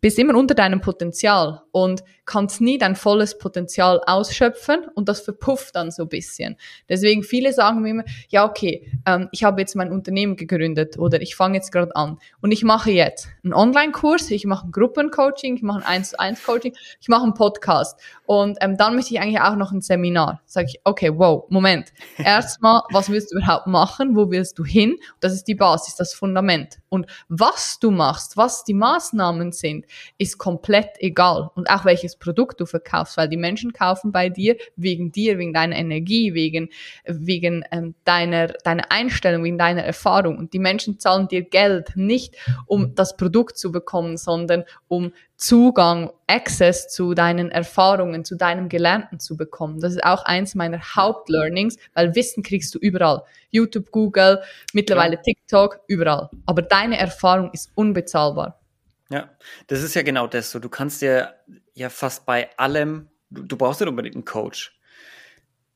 bist 0.00 0.18
immer 0.18 0.34
unter 0.34 0.54
deinem 0.54 0.80
Potenzial 0.80 1.62
und 1.70 2.02
kannst 2.30 2.60
nie 2.60 2.78
dein 2.78 2.94
volles 2.94 3.38
Potenzial 3.38 4.00
ausschöpfen 4.06 4.86
und 4.94 5.08
das 5.08 5.20
verpufft 5.20 5.74
dann 5.74 5.90
so 5.90 6.04
ein 6.04 6.08
bisschen. 6.08 6.56
Deswegen 6.88 7.24
viele 7.24 7.52
sagen 7.52 7.82
mir 7.82 7.90
immer, 7.90 8.04
ja 8.28 8.48
okay, 8.48 8.88
ähm, 9.04 9.28
ich 9.32 9.42
habe 9.42 9.60
jetzt 9.60 9.74
mein 9.74 9.90
Unternehmen 9.90 10.36
gegründet 10.36 10.96
oder 10.96 11.20
ich 11.20 11.34
fange 11.34 11.56
jetzt 11.56 11.72
gerade 11.72 11.94
an 11.96 12.18
und 12.40 12.52
ich 12.52 12.62
mache 12.62 12.92
jetzt 12.92 13.26
einen 13.42 13.52
Online-Kurs, 13.52 14.30
ich 14.30 14.46
mache 14.46 14.68
ein 14.68 14.70
Gruppencoaching, 14.70 15.56
ich 15.56 15.62
mache 15.62 15.80
ein 15.80 16.00
1 16.00 16.10
zu 16.10 16.20
1 16.20 16.44
Coaching, 16.44 16.72
ich 17.00 17.08
mache 17.08 17.24
einen 17.24 17.34
Podcast 17.34 17.98
und 18.26 18.58
ähm, 18.60 18.76
dann 18.76 18.94
möchte 18.94 19.12
ich 19.12 19.20
eigentlich 19.20 19.40
auch 19.40 19.56
noch 19.56 19.72
ein 19.72 19.80
Seminar. 19.80 20.40
Sage 20.46 20.68
ich, 20.68 20.80
okay, 20.84 21.10
wow, 21.12 21.46
Moment. 21.48 21.92
Erstmal, 22.16 22.82
was 22.92 23.10
willst 23.10 23.32
du 23.32 23.38
überhaupt 23.38 23.66
machen? 23.66 24.14
Wo 24.14 24.30
willst 24.30 24.56
du 24.56 24.64
hin? 24.64 24.98
Das 25.18 25.32
ist 25.32 25.48
die 25.48 25.56
Basis, 25.56 25.96
das 25.96 26.14
Fundament. 26.14 26.78
Und 26.88 27.06
was 27.28 27.80
du 27.80 27.90
machst, 27.90 28.36
was 28.36 28.62
die 28.62 28.74
Maßnahmen 28.74 29.50
sind, 29.50 29.86
ist 30.16 30.38
komplett 30.38 30.90
egal. 30.98 31.50
Und 31.56 31.70
auch 31.70 31.84
welches 31.84 32.19
Produkt 32.20 32.60
du 32.60 32.66
verkaufst, 32.66 33.16
weil 33.16 33.28
die 33.28 33.36
Menschen 33.36 33.72
kaufen 33.72 34.12
bei 34.12 34.28
dir 34.28 34.56
wegen 34.76 35.10
dir, 35.10 35.38
wegen 35.38 35.52
deiner 35.52 35.76
Energie, 35.76 36.34
wegen, 36.34 36.68
wegen 37.04 37.64
ähm, 37.72 37.94
deiner, 38.04 38.48
deiner 38.48 38.92
Einstellung, 38.92 39.42
wegen 39.42 39.58
deiner 39.58 39.82
Erfahrung. 39.82 40.38
Und 40.38 40.52
die 40.52 40.58
Menschen 40.58 41.00
zahlen 41.00 41.26
dir 41.26 41.42
Geld 41.42 41.96
nicht, 41.96 42.36
um 42.66 42.94
das 42.94 43.16
Produkt 43.16 43.58
zu 43.58 43.72
bekommen, 43.72 44.16
sondern 44.16 44.64
um 44.86 45.12
Zugang, 45.40 46.10
Access 46.26 46.88
zu 46.88 47.14
deinen 47.14 47.50
Erfahrungen, 47.50 48.26
zu 48.26 48.36
deinem 48.36 48.68
Gelernten 48.68 49.18
zu 49.18 49.38
bekommen. 49.38 49.80
Das 49.80 49.94
ist 49.94 50.04
auch 50.04 50.22
eins 50.24 50.54
meiner 50.54 50.78
Hauptlearnings, 50.78 51.78
weil 51.94 52.14
Wissen 52.14 52.42
kriegst 52.42 52.74
du 52.74 52.78
überall. 52.78 53.22
YouTube, 53.50 53.90
Google, 53.90 54.42
mittlerweile 54.74 55.16
ja. 55.16 55.22
TikTok, 55.22 55.80
überall. 55.86 56.28
Aber 56.44 56.60
deine 56.60 56.98
Erfahrung 56.98 57.50
ist 57.52 57.70
unbezahlbar. 57.74 58.60
Ja, 59.08 59.30
das 59.66 59.82
ist 59.82 59.94
ja 59.94 60.02
genau 60.02 60.26
das 60.26 60.50
so. 60.50 60.58
Du 60.58 60.68
kannst 60.68 61.02
dir 61.02 61.34
ja 61.74 61.88
fast 61.88 62.26
bei 62.26 62.50
allem, 62.58 63.08
du, 63.30 63.42
du 63.42 63.56
brauchst 63.56 63.80
nicht 63.80 63.88
unbedingt 63.88 64.16
einen 64.16 64.24
Coach. 64.24 64.78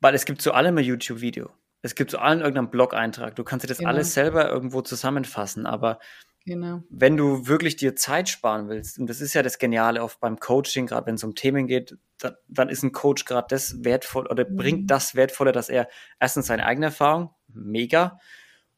Weil 0.00 0.14
es 0.14 0.24
gibt 0.24 0.42
zu 0.42 0.52
allem 0.52 0.76
ein 0.76 0.84
YouTube-Video. 0.84 1.50
Es 1.82 1.94
gibt 1.94 2.10
zu 2.10 2.18
allem 2.18 2.40
irgendeinen 2.40 2.70
Blog-Eintrag. 2.70 3.36
Du 3.36 3.44
kannst 3.44 3.64
dir 3.64 3.68
das 3.68 3.78
genau. 3.78 3.90
alles 3.90 4.14
selber 4.14 4.48
irgendwo 4.48 4.82
zusammenfassen, 4.82 5.66
aber 5.66 5.98
Genau. 6.46 6.82
Wenn 6.90 7.16
du 7.16 7.46
wirklich 7.46 7.76
dir 7.76 7.96
Zeit 7.96 8.28
sparen 8.28 8.68
willst, 8.68 8.98
und 8.98 9.08
das 9.08 9.22
ist 9.22 9.32
ja 9.32 9.42
das 9.42 9.58
Geniale 9.58 10.02
oft 10.02 10.20
beim 10.20 10.38
Coaching, 10.38 10.86
gerade 10.86 11.06
wenn 11.06 11.14
es 11.14 11.24
um 11.24 11.34
Themen 11.34 11.66
geht, 11.66 11.96
dann, 12.18 12.34
dann 12.48 12.68
ist 12.68 12.82
ein 12.82 12.92
Coach 12.92 13.24
gerade 13.24 13.46
das 13.48 13.82
wertvoll 13.82 14.26
oder 14.26 14.48
mhm. 14.48 14.56
bringt 14.56 14.90
das 14.90 15.14
Wertvolle, 15.14 15.52
dass 15.52 15.70
er 15.70 15.88
erstens 16.20 16.46
seine 16.46 16.66
eigene 16.66 16.86
Erfahrung, 16.86 17.30
mega, 17.48 18.18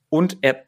und 0.09 0.39
er 0.43 0.65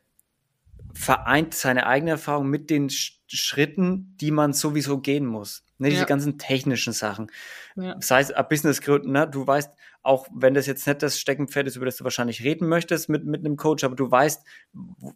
vereint 0.92 1.54
seine 1.54 1.86
eigene 1.86 2.12
Erfahrung 2.12 2.48
mit 2.48 2.68
den 2.68 2.90
Schritten, 2.90 4.16
die 4.20 4.32
man 4.32 4.52
sowieso 4.52 4.98
gehen 4.98 5.26
muss. 5.26 5.64
Ne, 5.78 5.90
diese 5.90 6.00
ja. 6.00 6.06
ganzen 6.06 6.38
technischen 6.38 6.92
Sachen. 6.92 7.30
Ja. 7.76 7.94
Das 7.94 8.10
heißt, 8.10 8.34
ab 8.34 8.48
Businessgründen, 8.48 9.12
ne, 9.12 9.28
du 9.28 9.46
weißt, 9.46 9.70
auch 10.02 10.26
wenn 10.32 10.54
das 10.54 10.66
jetzt 10.66 10.86
nicht 10.86 11.02
das 11.02 11.20
Steckenpferd 11.20 11.66
ist, 11.66 11.76
über 11.76 11.86
das 11.86 11.96
du 11.96 12.04
wahrscheinlich 12.04 12.42
reden 12.42 12.68
möchtest 12.68 13.08
mit, 13.08 13.24
mit 13.24 13.44
einem 13.44 13.56
Coach, 13.56 13.84
aber 13.84 13.94
du 13.94 14.10
weißt, 14.10 14.44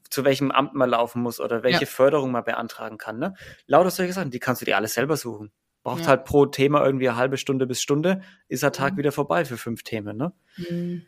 zu 0.08 0.24
welchem 0.24 0.50
Amt 0.50 0.74
man 0.74 0.90
laufen 0.90 1.22
muss 1.22 1.40
oder 1.40 1.62
welche 1.62 1.80
ja. 1.80 1.86
Förderung 1.86 2.30
man 2.30 2.44
beantragen 2.44 2.98
kann. 2.98 3.18
Ne? 3.18 3.34
Lauter 3.66 3.90
solche 3.90 4.12
Sachen, 4.12 4.30
die 4.30 4.38
kannst 4.38 4.60
du 4.60 4.64
dir 4.64 4.76
alles 4.76 4.94
selber 4.94 5.16
suchen. 5.16 5.50
Braucht 5.82 6.06
halt 6.06 6.24
pro 6.24 6.46
Thema 6.46 6.84
irgendwie 6.84 7.08
eine 7.08 7.18
halbe 7.18 7.36
Stunde 7.38 7.66
bis 7.66 7.82
Stunde, 7.82 8.22
ist 8.46 8.62
der 8.62 8.70
Tag 8.70 8.92
mhm. 8.92 8.98
wieder 8.98 9.10
vorbei 9.10 9.44
für 9.44 9.56
fünf 9.56 9.82
Themen. 9.82 10.16
Ne? 10.16 10.32
Mhm. 10.56 11.06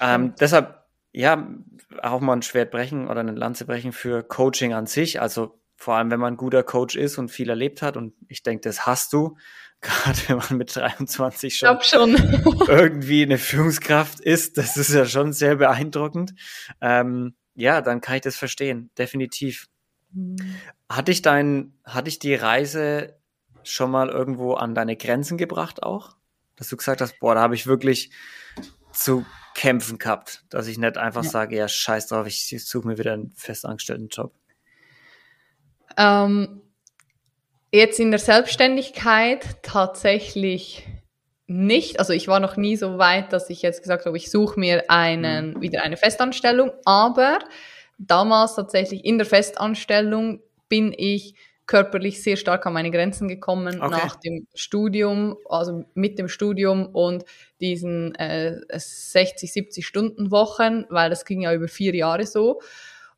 Ähm, 0.00 0.34
deshalb 0.38 0.86
ja, 1.16 1.48
auch 2.02 2.20
mal 2.20 2.34
ein 2.34 2.42
Schwert 2.42 2.70
brechen 2.70 3.08
oder 3.08 3.20
eine 3.20 3.32
Lanze 3.32 3.64
brechen 3.64 3.92
für 3.92 4.22
Coaching 4.22 4.74
an 4.74 4.84
sich. 4.84 5.20
Also 5.20 5.58
vor 5.76 5.94
allem, 5.94 6.10
wenn 6.10 6.20
man 6.20 6.34
ein 6.34 6.38
guter 6.38 6.62
Coach 6.62 6.96
ist 6.96 7.18
und 7.18 7.30
viel 7.30 7.50
erlebt 7.50 7.82
hat. 7.82 7.96
Und 7.96 8.14
ich 8.28 8.42
denke, 8.42 8.62
das 8.62 8.86
hast 8.86 9.12
du. 9.12 9.36
Gerade 9.82 10.18
wenn 10.26 10.36
man 10.38 10.56
mit 10.56 10.74
23 10.74 11.56
schon, 11.56 11.82
schon. 11.82 12.14
irgendwie 12.66 13.22
eine 13.22 13.36
Führungskraft 13.36 14.20
ist, 14.20 14.56
das 14.56 14.76
ist 14.78 14.92
ja 14.92 15.04
schon 15.04 15.34
sehr 15.34 15.56
beeindruckend. 15.56 16.34
Ähm, 16.80 17.34
ja, 17.54 17.82
dann 17.82 18.00
kann 18.00 18.16
ich 18.16 18.22
das 18.22 18.36
verstehen, 18.36 18.90
definitiv. 18.96 19.68
Mhm. 20.12 20.36
Hat 20.90 21.08
dich 21.08 21.20
dein, 21.20 21.74
hat 21.84 22.06
dich 22.06 22.18
die 22.18 22.34
Reise 22.34 23.18
schon 23.64 23.90
mal 23.90 24.08
irgendwo 24.08 24.54
an 24.54 24.74
deine 24.74 24.96
Grenzen 24.96 25.36
gebracht 25.36 25.82
auch? 25.82 26.16
Dass 26.56 26.68
du 26.68 26.76
gesagt 26.78 27.02
hast, 27.02 27.18
boah, 27.20 27.34
da 27.34 27.42
habe 27.42 27.54
ich 27.54 27.66
wirklich 27.66 28.10
zu 28.92 29.26
kämpfen 29.54 29.98
gehabt, 29.98 30.44
dass 30.48 30.68
ich 30.68 30.78
nicht 30.78 30.96
einfach 30.96 31.24
ja. 31.24 31.30
sage, 31.30 31.56
ja, 31.56 31.68
scheiß 31.68 32.08
drauf, 32.08 32.26
ich 32.26 32.48
suche 32.64 32.86
mir 32.86 32.98
wieder 32.98 33.12
einen 33.12 33.32
festangestellten 33.36 34.08
Job. 34.08 34.34
Ähm, 35.96 36.62
jetzt 37.72 38.00
in 38.00 38.10
der 38.10 38.20
Selbstständigkeit 38.20 39.62
tatsächlich 39.62 40.86
nicht. 41.46 41.98
Also 41.98 42.12
ich 42.12 42.28
war 42.28 42.40
noch 42.40 42.56
nie 42.56 42.76
so 42.76 42.98
weit, 42.98 43.32
dass 43.32 43.50
ich 43.50 43.62
jetzt 43.62 43.82
gesagt 43.82 44.06
habe, 44.06 44.16
ich 44.16 44.30
suche 44.30 44.58
mir 44.58 44.90
einen, 44.90 45.54
mhm. 45.54 45.60
wieder 45.60 45.82
eine 45.82 45.96
Festanstellung. 45.96 46.72
Aber 46.84 47.38
damals 47.98 48.54
tatsächlich 48.54 49.04
in 49.04 49.18
der 49.18 49.26
Festanstellung 49.26 50.40
bin 50.68 50.92
ich 50.96 51.34
körperlich 51.66 52.22
sehr 52.22 52.36
stark 52.36 52.64
an 52.66 52.72
meine 52.72 52.92
Grenzen 52.92 53.26
gekommen 53.26 53.80
okay. 53.80 53.90
nach 53.90 54.16
dem 54.16 54.46
Studium, 54.54 55.36
also 55.48 55.84
mit 55.94 56.18
dem 56.18 56.28
Studium 56.28 56.86
und 56.86 57.24
diesen 57.60 58.14
äh, 58.14 58.60
60, 58.72 59.52
70 59.52 59.86
Stunden 59.86 60.30
Wochen, 60.30 60.84
weil 60.90 61.10
das 61.10 61.24
ging 61.24 61.42
ja 61.42 61.52
über 61.52 61.66
vier 61.66 61.94
Jahre 61.94 62.24
so 62.24 62.60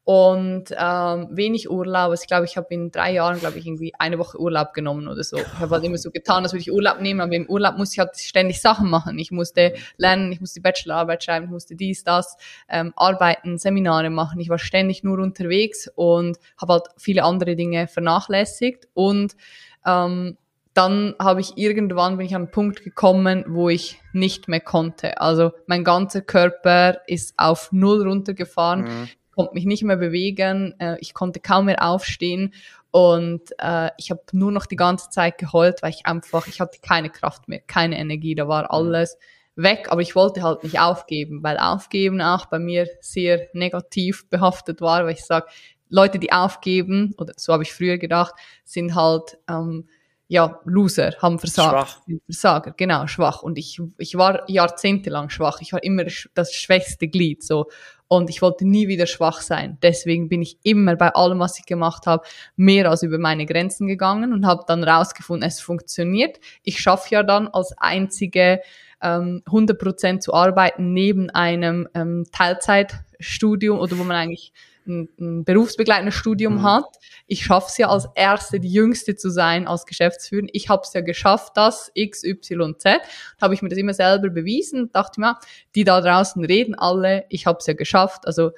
und 0.08 0.74
ähm, 0.74 1.28
wenig 1.32 1.68
Urlaub. 1.68 2.12
Also 2.12 2.22
ich 2.22 2.28
glaube, 2.28 2.46
ich 2.46 2.56
habe 2.56 2.68
in 2.70 2.90
drei 2.90 3.12
Jahren, 3.12 3.40
glaube 3.40 3.58
ich, 3.58 3.66
irgendwie 3.66 3.92
eine 3.98 4.18
Woche 4.18 4.40
Urlaub 4.40 4.72
genommen 4.72 5.06
oder 5.06 5.22
so. 5.22 5.36
Ich 5.36 5.58
habe 5.58 5.74
halt 5.74 5.84
immer 5.84 5.98
so 5.98 6.10
getan, 6.10 6.44
als 6.44 6.54
würde 6.54 6.62
ich 6.62 6.72
Urlaub 6.72 7.02
nehmen, 7.02 7.20
aber 7.20 7.34
im 7.34 7.44
Urlaub 7.46 7.76
musste 7.76 7.92
ich 7.92 7.98
halt 7.98 8.16
ständig 8.16 8.62
Sachen 8.62 8.88
machen. 8.88 9.18
Ich 9.18 9.32
musste 9.32 9.74
lernen, 9.98 10.32
ich 10.32 10.40
musste 10.40 10.62
Bachelorarbeit 10.62 11.24
schreiben, 11.24 11.44
ich 11.44 11.50
musste 11.50 11.76
dies, 11.76 12.04
das, 12.04 12.38
ähm, 12.70 12.94
arbeiten, 12.96 13.58
Seminare 13.58 14.08
machen. 14.08 14.40
Ich 14.40 14.48
war 14.48 14.58
ständig 14.58 15.04
nur 15.04 15.18
unterwegs 15.18 15.90
und 15.94 16.38
habe 16.58 16.72
halt 16.72 16.84
viele 16.96 17.22
andere 17.24 17.54
Dinge 17.54 17.86
vernachlässigt 17.86 18.88
und 18.94 19.36
ähm, 19.84 20.38
dann 20.72 21.16
habe 21.20 21.40
ich 21.40 21.58
irgendwann 21.58 22.16
bin 22.16 22.26
ich 22.26 22.34
an 22.34 22.42
einen 22.42 22.50
Punkt 22.50 22.82
gekommen, 22.82 23.44
wo 23.48 23.68
ich 23.68 24.00
nicht 24.12 24.48
mehr 24.48 24.60
konnte. 24.60 25.20
Also 25.20 25.50
mein 25.66 25.82
ganzer 25.82 26.22
Körper 26.22 27.00
ist 27.08 27.34
auf 27.36 27.72
null 27.72 28.06
runtergefahren. 28.06 28.82
Mhm 28.82 29.08
konnte 29.38 29.54
mich 29.54 29.66
nicht 29.66 29.84
mehr 29.84 29.96
bewegen, 29.96 30.74
äh, 30.80 30.96
ich 30.98 31.14
konnte 31.14 31.38
kaum 31.38 31.66
mehr 31.66 31.86
aufstehen 31.86 32.52
und 32.90 33.42
äh, 33.58 33.90
ich 33.96 34.10
habe 34.10 34.22
nur 34.32 34.50
noch 34.50 34.66
die 34.66 34.74
ganze 34.74 35.10
Zeit 35.10 35.38
geheult, 35.38 35.80
weil 35.80 35.90
ich 35.90 36.06
einfach, 36.06 36.48
ich 36.48 36.60
hatte 36.60 36.80
keine 36.82 37.08
Kraft 37.08 37.46
mehr, 37.46 37.60
keine 37.60 37.98
Energie, 38.00 38.34
da 38.34 38.48
war 38.48 38.72
alles 38.72 39.16
weg, 39.54 39.86
aber 39.90 40.00
ich 40.00 40.16
wollte 40.16 40.42
halt 40.42 40.64
nicht 40.64 40.80
aufgeben, 40.80 41.44
weil 41.44 41.56
aufgeben 41.56 42.20
auch 42.20 42.46
bei 42.46 42.58
mir 42.58 42.88
sehr 43.00 43.46
negativ 43.52 44.28
behaftet 44.28 44.80
war, 44.80 45.04
weil 45.04 45.12
ich 45.12 45.24
sage, 45.24 45.46
Leute, 45.88 46.18
die 46.18 46.32
aufgeben, 46.32 47.14
oder 47.16 47.32
so 47.36 47.52
habe 47.52 47.62
ich 47.62 47.72
früher 47.72 47.96
gedacht, 47.96 48.34
sind 48.64 48.96
halt 48.96 49.38
ähm, 49.48 49.88
ja, 50.26 50.60
Loser, 50.64 51.14
haben 51.22 51.38
versagt. 51.38 51.90
Schwach. 51.90 52.20
Versager, 52.26 52.72
genau, 52.76 53.06
schwach. 53.06 53.42
Und 53.42 53.56
ich, 53.56 53.80
ich 53.96 54.16
war 54.16 54.48
jahrzehntelang 54.50 55.30
schwach. 55.30 55.60
Ich 55.62 55.72
war 55.72 55.82
immer 55.82 56.04
das 56.34 56.52
schwächste 56.52 57.08
Glied, 57.08 57.42
so. 57.42 57.70
Und 58.08 58.30
ich 58.30 58.40
wollte 58.40 58.66
nie 58.66 58.88
wieder 58.88 59.06
schwach 59.06 59.42
sein. 59.42 59.76
Deswegen 59.82 60.30
bin 60.30 60.40
ich 60.40 60.58
immer 60.62 60.96
bei 60.96 61.10
allem, 61.10 61.38
was 61.40 61.58
ich 61.58 61.66
gemacht 61.66 62.06
habe, 62.06 62.26
mehr 62.56 62.90
als 62.90 63.02
über 63.02 63.18
meine 63.18 63.44
Grenzen 63.44 63.86
gegangen 63.86 64.32
und 64.32 64.46
habe 64.46 64.64
dann 64.66 64.82
rausgefunden, 64.82 65.46
es 65.46 65.60
funktioniert. 65.60 66.40
Ich 66.62 66.80
schaffe 66.80 67.14
ja 67.14 67.22
dann 67.22 67.48
als 67.48 67.76
einzige 67.76 68.60
ähm, 69.02 69.42
100% 69.46 70.20
zu 70.20 70.32
arbeiten 70.32 70.92
neben 70.92 71.30
einem 71.30 71.86
ähm, 71.94 72.24
Teilzeitstudium 72.32 73.78
oder 73.78 73.98
wo 73.98 74.04
man 74.04 74.16
eigentlich 74.16 74.52
ein, 74.88 75.08
ein 75.20 75.44
berufsbegleitendes 75.44 76.14
Studium 76.14 76.56
mhm. 76.56 76.62
hat. 76.62 76.96
Ich 77.26 77.44
schaffe 77.44 77.68
es 77.68 77.78
ja 77.78 77.88
als 77.88 78.08
Erste, 78.14 78.58
die 78.58 78.72
Jüngste 78.72 79.14
zu 79.14 79.30
sein 79.30 79.68
als 79.68 79.86
Geschäftsführer. 79.86 80.46
Ich 80.52 80.68
habe 80.68 80.82
es 80.84 80.92
ja 80.92 81.00
geschafft, 81.00 81.52
das 81.56 81.90
X, 81.94 82.24
Y, 82.24 82.78
Z. 82.78 83.00
Habe 83.40 83.54
ich 83.54 83.62
mir 83.62 83.68
das 83.68 83.78
immer 83.78 83.94
selber 83.94 84.30
bewiesen. 84.30 84.90
Dachte 84.92 85.20
mir, 85.20 85.38
die 85.74 85.84
da 85.84 86.00
draußen 86.00 86.44
reden 86.44 86.74
alle, 86.74 87.24
ich 87.28 87.46
habe 87.46 87.58
es 87.60 87.66
ja 87.66 87.74
geschafft. 87.74 88.26
Also 88.26 88.50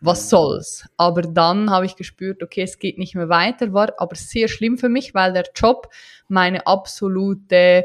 was 0.00 0.30
soll's? 0.30 0.86
Aber 0.96 1.22
dann 1.22 1.70
habe 1.70 1.84
ich 1.84 1.96
gespürt, 1.96 2.42
okay, 2.42 2.62
es 2.62 2.78
geht 2.78 2.96
nicht 2.98 3.14
mehr 3.14 3.28
weiter, 3.28 3.72
war 3.74 3.92
aber 3.98 4.16
sehr 4.16 4.48
schlimm 4.48 4.78
für 4.78 4.88
mich, 4.88 5.14
weil 5.14 5.34
der 5.34 5.44
Job 5.54 5.88
meine 6.28 6.66
absolute 6.66 7.84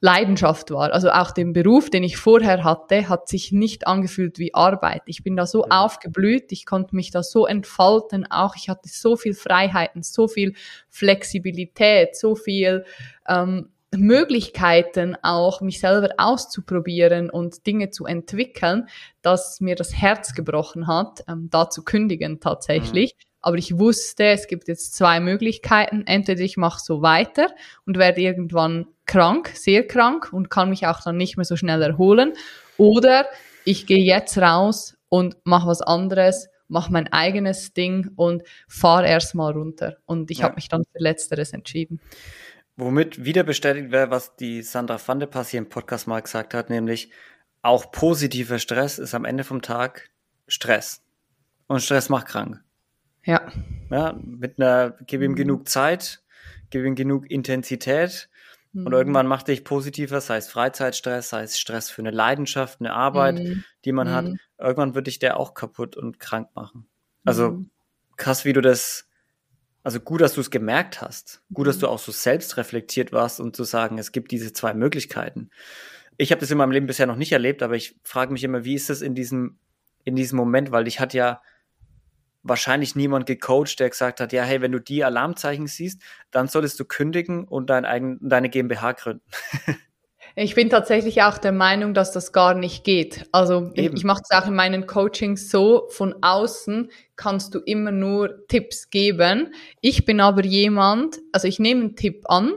Leidenschaft 0.00 0.70
war. 0.70 0.92
Also 0.92 1.10
auch 1.10 1.32
den 1.32 1.52
Beruf, 1.52 1.90
den 1.90 2.04
ich 2.04 2.16
vorher 2.16 2.62
hatte, 2.62 3.08
hat 3.08 3.28
sich 3.28 3.50
nicht 3.50 3.86
angefühlt 3.86 4.38
wie 4.38 4.54
Arbeit. 4.54 5.02
Ich 5.06 5.24
bin 5.24 5.36
da 5.36 5.46
so 5.46 5.64
ja. 5.64 5.84
aufgeblüht, 5.84 6.52
ich 6.52 6.66
konnte 6.66 6.94
mich 6.94 7.10
da 7.10 7.22
so 7.22 7.46
entfalten, 7.46 8.30
auch 8.30 8.54
ich 8.56 8.68
hatte 8.68 8.88
so 8.88 9.16
viel 9.16 9.34
Freiheiten, 9.34 10.02
so 10.02 10.28
viel 10.28 10.54
Flexibilität, 10.88 12.16
so 12.16 12.36
viel 12.36 12.84
ähm, 13.26 13.70
Möglichkeiten 13.96 15.16
auch, 15.22 15.62
mich 15.62 15.80
selber 15.80 16.10
auszuprobieren 16.18 17.30
und 17.30 17.66
Dinge 17.66 17.90
zu 17.90 18.04
entwickeln, 18.04 18.88
dass 19.22 19.60
mir 19.60 19.74
das 19.76 19.94
Herz 19.94 20.34
gebrochen 20.34 20.86
hat, 20.86 21.24
ähm, 21.26 21.48
da 21.50 21.70
zu 21.70 21.82
kündigen 21.82 22.38
tatsächlich. 22.38 23.14
Mhm. 23.14 23.28
Aber 23.40 23.56
ich 23.56 23.78
wusste, 23.78 24.24
es 24.26 24.46
gibt 24.46 24.68
jetzt 24.68 24.94
zwei 24.94 25.20
Möglichkeiten. 25.20 26.06
Entweder 26.06 26.42
ich 26.42 26.56
mache 26.56 26.80
so 26.82 27.02
weiter 27.02 27.48
und 27.86 27.96
werde 27.96 28.20
irgendwann 28.20 28.86
krank, 29.08 29.50
sehr 29.54 29.84
krank 29.84 30.32
und 30.32 30.50
kann 30.50 30.70
mich 30.70 30.86
auch 30.86 31.02
dann 31.02 31.16
nicht 31.16 31.36
mehr 31.36 31.44
so 31.44 31.56
schnell 31.56 31.82
erholen. 31.82 32.34
Oder 32.76 33.26
ich 33.64 33.86
gehe 33.86 34.04
jetzt 34.04 34.38
raus 34.38 34.96
und 35.08 35.36
mache 35.42 35.66
was 35.66 35.82
anderes, 35.82 36.48
mache 36.68 36.92
mein 36.92 37.12
eigenes 37.12 37.72
Ding 37.72 38.10
und 38.14 38.44
fahre 38.68 39.08
erstmal 39.08 39.52
runter. 39.52 39.96
Und 40.06 40.30
ich 40.30 40.38
ja. 40.38 40.44
habe 40.44 40.54
mich 40.54 40.68
dann 40.68 40.84
für 40.84 41.02
Letzteres 41.02 41.52
entschieden. 41.52 42.00
Womit 42.76 43.24
wieder 43.24 43.42
bestätigt 43.42 43.90
wäre, 43.90 44.10
was 44.12 44.36
die 44.36 44.62
Sandra 44.62 45.00
van 45.04 45.18
de 45.18 45.28
Pass 45.28 45.48
hier 45.48 45.58
im 45.58 45.68
Podcast 45.68 46.06
mal 46.06 46.20
gesagt 46.20 46.54
hat, 46.54 46.70
nämlich 46.70 47.10
auch 47.62 47.90
positiver 47.90 48.60
Stress 48.60 49.00
ist 49.00 49.14
am 49.14 49.24
Ende 49.24 49.42
vom 49.42 49.62
Tag 49.62 50.10
Stress. 50.46 51.02
Und 51.66 51.82
Stress 51.82 52.08
macht 52.08 52.28
krank. 52.28 52.62
Ja. 53.24 53.50
Ja, 53.90 54.16
mit 54.24 54.60
einer, 54.60 54.96
gib 55.06 55.22
ihm 55.22 55.32
mhm. 55.32 55.36
genug 55.36 55.68
Zeit, 55.68 56.22
gib 56.70 56.84
ihm 56.84 56.94
genug 56.94 57.28
Intensität 57.30 58.28
mhm. 58.80 58.86
und 58.86 58.92
irgendwann 58.92 59.26
macht 59.26 59.48
dich 59.48 59.64
positiver, 59.64 60.20
sei 60.20 60.36
es 60.36 60.48
Freizeitstress, 60.48 61.30
sei 61.30 61.42
es 61.42 61.58
Stress 61.58 61.90
für 61.90 62.02
eine 62.02 62.10
Leidenschaft, 62.10 62.80
eine 62.80 62.92
Arbeit, 62.92 63.38
mhm. 63.38 63.64
die 63.84 63.92
man 63.92 64.10
hat. 64.10 64.26
Mhm. 64.26 64.38
Irgendwann 64.58 64.94
wird 64.94 65.06
dich 65.06 65.18
der 65.18 65.38
auch 65.38 65.54
kaputt 65.54 65.96
und 65.96 66.18
krank 66.18 66.48
machen. 66.54 66.88
Also 67.24 67.50
mhm. 67.50 67.70
krass, 68.16 68.44
wie 68.44 68.52
du 68.52 68.60
das, 68.60 69.08
also 69.82 70.00
gut, 70.00 70.20
dass 70.20 70.34
du 70.34 70.40
es 70.40 70.50
gemerkt 70.50 71.00
hast. 71.00 71.42
Gut, 71.52 71.66
dass 71.66 71.78
du 71.78 71.88
auch 71.88 71.98
so 71.98 72.12
selbst 72.12 72.56
reflektiert 72.56 73.12
warst 73.12 73.40
und 73.40 73.54
zu 73.54 73.64
sagen, 73.64 73.98
es 73.98 74.12
gibt 74.12 74.30
diese 74.30 74.52
zwei 74.52 74.74
Möglichkeiten. 74.74 75.50
Ich 76.16 76.32
habe 76.32 76.40
das 76.40 76.50
in 76.50 76.58
meinem 76.58 76.72
Leben 76.72 76.86
bisher 76.86 77.06
noch 77.06 77.16
nicht 77.16 77.32
erlebt, 77.32 77.62
aber 77.62 77.76
ich 77.76 77.96
frage 78.02 78.32
mich 78.32 78.42
immer, 78.42 78.64
wie 78.64 78.74
ist 78.74 78.90
das 78.90 79.02
in 79.02 79.14
diesem, 79.14 79.58
in 80.04 80.16
diesem 80.16 80.36
Moment, 80.36 80.72
weil 80.72 80.88
ich 80.88 81.00
hatte 81.00 81.16
ja 81.16 81.42
wahrscheinlich 82.42 82.96
niemand 82.96 83.26
gecoacht, 83.26 83.78
der 83.80 83.90
gesagt 83.90 84.20
hat, 84.20 84.32
ja, 84.32 84.42
hey, 84.42 84.60
wenn 84.60 84.72
du 84.72 84.80
die 84.80 85.04
Alarmzeichen 85.04 85.66
siehst, 85.66 86.02
dann 86.30 86.48
solltest 86.48 86.78
du 86.80 86.84
kündigen 86.84 87.44
und 87.44 87.70
dein 87.70 87.84
eigen, 87.84 88.18
deine 88.20 88.48
GmbH 88.48 88.92
gründen. 88.92 89.22
Ich 90.40 90.54
bin 90.54 90.70
tatsächlich 90.70 91.22
auch 91.22 91.36
der 91.36 91.50
Meinung, 91.50 91.94
dass 91.94 92.12
das 92.12 92.32
gar 92.32 92.54
nicht 92.54 92.84
geht. 92.84 93.26
Also 93.32 93.72
Eben. 93.74 93.74
ich, 93.74 93.92
ich 94.00 94.04
mache 94.04 94.22
es 94.22 94.30
auch 94.30 94.46
in 94.46 94.54
meinen 94.54 94.86
Coachings 94.86 95.50
so, 95.50 95.88
von 95.90 96.14
außen 96.22 96.92
kannst 97.16 97.56
du 97.56 97.58
immer 97.58 97.90
nur 97.90 98.46
Tipps 98.46 98.90
geben. 98.90 99.52
Ich 99.80 100.04
bin 100.04 100.20
aber 100.20 100.44
jemand, 100.44 101.18
also 101.32 101.48
ich 101.48 101.58
nehme 101.58 101.80
einen 101.80 101.96
Tipp 101.96 102.22
an, 102.28 102.52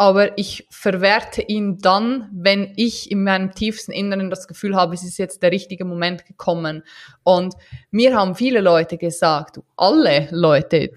aber 0.00 0.38
ich 0.38 0.68
verwerte 0.70 1.42
ihn 1.42 1.78
dann, 1.78 2.30
wenn 2.32 2.72
ich 2.76 3.10
in 3.10 3.24
meinem 3.24 3.52
tiefsten 3.52 3.90
Inneren 3.90 4.30
das 4.30 4.46
Gefühl 4.46 4.76
habe, 4.76 4.94
es 4.94 5.02
ist 5.02 5.18
jetzt 5.18 5.42
der 5.42 5.50
richtige 5.50 5.84
Moment 5.84 6.24
gekommen. 6.24 6.84
Und 7.24 7.54
mir 7.90 8.14
haben 8.14 8.36
viele 8.36 8.60
Leute 8.60 8.96
gesagt, 8.96 9.60
alle 9.76 10.28
Leute, 10.30 10.92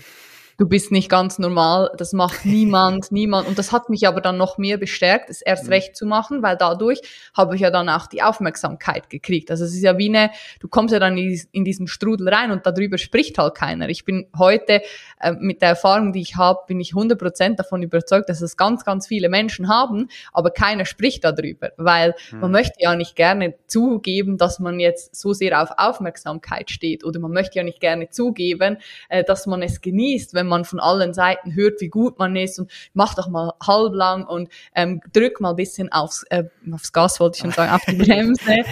du 0.62 0.68
bist 0.68 0.92
nicht 0.92 1.10
ganz 1.10 1.40
normal, 1.40 1.90
das 1.98 2.14
macht 2.14 2.46
niemand, 2.46 3.12
niemand. 3.12 3.48
Und 3.48 3.58
das 3.58 3.72
hat 3.72 3.90
mich 3.90 4.08
aber 4.08 4.22
dann 4.22 4.38
noch 4.38 4.60
mehr 4.60 4.78
bestärkt, 4.78 5.32
es 5.32 5.42
erst 5.42 5.64
mhm. 5.64 5.70
recht 5.72 5.96
zu 5.96 6.06
machen, 6.06 6.44
weil 6.44 6.56
dadurch 6.56 7.02
habe 7.34 7.56
ich 7.56 7.62
ja 7.62 7.72
dann 7.72 7.90
auch 7.90 8.06
die 8.06 8.22
Aufmerksamkeit 8.22 9.10
gekriegt. 9.10 9.50
Also 9.50 9.66
es 9.66 9.74
ist 9.74 9.82
ja 9.82 9.98
wie 9.98 10.10
eine, 10.10 10.30
du 10.60 10.68
kommst 10.68 10.94
ja 10.94 11.00
dann 11.00 11.18
in 11.18 11.66
diesen 11.66 11.88
Strudel 11.88 12.30
rein 12.30 12.52
und 12.52 12.64
darüber 12.68 13.00
spricht 13.00 13.40
halt 13.40 13.56
keiner. 13.56 13.90
Ich 13.90 14.06
bin 14.06 14.28
heute 14.38 14.84
äh, 15.20 15.32
mit 15.32 15.64
der 15.64 15.70
Erfahrung, 15.70 16.14
die 16.14 16.22
ich 16.22 16.36
habe, 16.36 16.60
bin 16.68 16.80
ich 16.80 16.92
100% 16.92 17.56
davon 17.56 17.82
überzeugt, 17.82 18.30
dass 18.30 18.42
es 18.42 18.56
ganz, 18.56 18.86
ganz 18.86 19.08
viele 19.08 19.30
Menschen 19.30 19.68
haben, 19.68 20.10
aber 20.32 20.52
keiner 20.52 20.86
spricht 20.86 21.24
darüber, 21.24 21.72
weil 21.78 22.14
mhm. 22.32 22.40
man 22.40 22.52
möchte 22.52 22.76
ja 22.78 22.96
nicht 22.96 23.16
gerne 23.16 23.56
zugeben, 23.66 24.38
dass 24.38 24.60
man 24.60 24.80
jetzt 24.80 25.16
so 25.16 25.34
sehr 25.34 25.60
auf 25.60 25.72
Aufmerksamkeit 25.78 26.70
steht 26.70 27.04
oder 27.04 27.20
man 27.20 27.32
möchte 27.32 27.58
ja 27.58 27.64
nicht 27.64 27.80
gerne 27.80 28.10
zugeben, 28.10 28.78
äh, 29.10 29.24
dass 29.24 29.48
man 29.48 29.64
es 29.64 29.82
genießt, 29.82 30.36
wenn 30.36 30.51
man 30.52 30.66
von 30.66 30.80
allen 30.80 31.14
Seiten 31.14 31.56
hört, 31.56 31.82
wie 31.82 31.90
gut 31.90 32.20
man 32.20 32.36
ist 32.36 32.60
und 32.60 32.70
mach 32.94 33.16
doch 33.16 33.28
mal 33.28 33.54
halblang 33.66 34.26
und 34.26 34.50
ähm, 34.76 35.02
drück 35.14 35.42
mal 35.42 35.52
ein 35.52 35.56
bisschen 35.56 35.92
aufs, 35.92 36.24
äh, 36.30 36.44
aufs 36.72 36.94
Gas, 36.94 37.20
wollte 37.20 37.38
ich 37.38 37.42
schon 37.42 37.52
sagen, 37.52 37.72
auf 37.74 37.82
die 37.88 37.96
Bremse. 38.04 38.64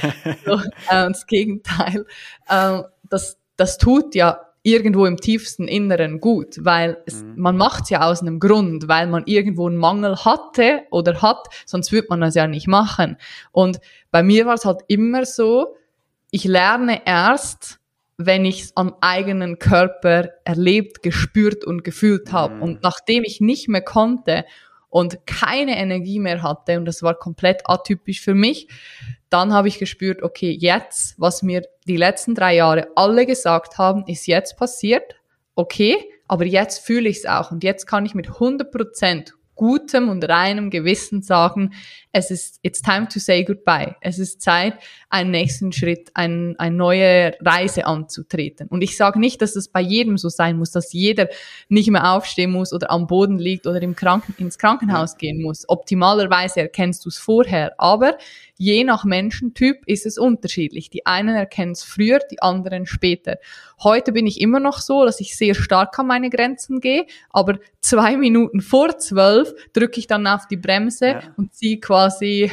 so, 0.46 0.54
äh, 0.54 0.60
das 0.90 1.26
Gegenteil. 1.26 2.06
Äh, 2.48 2.84
das, 3.10 3.38
das 3.58 3.78
tut 3.78 4.14
ja 4.14 4.40
irgendwo 4.62 5.06
im 5.06 5.18
tiefsten 5.18 5.68
Inneren 5.68 6.20
gut, 6.20 6.58
weil 6.60 6.98
es, 7.06 7.24
mhm. 7.24 7.34
man 7.38 7.58
macht's 7.58 7.90
ja 7.90 8.02
aus 8.02 8.22
einem 8.22 8.40
Grund, 8.40 8.88
weil 8.88 9.08
man 9.08 9.24
irgendwo 9.26 9.68
einen 9.68 9.78
Mangel 9.78 10.18
hatte 10.18 10.82
oder 10.92 11.22
hat, 11.22 11.48
sonst 11.66 11.92
würde 11.92 12.08
man 12.10 12.22
das 12.22 12.36
ja 12.36 12.48
nicht 12.48 12.68
machen. 12.68 13.18
Und 13.52 13.80
bei 14.12 14.22
mir 14.22 14.46
war 14.46 14.56
es 14.56 14.66
halt 14.66 14.82
immer 14.88 15.26
so, 15.26 15.76
ich 16.32 16.44
lerne 16.44 17.02
erst, 17.06 17.80
wenn 18.22 18.44
ich 18.44 18.64
es 18.64 18.76
am 18.76 18.96
eigenen 19.00 19.60
Körper 19.60 20.32
erlebt, 20.44 21.02
gespürt 21.04 21.64
und 21.64 21.86
gefühlt 21.86 22.34
habe. 22.34 22.56
Mhm. 22.56 22.62
Und 22.62 22.84
nachdem 22.84 23.24
ich 23.24 23.40
nicht 23.40 23.70
mehr 23.70 23.82
konnte 23.82 24.44
und 24.90 25.26
keine 25.26 25.78
Energie 25.78 26.20
mehr 26.20 26.44
hatte, 26.44 26.78
und 26.78 26.84
das 26.84 27.02
war 27.02 27.16
komplett 27.16 27.62
atypisch 27.64 28.20
für 28.20 28.36
mich, 28.36 28.68
dann 29.30 29.54
habe 29.54 29.70
ich 29.70 29.80
gespürt, 29.80 30.22
okay, 30.22 30.52
jetzt, 30.52 31.16
was 31.18 31.44
mir 31.44 31.62
die 31.88 31.96
letzten 31.96 32.36
drei 32.36 32.56
Jahre 32.56 32.90
alle 32.98 33.26
gesagt 33.26 33.78
haben, 33.78 34.04
ist 34.06 34.28
jetzt 34.28 34.58
passiert, 34.58 35.16
okay, 35.56 35.96
aber 36.28 36.46
jetzt 36.46 36.80
fühle 36.80 37.08
ich 37.08 37.20
es 37.20 37.26
auch 37.26 37.52
und 37.52 37.64
jetzt 37.64 37.86
kann 37.86 38.06
ich 38.06 38.16
mit 38.16 38.28
100 38.28 38.70
Prozent 38.70 39.34
gutem 39.56 40.10
und 40.10 40.28
reinem 40.28 40.70
Gewissen 40.72 41.22
sagen, 41.22 41.74
es 42.12 42.32
ist, 42.32 42.60
it's 42.64 42.82
time 42.82 43.08
to 43.08 43.20
say 43.20 43.44
goodbye. 43.44 43.96
Es 44.02 44.18
ist 44.18 44.42
Zeit, 44.42 44.74
einen 45.10 45.30
nächsten 45.30 45.72
Schritt, 45.72 46.10
ein, 46.16 46.56
eine 46.58 46.76
neue 46.76 47.34
Reise 47.40 47.86
anzutreten. 47.86 48.68
Und 48.68 48.82
ich 48.82 48.98
sage 48.98 49.20
nicht, 49.20 49.42
dass 49.44 49.56
es 49.56 49.68
bei 49.68 49.82
jedem 49.82 50.18
so 50.18 50.30
sein 50.30 50.58
muss, 50.58 50.72
dass 50.72 50.92
jeder 50.92 51.28
nicht 51.68 51.90
mehr 51.92 52.14
aufstehen 52.14 52.52
muss 52.52 52.74
oder 52.74 52.90
am 52.90 53.06
Boden 53.06 53.38
liegt 53.38 53.68
oder 53.68 53.82
im 53.82 53.96
Kranken, 53.96 54.34
ins 54.40 54.58
Krankenhaus 54.58 55.18
gehen 55.18 55.42
muss. 55.42 55.70
Optimalerweise 55.70 56.62
erkennst 56.62 57.06
du 57.06 57.10
es 57.10 57.20
vorher, 57.20 57.80
aber 57.80 58.18
je 58.58 58.84
nach 58.84 59.06
Menschentyp 59.06 59.84
ist 59.86 60.06
es 60.06 60.18
unterschiedlich. 60.18 60.90
Die 60.90 61.06
einen 61.06 61.36
erkennen 61.36 61.74
es 61.74 61.84
früher, 61.84 62.20
die 62.32 62.42
anderen 62.42 62.88
später. 62.88 63.38
Heute 63.82 64.12
bin 64.12 64.28
ich 64.28 64.42
immer 64.42 64.60
noch 64.60 64.80
so, 64.80 65.06
dass 65.06 65.22
ich 65.22 65.38
sehr 65.38 65.56
stark 65.56 65.98
an 66.00 66.08
meine 66.08 66.30
Grenzen 66.30 66.82
gehe, 66.82 67.06
aber 67.30 67.60
zwei 67.80 68.18
Minuten 68.18 68.62
vor 68.62 68.98
zwölf 68.98 69.54
drücke 69.74 70.00
ich 70.00 70.08
dann 70.08 70.28
auf 70.28 70.48
die 70.48 70.58
Bremse 70.58 71.08
ja. 71.08 71.22
und 71.38 71.54
ziehe 71.54 71.80
quasi 71.80 71.99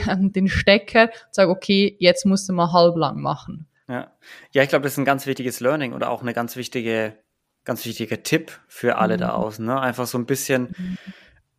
ähm, 0.09 0.33
den 0.33 0.49
Stecker 0.49 1.05
und 1.05 1.35
sage, 1.35 1.51
okay, 1.51 1.97
jetzt 1.99 2.27
musst 2.27 2.49
du 2.49 2.53
mal 2.53 2.73
halblang 2.73 3.21
machen. 3.21 3.67
Ja, 3.89 4.13
ja 4.53 4.63
ich 4.63 4.69
glaube, 4.69 4.83
das 4.83 4.93
ist 4.93 4.99
ein 4.99 5.05
ganz 5.05 5.27
wichtiges 5.27 5.61
Learning 5.61 5.93
oder 5.93 6.11
auch 6.11 6.23
eine 6.23 6.35
ganz 6.35 6.57
wichtige, 6.57 7.17
ganz 7.65 7.85
wichtiger 7.85 8.23
Tipp 8.23 8.53
für 8.69 8.97
alle 8.97 9.15
mhm. 9.15 9.21
da 9.21 9.31
außen. 9.31 9.65
Ne? 9.65 9.81
Einfach 9.81 10.07
so 10.07 10.19
ein 10.19 10.27
bisschen 10.27 10.75
mhm. 10.77 10.99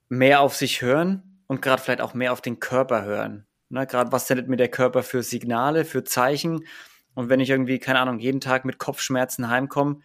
mehr 0.09 0.41
auf 0.41 0.55
sich 0.55 0.81
hören 0.81 1.41
und 1.47 1.61
gerade 1.61 1.81
vielleicht 1.81 2.01
auch 2.01 2.13
mehr 2.13 2.33
auf 2.33 2.41
den 2.41 2.59
Körper 2.59 3.03
hören. 3.03 3.45
Ne, 3.69 3.85
Gerade 3.85 4.11
was 4.11 4.27
sendet 4.27 4.47
mir 4.47 4.57
der 4.57 4.69
Körper 4.69 5.03
für 5.03 5.23
Signale, 5.23 5.83
für 5.83 6.03
Zeichen. 6.03 6.65
Und 7.15 7.29
wenn 7.29 7.39
ich 7.39 7.49
irgendwie, 7.49 7.79
keine 7.79 7.99
Ahnung, 7.99 8.19
jeden 8.19 8.39
Tag 8.39 8.63
mit 8.63 8.77
Kopfschmerzen 8.77 9.49
heimkomme, 9.49 9.99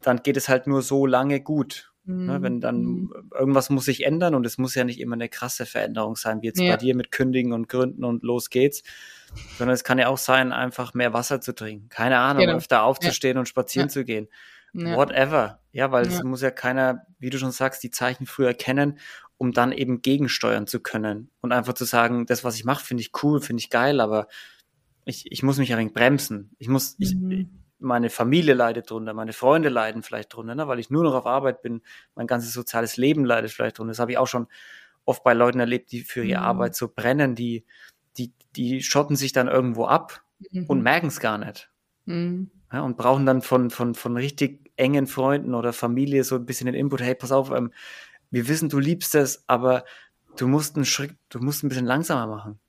dann 0.00 0.22
geht 0.22 0.36
es 0.36 0.48
halt 0.48 0.66
nur 0.66 0.82
so 0.82 1.06
lange 1.06 1.40
gut. 1.40 1.92
Mhm. 2.06 2.26
Ne, 2.26 2.42
wenn 2.42 2.60
dann 2.60 2.82
mhm. 2.82 3.30
irgendwas 3.36 3.68
muss 3.70 3.84
sich 3.84 4.04
ändern 4.04 4.34
und 4.34 4.46
es 4.46 4.58
muss 4.58 4.74
ja 4.74 4.84
nicht 4.84 5.00
immer 5.00 5.14
eine 5.14 5.28
krasse 5.28 5.66
Veränderung 5.66 6.16
sein, 6.16 6.40
wie 6.40 6.46
jetzt 6.46 6.60
ja. 6.60 6.72
bei 6.72 6.76
dir 6.76 6.94
mit 6.94 7.12
Kündigen 7.12 7.52
und 7.52 7.68
Gründen 7.68 8.04
und 8.04 8.22
los 8.22 8.48
geht's, 8.50 8.82
sondern 9.58 9.74
es 9.74 9.84
kann 9.84 9.98
ja 9.98 10.08
auch 10.08 10.18
sein, 10.18 10.52
einfach 10.52 10.94
mehr 10.94 11.12
Wasser 11.12 11.40
zu 11.40 11.54
trinken. 11.54 11.88
Keine 11.88 12.18
Ahnung, 12.18 12.44
genau. 12.44 12.56
öfter 12.56 12.84
aufzustehen 12.84 13.36
ja. 13.36 13.40
und 13.40 13.46
spazieren 13.46 13.88
ja. 13.88 13.92
zu 13.92 14.04
gehen. 14.04 14.28
Whatever. 14.72 15.60
Ja, 15.72 15.90
weil 15.90 16.06
es 16.06 16.22
muss 16.22 16.42
ja 16.42 16.50
keiner, 16.50 17.06
wie 17.18 17.30
du 17.30 17.38
schon 17.38 17.50
sagst, 17.50 17.82
die 17.82 17.90
Zeichen 17.90 18.26
früher 18.26 18.52
kennen 18.52 18.98
um 19.38 19.52
dann 19.52 19.72
eben 19.72 20.02
gegensteuern 20.02 20.66
zu 20.66 20.80
können 20.80 21.30
und 21.40 21.52
einfach 21.52 21.74
zu 21.74 21.84
sagen, 21.84 22.26
das, 22.26 22.44
was 22.44 22.56
ich 22.56 22.64
mache, 22.64 22.84
finde 22.84 23.02
ich 23.02 23.10
cool, 23.22 23.40
finde 23.40 23.60
ich 23.60 23.70
geil, 23.70 24.00
aber 24.00 24.28
ich, 25.04 25.30
ich 25.30 25.42
muss 25.42 25.58
mich 25.58 25.72
ein 25.72 25.78
wenig 25.78 25.92
bremsen. 25.92 26.54
Ich 26.58 26.68
muss, 26.68 26.98
mhm. 26.98 27.65
Meine 27.78 28.10
Familie 28.10 28.54
leidet 28.54 28.90
drunter, 28.90 29.12
meine 29.12 29.32
Freunde 29.32 29.68
leiden 29.68 30.02
vielleicht 30.02 30.34
drunter, 30.34 30.54
ne, 30.54 30.68
weil 30.68 30.78
ich 30.78 30.90
nur 30.90 31.02
noch 31.02 31.14
auf 31.14 31.26
Arbeit 31.26 31.62
bin, 31.62 31.82
mein 32.14 32.26
ganzes 32.26 32.52
soziales 32.52 32.96
Leben 32.96 33.24
leidet 33.24 33.50
vielleicht 33.50 33.78
drunter. 33.78 33.90
Das 33.90 33.98
habe 33.98 34.12
ich 34.12 34.18
auch 34.18 34.26
schon 34.26 34.46
oft 35.04 35.22
bei 35.22 35.34
Leuten 35.34 35.60
erlebt, 35.60 35.92
die 35.92 36.00
für 36.00 36.24
ihre 36.24 36.40
mhm. 36.40 36.46
Arbeit 36.46 36.74
so 36.74 36.88
brennen, 36.88 37.34
die, 37.34 37.64
die, 38.18 38.32
die 38.56 38.82
schotten 38.82 39.16
sich 39.16 39.32
dann 39.32 39.48
irgendwo 39.48 39.84
ab 39.86 40.22
mhm. 40.50 40.66
und 40.66 40.82
merken 40.82 41.08
es 41.08 41.20
gar 41.20 41.38
nicht. 41.38 41.70
Mhm. 42.06 42.50
Ja, 42.72 42.82
und 42.82 42.96
brauchen 42.96 43.26
dann 43.26 43.42
von, 43.42 43.70
von, 43.70 43.94
von 43.94 44.16
richtig 44.16 44.70
engen 44.76 45.06
Freunden 45.06 45.54
oder 45.54 45.72
Familie 45.72 46.24
so 46.24 46.34
ein 46.34 46.46
bisschen 46.46 46.66
den 46.66 46.74
Input, 46.74 47.00
hey, 47.00 47.14
pass 47.14 47.32
auf, 47.32 47.50
ähm, 47.50 47.72
wir 48.30 48.48
wissen, 48.48 48.68
du 48.68 48.78
liebst 48.78 49.14
es, 49.14 49.44
aber 49.46 49.84
du 50.36 50.48
musst 50.48 50.76
einen 50.76 50.84
Schritt, 50.84 51.14
du 51.28 51.38
musst 51.38 51.62
ein 51.62 51.68
bisschen 51.68 51.86
langsamer 51.86 52.26
machen. 52.26 52.60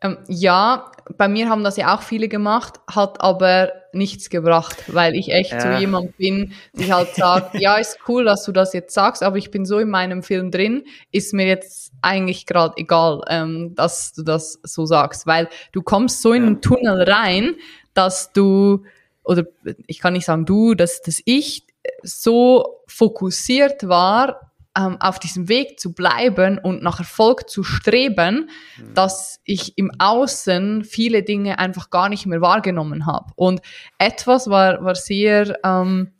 Hm. 0.00 0.10
Ähm, 0.10 0.18
ja, 0.28 0.92
bei 1.16 1.28
mir 1.28 1.48
haben 1.48 1.64
das 1.64 1.76
ja 1.76 1.94
auch 1.94 2.02
viele 2.02 2.28
gemacht, 2.28 2.80
hat 2.88 3.20
aber 3.20 3.72
nichts 3.92 4.28
gebracht, 4.30 4.84
weil 4.88 5.14
ich 5.14 5.32
echt 5.32 5.52
ja. 5.52 5.60
so 5.60 5.80
jemand 5.80 6.16
bin, 6.16 6.52
die 6.74 6.92
halt 6.92 7.14
sagt, 7.14 7.54
ja, 7.60 7.76
ist 7.76 7.98
cool, 8.06 8.24
dass 8.24 8.44
du 8.44 8.52
das 8.52 8.72
jetzt 8.72 8.94
sagst, 8.94 9.22
aber 9.22 9.36
ich 9.36 9.50
bin 9.50 9.64
so 9.64 9.78
in 9.78 9.88
meinem 9.88 10.22
Film 10.22 10.50
drin, 10.50 10.84
ist 11.10 11.32
mir 11.32 11.46
jetzt 11.46 11.92
eigentlich 12.02 12.46
gerade 12.46 12.74
egal, 12.76 13.22
ähm, 13.28 13.74
dass 13.74 14.12
du 14.12 14.22
das 14.22 14.60
so 14.62 14.86
sagst, 14.86 15.26
weil 15.26 15.48
du 15.72 15.82
kommst 15.82 16.22
so 16.22 16.32
in 16.32 16.44
einen 16.44 16.60
Tunnel 16.60 17.10
rein, 17.10 17.56
dass 17.94 18.32
du, 18.32 18.84
oder 19.24 19.44
ich 19.86 20.00
kann 20.00 20.12
nicht 20.12 20.26
sagen 20.26 20.44
du, 20.44 20.74
dass, 20.74 21.02
dass 21.02 21.22
ich 21.24 21.64
so 22.02 22.82
fokussiert 22.86 23.88
war, 23.88 24.47
ähm, 24.76 24.96
auf 25.00 25.18
diesem 25.18 25.48
Weg 25.48 25.80
zu 25.80 25.92
bleiben 25.92 26.58
und 26.58 26.82
nach 26.82 26.98
Erfolg 26.98 27.48
zu 27.48 27.62
streben, 27.62 28.50
mhm. 28.76 28.94
dass 28.94 29.40
ich 29.44 29.76
im 29.78 29.90
Außen 29.98 30.84
viele 30.84 31.22
Dinge 31.22 31.58
einfach 31.58 31.90
gar 31.90 32.08
nicht 32.08 32.26
mehr 32.26 32.40
wahrgenommen 32.40 33.06
habe. 33.06 33.32
Und 33.36 33.60
etwas 33.98 34.48
war, 34.48 34.84
war 34.84 34.94
sehr 34.94 35.58
ähm, 35.64 36.12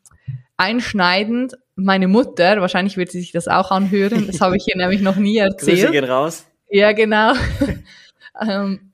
einschneidend. 0.57 1.55
Meine 1.77 2.09
Mutter, 2.09 2.61
wahrscheinlich 2.61 2.97
wird 2.97 3.11
sie 3.11 3.21
sich 3.21 3.33
das 3.33 3.49
auch 3.49 3.71
anhören, 3.71 4.27
das 4.27 4.41
habe 4.41 4.57
ich 4.57 4.67
ihr 4.69 4.77
nämlich 4.77 5.01
noch 5.01 5.17
nie 5.17 5.39
erzählt. 5.39 5.81
Grüße 5.81 5.93
gehen 5.93 6.05
raus. 6.05 6.47
Ja, 6.71 6.93
genau. 6.93 7.33
ähm, 8.41 8.93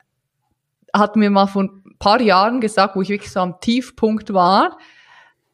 hat 0.92 1.16
mir 1.16 1.30
mal 1.30 1.46
vor 1.46 1.64
ein 1.64 1.82
paar 1.98 2.20
Jahren 2.20 2.60
gesagt, 2.60 2.94
wo 2.96 3.02
ich 3.02 3.08
wirklich 3.08 3.32
so 3.32 3.40
am 3.40 3.60
Tiefpunkt 3.60 4.32
war, 4.32 4.78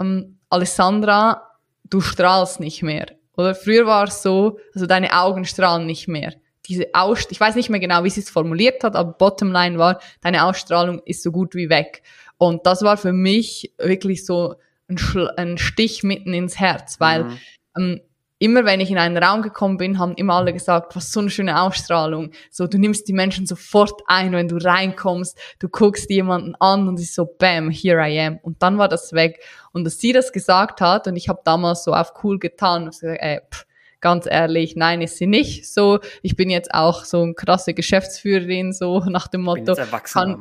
ähm, 0.00 0.38
Alessandra, 0.48 1.50
du 1.84 2.00
strahlst 2.00 2.60
nicht 2.60 2.82
mehr. 2.82 3.06
Oder 3.40 3.54
früher 3.54 3.86
war 3.86 4.04
es 4.04 4.22
so, 4.22 4.58
also 4.74 4.86
deine 4.86 5.12
Augen 5.12 5.44
strahlen 5.44 5.86
nicht 5.86 6.08
mehr. 6.08 6.34
Diese 6.66 6.88
Aus 6.92 7.26
ich 7.30 7.40
weiß 7.40 7.54
nicht 7.56 7.70
mehr 7.70 7.80
genau, 7.80 8.04
wie 8.04 8.10
sie 8.10 8.20
es 8.20 8.30
formuliert 8.30 8.84
hat, 8.84 8.94
aber 8.94 9.12
Bottomline 9.12 9.78
war, 9.78 10.00
deine 10.20 10.44
Ausstrahlung 10.44 11.00
ist 11.04 11.22
so 11.22 11.32
gut 11.32 11.54
wie 11.54 11.68
weg. 11.68 12.02
Und 12.38 12.66
das 12.66 12.82
war 12.82 12.96
für 12.96 13.12
mich 13.12 13.74
wirklich 13.78 14.24
so 14.24 14.54
ein, 14.88 14.98
ein 15.36 15.58
Stich 15.58 16.02
mitten 16.02 16.32
ins 16.32 16.58
Herz, 16.58 17.00
weil 17.00 17.24
mhm. 17.24 17.38
ähm, 17.76 18.00
immer 18.40 18.64
wenn 18.64 18.80
ich 18.80 18.90
in 18.90 18.98
einen 18.98 19.22
Raum 19.22 19.42
gekommen 19.42 19.76
bin, 19.76 19.98
haben 19.98 20.14
immer 20.14 20.34
alle 20.34 20.52
gesagt, 20.52 20.96
was 20.96 21.12
so 21.12 21.20
eine 21.20 21.30
schöne 21.30 21.60
Ausstrahlung. 21.60 22.30
So, 22.50 22.66
du 22.66 22.78
nimmst 22.78 23.06
die 23.06 23.12
Menschen 23.12 23.46
sofort 23.46 24.00
ein, 24.06 24.32
wenn 24.32 24.48
du 24.48 24.56
reinkommst, 24.56 25.38
du 25.58 25.68
guckst 25.68 26.10
jemanden 26.10 26.54
an 26.58 26.88
und 26.88 26.94
es 26.94 27.02
ist 27.02 27.14
so, 27.14 27.26
bam, 27.26 27.70
here 27.70 28.00
I 28.00 28.18
am. 28.18 28.38
Und 28.42 28.62
dann 28.62 28.78
war 28.78 28.88
das 28.88 29.12
weg. 29.12 29.40
Und 29.72 29.84
dass 29.84 29.98
sie 29.98 30.12
das 30.12 30.32
gesagt 30.32 30.80
hat 30.80 31.06
und 31.06 31.16
ich 31.16 31.28
habe 31.28 31.42
damals 31.44 31.84
so 31.84 31.92
auf 31.92 32.14
cool 32.24 32.38
getan 32.38 32.84
und 32.84 32.90
gesagt, 32.92 33.18
ey, 33.20 33.40
pff, 33.52 33.66
ganz 34.00 34.26
ehrlich, 34.26 34.74
nein, 34.74 35.02
ist 35.02 35.18
sie 35.18 35.26
nicht. 35.26 35.70
So, 35.70 36.00
ich 36.22 36.34
bin 36.34 36.48
jetzt 36.48 36.72
auch 36.72 37.04
so 37.04 37.22
eine 37.22 37.34
krasse 37.34 37.74
Geschäftsführerin, 37.74 38.72
so 38.72 39.00
nach 39.00 39.28
dem 39.28 39.42
Motto. 39.42 39.74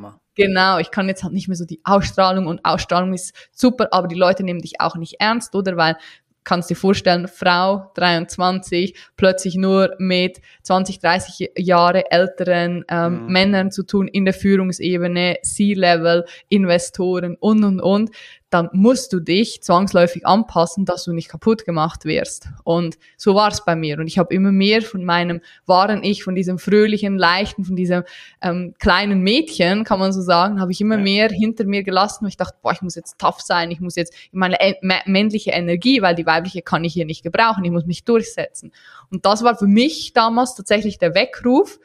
Kann. 0.06 0.14
Genau, 0.36 0.78
ich 0.78 0.90
kann 0.90 1.08
jetzt 1.08 1.22
halt 1.22 1.34
nicht 1.34 1.48
mehr 1.48 1.56
so 1.56 1.66
die 1.66 1.82
Ausstrahlung 1.84 2.46
und 2.46 2.64
Ausstrahlung 2.64 3.12
ist 3.12 3.34
super, 3.52 3.88
aber 3.90 4.08
die 4.08 4.14
Leute 4.14 4.42
nehmen 4.42 4.60
dich 4.60 4.80
auch 4.80 4.96
nicht 4.96 5.16
ernst, 5.18 5.54
oder? 5.54 5.76
Weil 5.76 5.96
kannst 6.44 6.70
dir 6.70 6.76
vorstellen, 6.76 7.28
Frau 7.28 7.90
23 7.94 8.94
plötzlich 9.16 9.56
nur 9.56 9.94
mit 9.98 10.40
20, 10.62 10.98
30 10.98 11.50
Jahre 11.56 12.10
älteren 12.10 12.84
ähm, 12.88 13.24
mhm. 13.24 13.32
Männern 13.32 13.70
zu 13.70 13.84
tun 13.84 14.08
in 14.08 14.24
der 14.24 14.34
Führungsebene, 14.34 15.38
C-Level, 15.42 16.24
Investoren 16.48 17.36
und 17.38 17.64
und 17.64 17.80
und. 17.80 18.10
Dann 18.50 18.68
musst 18.72 19.12
du 19.12 19.20
dich 19.20 19.62
zwangsläufig 19.62 20.26
anpassen, 20.26 20.84
dass 20.84 21.04
du 21.04 21.12
nicht 21.12 21.28
kaputt 21.28 21.64
gemacht 21.64 22.04
wirst. 22.04 22.48
Und 22.64 22.98
so 23.16 23.36
war 23.36 23.48
es 23.48 23.64
bei 23.64 23.76
mir. 23.76 23.98
Und 23.98 24.08
ich 24.08 24.18
habe 24.18 24.34
immer 24.34 24.50
mehr 24.50 24.82
von 24.82 25.04
meinem 25.04 25.40
wahren 25.66 26.02
Ich, 26.02 26.24
von 26.24 26.34
diesem 26.34 26.58
fröhlichen, 26.58 27.16
leichten, 27.16 27.64
von 27.64 27.76
diesem 27.76 28.02
ähm, 28.42 28.74
kleinen 28.80 29.22
Mädchen, 29.22 29.84
kann 29.84 30.00
man 30.00 30.12
so 30.12 30.20
sagen, 30.20 30.60
habe 30.60 30.72
ich 30.72 30.80
immer 30.80 30.96
ja. 30.96 31.02
mehr 31.02 31.28
hinter 31.28 31.64
mir 31.64 31.84
gelassen, 31.84 32.22
weil 32.22 32.30
ich 32.30 32.36
dachte, 32.36 32.58
boah, 32.60 32.72
ich 32.72 32.82
muss 32.82 32.96
jetzt 32.96 33.18
tough 33.18 33.40
sein, 33.40 33.70
ich 33.70 33.80
muss 33.80 33.94
jetzt 33.94 34.14
meine 34.32 34.58
männliche 35.06 35.52
Energie, 35.52 36.02
weil 36.02 36.16
die 36.16 36.26
weibliche 36.26 36.62
kann 36.62 36.84
ich 36.84 36.92
hier 36.92 37.06
nicht 37.06 37.22
gebrauchen, 37.22 37.64
ich 37.64 37.70
muss 37.70 37.86
mich 37.86 38.04
durchsetzen. 38.04 38.72
Und 39.10 39.24
das 39.24 39.44
war 39.44 39.56
für 39.56 39.68
mich 39.68 40.12
damals 40.12 40.56
tatsächlich 40.56 40.98
der 40.98 41.14
Weckruf, 41.14 41.78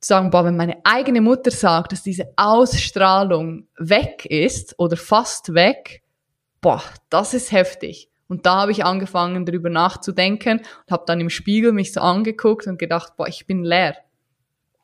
zu 0.00 0.08
sagen, 0.08 0.30
boah, 0.30 0.44
wenn 0.44 0.56
meine 0.56 0.78
eigene 0.84 1.20
Mutter 1.20 1.50
sagt, 1.50 1.92
dass 1.92 2.02
diese 2.02 2.32
Ausstrahlung 2.36 3.68
weg 3.78 4.26
ist 4.26 4.78
oder 4.78 4.96
fast 4.96 5.54
weg, 5.54 6.02
boah, 6.60 6.82
das 7.10 7.34
ist 7.34 7.52
heftig. 7.52 8.10
Und 8.28 8.44
da 8.44 8.56
habe 8.56 8.72
ich 8.72 8.84
angefangen, 8.84 9.46
darüber 9.46 9.70
nachzudenken 9.70 10.58
und 10.58 10.92
habe 10.92 11.04
dann 11.06 11.20
im 11.20 11.30
Spiegel 11.30 11.72
mich 11.72 11.92
so 11.92 12.00
angeguckt 12.00 12.66
und 12.66 12.78
gedacht, 12.78 13.14
boah, 13.16 13.26
ich 13.26 13.46
bin 13.46 13.64
leer. 13.64 13.96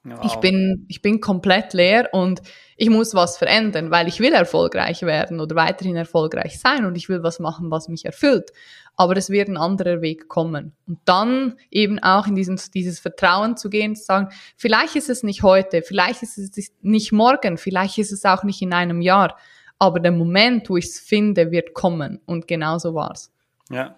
Wow. 0.07 0.21
Ich 0.23 0.35
bin, 0.37 0.85
ich 0.89 1.01
bin 1.01 1.23
komplett 1.23 1.73
leer 1.73 2.11
und 2.13 2.43
ich 2.77 2.91
muss 2.91 3.15
was 3.15 3.39
verändern, 3.39 3.91
weil 3.91 4.07
ich 4.07 4.21
will 4.21 4.35
erfolgreich 4.35 5.01
werden 5.03 5.41
oder 5.41 5.57
weiterhin 5.57 5.97
erfolgreich 5.97 6.61
sein 6.61 6.85
und 6.85 6.95
ich 6.97 7.09
will 7.09 7.23
was 7.23 7.41
machen, 7.41 7.71
was 7.71 7.89
mich 7.89 8.05
erfüllt. 8.05 8.51
Aber 8.97 9.17
es 9.17 9.31
wird 9.31 9.49
ein 9.49 9.57
anderer 9.57 10.03
Weg 10.03 10.29
kommen. 10.29 10.73
Und 10.87 10.99
dann 11.07 11.55
eben 11.71 11.99
auch 12.01 12.27
in 12.27 12.35
diesen, 12.35 12.61
dieses 12.75 13.01
Vertrauen 13.01 13.57
zu 13.57 13.71
gehen, 13.71 13.97
zu 13.97 14.05
sagen, 14.05 14.29
vielleicht 14.57 14.95
ist 14.95 15.09
es 15.09 15.23
nicht 15.23 15.43
heute, 15.43 15.81
vielleicht 15.83 16.23
ist 16.23 16.37
es 16.37 16.73
nicht 16.83 17.11
morgen, 17.11 17.57
vielleicht 17.57 17.97
ist 17.97 18.13
es 18.13 18.27
auch 18.27 18.45
nicht 18.45 18.61
in 18.61 18.75
einem 18.75 19.01
Jahr, 19.01 19.39
aber 19.79 20.01
der 20.01 20.13
Moment, 20.13 20.69
wo 20.69 20.77
ich 20.77 20.87
es 20.87 21.01
finde, 21.01 21.51
wird 21.51 21.73
kommen. 21.73 22.21
Und 22.27 22.47
genau 22.47 22.79
so 22.79 22.95
war's. 22.95 23.33
Ja. 23.71 23.97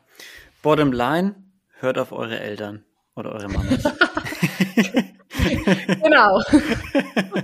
Bottom 0.62 0.92
line, 0.92 1.34
hört 1.80 1.98
auf 1.98 2.12
eure 2.12 2.38
Eltern 2.38 2.84
oder 3.16 3.32
eure 3.32 3.48
Mamas. 3.48 3.84
genau. 6.02 6.42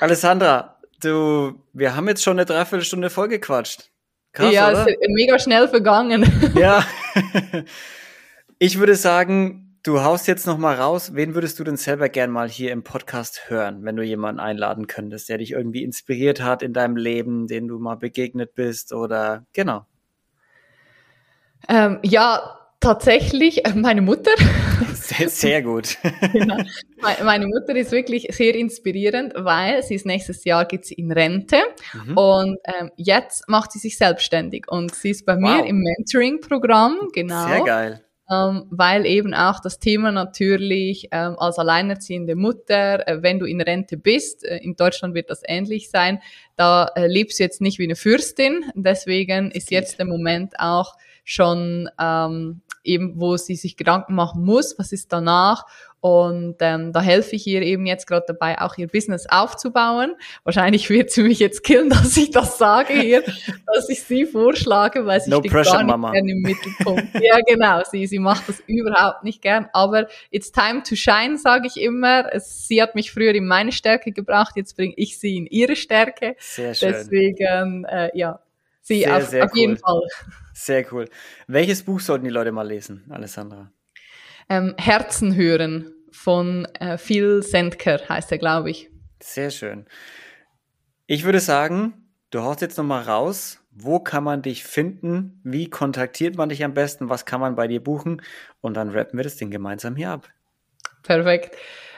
Alessandra, 0.00 0.78
du, 1.00 1.60
wir 1.72 1.96
haben 1.96 2.08
jetzt 2.08 2.22
schon 2.22 2.38
eine 2.38 2.46
Dreiviertelstunde 2.46 3.10
vollgequatscht. 3.10 3.90
Krass, 4.32 4.52
ja, 4.52 4.70
oder? 4.70 4.88
ist 4.88 4.98
mega 5.08 5.38
schnell 5.38 5.68
vergangen. 5.68 6.52
Ja. 6.54 6.84
Ich 8.58 8.78
würde 8.78 8.94
sagen, 8.94 9.78
du 9.82 10.02
haust 10.02 10.26
jetzt 10.28 10.46
noch 10.46 10.58
mal 10.58 10.74
raus. 10.74 11.14
Wen 11.14 11.34
würdest 11.34 11.58
du 11.58 11.64
denn 11.64 11.76
selber 11.76 12.08
gern 12.08 12.30
mal 12.30 12.48
hier 12.48 12.72
im 12.72 12.82
Podcast 12.82 13.48
hören, 13.48 13.84
wenn 13.84 13.96
du 13.96 14.02
jemanden 14.02 14.40
einladen 14.40 14.86
könntest, 14.86 15.28
der 15.28 15.38
dich 15.38 15.52
irgendwie 15.52 15.84
inspiriert 15.84 16.42
hat 16.42 16.62
in 16.62 16.72
deinem 16.72 16.96
Leben, 16.96 17.46
den 17.46 17.68
du 17.68 17.78
mal 17.78 17.96
begegnet 17.96 18.54
bist 18.54 18.92
oder 18.92 19.46
genau? 19.52 19.86
Ähm, 21.68 21.98
ja, 22.02 22.55
tatsächlich 22.80 23.64
äh, 23.66 23.74
meine 23.74 24.02
Mutter. 24.02 24.30
Sehr, 24.94 25.28
sehr 25.28 25.62
gut. 25.62 25.98
genau. 26.32 26.56
Meine 27.22 27.46
Mutter 27.46 27.76
ist 27.76 27.92
wirklich 27.92 28.26
sehr 28.30 28.56
inspirierend, 28.56 29.34
weil 29.36 29.80
sie 29.84 29.94
ist 29.94 30.04
nächstes 30.04 30.44
Jahr 30.44 30.64
geht 30.64 30.84
sie 30.84 30.94
in 30.94 31.12
Rente 31.12 31.58
mhm. 31.92 32.16
und 32.16 32.58
ähm, 32.64 32.90
jetzt 32.96 33.48
macht 33.48 33.70
sie 33.70 33.78
sich 33.78 33.96
selbstständig 33.96 34.66
und 34.66 34.92
sie 34.96 35.10
ist 35.10 35.24
bei 35.24 35.36
wow. 35.36 35.40
mir 35.40 35.66
im 35.66 35.78
Mentoring-Programm, 35.78 37.10
genau. 37.12 37.46
Sehr 37.46 37.60
geil. 37.62 38.04
Ähm, 38.28 38.64
weil 38.70 39.06
eben 39.06 39.32
auch 39.34 39.60
das 39.60 39.78
Thema 39.78 40.10
natürlich 40.10 41.08
ähm, 41.12 41.38
als 41.38 41.60
alleinerziehende 41.60 42.34
Mutter, 42.34 43.06
äh, 43.06 43.22
wenn 43.22 43.38
du 43.38 43.46
in 43.46 43.60
Rente 43.60 43.96
bist, 43.96 44.44
äh, 44.44 44.56
in 44.56 44.74
Deutschland 44.74 45.14
wird 45.14 45.30
das 45.30 45.42
ähnlich 45.46 45.90
sein, 45.90 46.20
da 46.56 46.90
äh, 46.96 47.06
lebst 47.06 47.38
du 47.38 47.44
jetzt 47.44 47.60
nicht 47.60 47.78
wie 47.78 47.84
eine 47.84 47.94
Fürstin, 47.94 48.64
deswegen 48.74 49.52
ist 49.52 49.70
jetzt 49.70 50.00
der 50.00 50.06
Moment 50.06 50.54
auch 50.58 50.96
schon 51.22 51.88
ähm, 52.00 52.62
eben, 52.86 53.20
wo 53.20 53.36
sie 53.36 53.56
sich 53.56 53.76
Gedanken 53.76 54.14
machen 54.14 54.44
muss, 54.44 54.78
was 54.78 54.92
ist 54.92 55.12
danach. 55.12 55.64
Und 56.00 56.56
ähm, 56.60 56.92
da 56.92 57.00
helfe 57.00 57.34
ich 57.34 57.46
ihr 57.48 57.62
eben 57.62 57.84
jetzt 57.84 58.06
gerade 58.06 58.26
dabei, 58.28 58.60
auch 58.60 58.76
ihr 58.76 58.86
Business 58.86 59.26
aufzubauen. 59.28 60.14
Wahrscheinlich 60.44 60.88
wird 60.88 61.10
sie 61.10 61.24
mich 61.24 61.40
jetzt 61.40 61.64
killen, 61.64 61.88
dass 61.90 62.16
ich 62.16 62.30
das 62.30 62.58
sage 62.58 62.92
hier, 62.92 63.22
dass 63.74 63.88
ich 63.88 64.04
sie 64.04 64.24
vorschlage, 64.24 65.04
weil 65.04 65.20
sie 65.20 65.30
no 65.30 65.40
steht 65.40 65.50
pressure, 65.50 65.72
gar 65.72 65.82
nicht 65.82 65.90
Mama. 65.90 66.12
gern 66.12 66.28
im 66.28 66.42
Mittelpunkt. 66.42 67.08
ja, 67.14 67.40
genau, 67.44 67.82
sie, 67.90 68.06
sie 68.06 68.20
macht 68.20 68.48
das 68.48 68.62
überhaupt 68.68 69.24
nicht 69.24 69.42
gern. 69.42 69.68
Aber 69.72 70.06
it's 70.30 70.52
time 70.52 70.82
to 70.84 70.94
shine, 70.94 71.38
sage 71.38 71.66
ich 71.66 71.80
immer. 71.80 72.32
Es, 72.32 72.68
sie 72.68 72.80
hat 72.80 72.94
mich 72.94 73.10
früher 73.10 73.34
in 73.34 73.46
meine 73.46 73.72
Stärke 73.72 74.12
gebracht, 74.12 74.54
jetzt 74.54 74.76
bringe 74.76 74.94
ich 74.96 75.18
sie 75.18 75.36
in 75.36 75.46
ihre 75.46 75.74
Stärke. 75.74 76.36
Sehr 76.38 76.74
schön. 76.74 76.92
Deswegen, 76.92 77.84
äh, 77.84 78.10
ja, 78.14 78.38
sie 78.86 79.00
sehr, 79.00 79.16
auf, 79.16 79.24
sehr 79.24 79.44
auf 79.44 79.50
cool. 79.52 79.58
jeden 79.58 79.76
Fall. 79.76 80.00
Sehr 80.54 80.92
cool. 80.92 81.08
Welches 81.46 81.82
Buch 81.82 82.00
sollten 82.00 82.24
die 82.24 82.30
Leute 82.30 82.52
mal 82.52 82.66
lesen, 82.66 83.04
Alessandra? 83.10 83.70
Ähm, 84.48 84.74
Herzen 84.78 85.34
hören 85.34 85.92
von 86.12 86.64
äh, 86.80 86.96
Phil 86.96 87.42
Sendker 87.42 88.00
heißt 88.08 88.32
er, 88.32 88.38
glaube 88.38 88.70
ich. 88.70 88.88
Sehr 89.20 89.50
schön. 89.50 89.86
Ich 91.06 91.24
würde 91.24 91.40
sagen, 91.40 92.10
du 92.30 92.42
haust 92.42 92.60
jetzt 92.60 92.78
nochmal 92.78 93.02
raus. 93.02 93.60
Wo 93.70 94.00
kann 94.00 94.24
man 94.24 94.40
dich 94.40 94.64
finden? 94.64 95.40
Wie 95.44 95.68
kontaktiert 95.68 96.36
man 96.36 96.48
dich 96.48 96.64
am 96.64 96.72
besten? 96.72 97.10
Was 97.10 97.26
kann 97.26 97.40
man 97.40 97.56
bei 97.56 97.68
dir 97.68 97.82
buchen? 97.82 98.22
Und 98.62 98.74
dann 98.74 98.88
rappen 98.88 99.18
wir 99.18 99.24
das 99.24 99.36
Ding 99.36 99.50
gemeinsam 99.50 99.96
hier 99.96 100.10
ab. 100.10 100.28
Perfekt. 101.02 101.56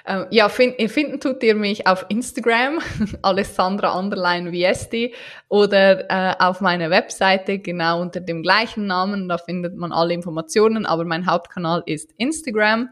Ähm, 0.09 0.27
ja, 0.31 0.49
find, 0.49 0.91
finden 0.91 1.21
tut 1.21 1.43
ihr 1.43 1.55
mich 1.55 1.87
auf 1.87 2.07
Instagram, 2.09 2.79
Alessandra 3.23 3.99
Underline 3.99 4.51
Viesti, 4.51 5.15
oder 5.49 6.11
äh, 6.11 6.35
auf 6.43 6.63
meiner 6.63 6.89
Webseite 6.89 7.59
genau 7.59 8.01
unter 8.01 8.21
dem 8.21 8.43
gleichen 8.43 8.87
Namen. 8.87 9.29
Da 9.29 9.37
findet 9.37 9.77
man 9.77 9.93
alle 9.93 10.15
Informationen, 10.15 10.87
aber 10.87 11.05
mein 11.05 11.27
Hauptkanal 11.27 11.83
ist 11.85 12.15
Instagram. 12.17 12.89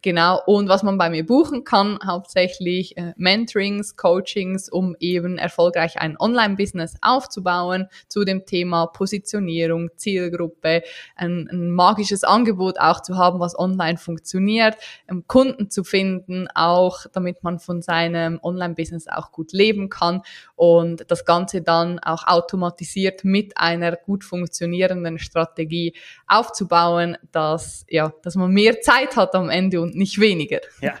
Genau, 0.00 0.40
und 0.46 0.68
was 0.68 0.84
man 0.84 0.96
bei 0.96 1.10
mir 1.10 1.26
buchen 1.26 1.64
kann, 1.64 1.98
hauptsächlich 2.06 2.96
äh, 2.96 3.14
Mentorings, 3.16 3.96
Coachings, 3.96 4.68
um 4.68 4.94
eben 5.00 5.38
erfolgreich 5.38 6.00
ein 6.00 6.16
Online-Business 6.16 6.94
aufzubauen, 7.02 7.88
zu 8.06 8.24
dem 8.24 8.46
Thema 8.46 8.86
Positionierung, 8.86 9.90
Zielgruppe, 9.96 10.84
ein, 11.16 11.48
ein 11.50 11.72
magisches 11.72 12.22
Angebot 12.22 12.78
auch 12.78 13.02
zu 13.02 13.16
haben, 13.16 13.40
was 13.40 13.58
online 13.58 13.98
funktioniert, 13.98 14.76
ähm, 15.10 15.24
Kunden 15.26 15.68
zu 15.68 15.82
finden, 15.82 16.46
auch 16.54 17.06
damit 17.12 17.42
man 17.42 17.58
von 17.58 17.82
seinem 17.82 18.38
Online-Business 18.40 19.08
auch 19.08 19.32
gut 19.32 19.52
leben 19.52 19.88
kann 19.88 20.22
und 20.54 21.10
das 21.10 21.24
Ganze 21.24 21.60
dann 21.60 21.98
auch 21.98 22.24
automatisiert 22.28 23.24
mit 23.24 23.56
einer 23.56 23.96
gut 23.96 24.22
funktionierenden 24.22 25.18
Strategie 25.18 25.96
aufzubauen, 26.28 27.18
dass, 27.32 27.84
ja, 27.88 28.12
dass 28.22 28.36
man 28.36 28.52
mehr 28.52 28.80
Zeit 28.80 29.16
hat 29.16 29.34
am 29.34 29.50
Ende 29.50 29.87
und 29.88 29.96
nicht 29.96 30.20
weniger. 30.20 30.60
Ja, 30.80 30.94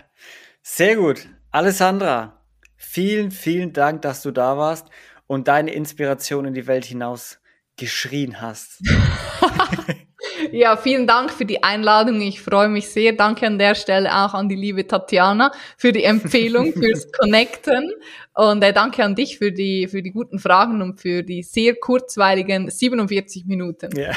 sehr 0.62 0.96
gut. 0.96 1.28
Alessandra, 1.50 2.42
vielen, 2.76 3.30
vielen 3.30 3.72
Dank, 3.72 4.02
dass 4.02 4.22
du 4.22 4.30
da 4.30 4.56
warst 4.56 4.86
und 5.26 5.48
deine 5.48 5.72
Inspiration 5.72 6.46
in 6.46 6.54
die 6.54 6.66
Welt 6.66 6.84
hinaus 6.84 7.38
geschrien 7.76 8.40
hast. 8.40 8.82
ja, 10.52 10.76
vielen 10.76 11.06
Dank 11.06 11.30
für 11.30 11.44
die 11.44 11.62
Einladung. 11.62 12.20
Ich 12.20 12.42
freue 12.42 12.68
mich 12.68 12.88
sehr. 12.88 13.12
Danke 13.12 13.46
an 13.46 13.58
der 13.58 13.74
Stelle 13.74 14.14
auch 14.14 14.34
an 14.34 14.48
die 14.48 14.56
liebe 14.56 14.86
Tatjana 14.86 15.52
für 15.76 15.92
die 15.92 16.04
Empfehlung, 16.04 16.72
fürs 16.78 17.10
Connecten. 17.12 17.92
Und 18.34 18.62
äh, 18.62 18.72
danke 18.72 19.04
an 19.04 19.14
dich 19.14 19.38
für 19.38 19.52
die, 19.52 19.86
für 19.88 20.02
die 20.02 20.10
guten 20.10 20.38
Fragen 20.38 20.82
und 20.82 21.00
für 21.00 21.22
die 21.22 21.42
sehr 21.42 21.76
kurzweiligen 21.76 22.70
47 22.70 23.46
Minuten. 23.46 23.96
Ja. 23.96 24.12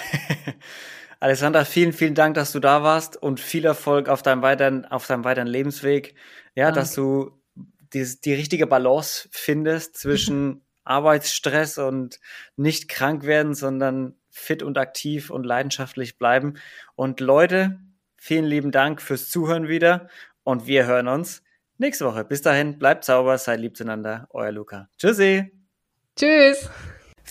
Alessandra, 1.22 1.65
vielen, 1.65 1.93
vielen 1.93 2.15
Dank, 2.15 2.34
dass 2.34 2.51
du 2.51 2.59
da 2.59 2.82
warst 2.82 3.15
und 3.15 3.39
viel 3.39 3.63
Erfolg 3.63 4.09
auf 4.09 4.24
deinem 4.24 4.41
weiteren, 4.41 4.86
auf 4.86 5.05
deinem 5.05 5.24
weiteren 5.24 5.45
Lebensweg. 5.45 6.15
Ja, 6.55 6.65
Danke. 6.65 6.80
dass 6.80 6.95
du 6.95 7.39
die, 7.93 8.03
die 8.26 8.34
richtige 8.34 8.65
Balance 8.65 9.30
findest 9.32 9.97
zwischen 9.97 10.65
Arbeitsstress 10.84 11.78
und 11.78 12.19
nicht 12.55 12.89
krank 12.89 13.24
werden, 13.24 13.53
sondern 13.53 14.15
fit 14.32 14.63
und 14.63 14.80
aktiv 14.80 15.30
und 15.30 15.45
leidenschaftlich 15.45 16.17
bleiben. 16.17 16.55
Und 16.95 17.19
Leute, 17.19 17.80
vielen 18.17 18.45
lieben 18.45 18.72
Dank 18.72 18.99
fürs 18.99 19.30
Zuhören 19.30 19.67
wieder 19.67 20.09
und 20.41 20.65
wir 20.65 20.88
hören 20.88 21.07
uns 21.07 21.43
nächste 21.78 22.05
Woche. 22.05 22.26
Bis 22.26 22.41
dahin, 22.41 22.80
bleibt 22.80 23.05
sauber, 23.05 23.38
seid 23.38 23.59
lieb 23.59 23.78
zueinander. 23.78 24.28
Euer 24.32 24.51
Luca. 24.51 24.89
Tschüssi. 24.97 25.51
Tschüss. 26.15 26.67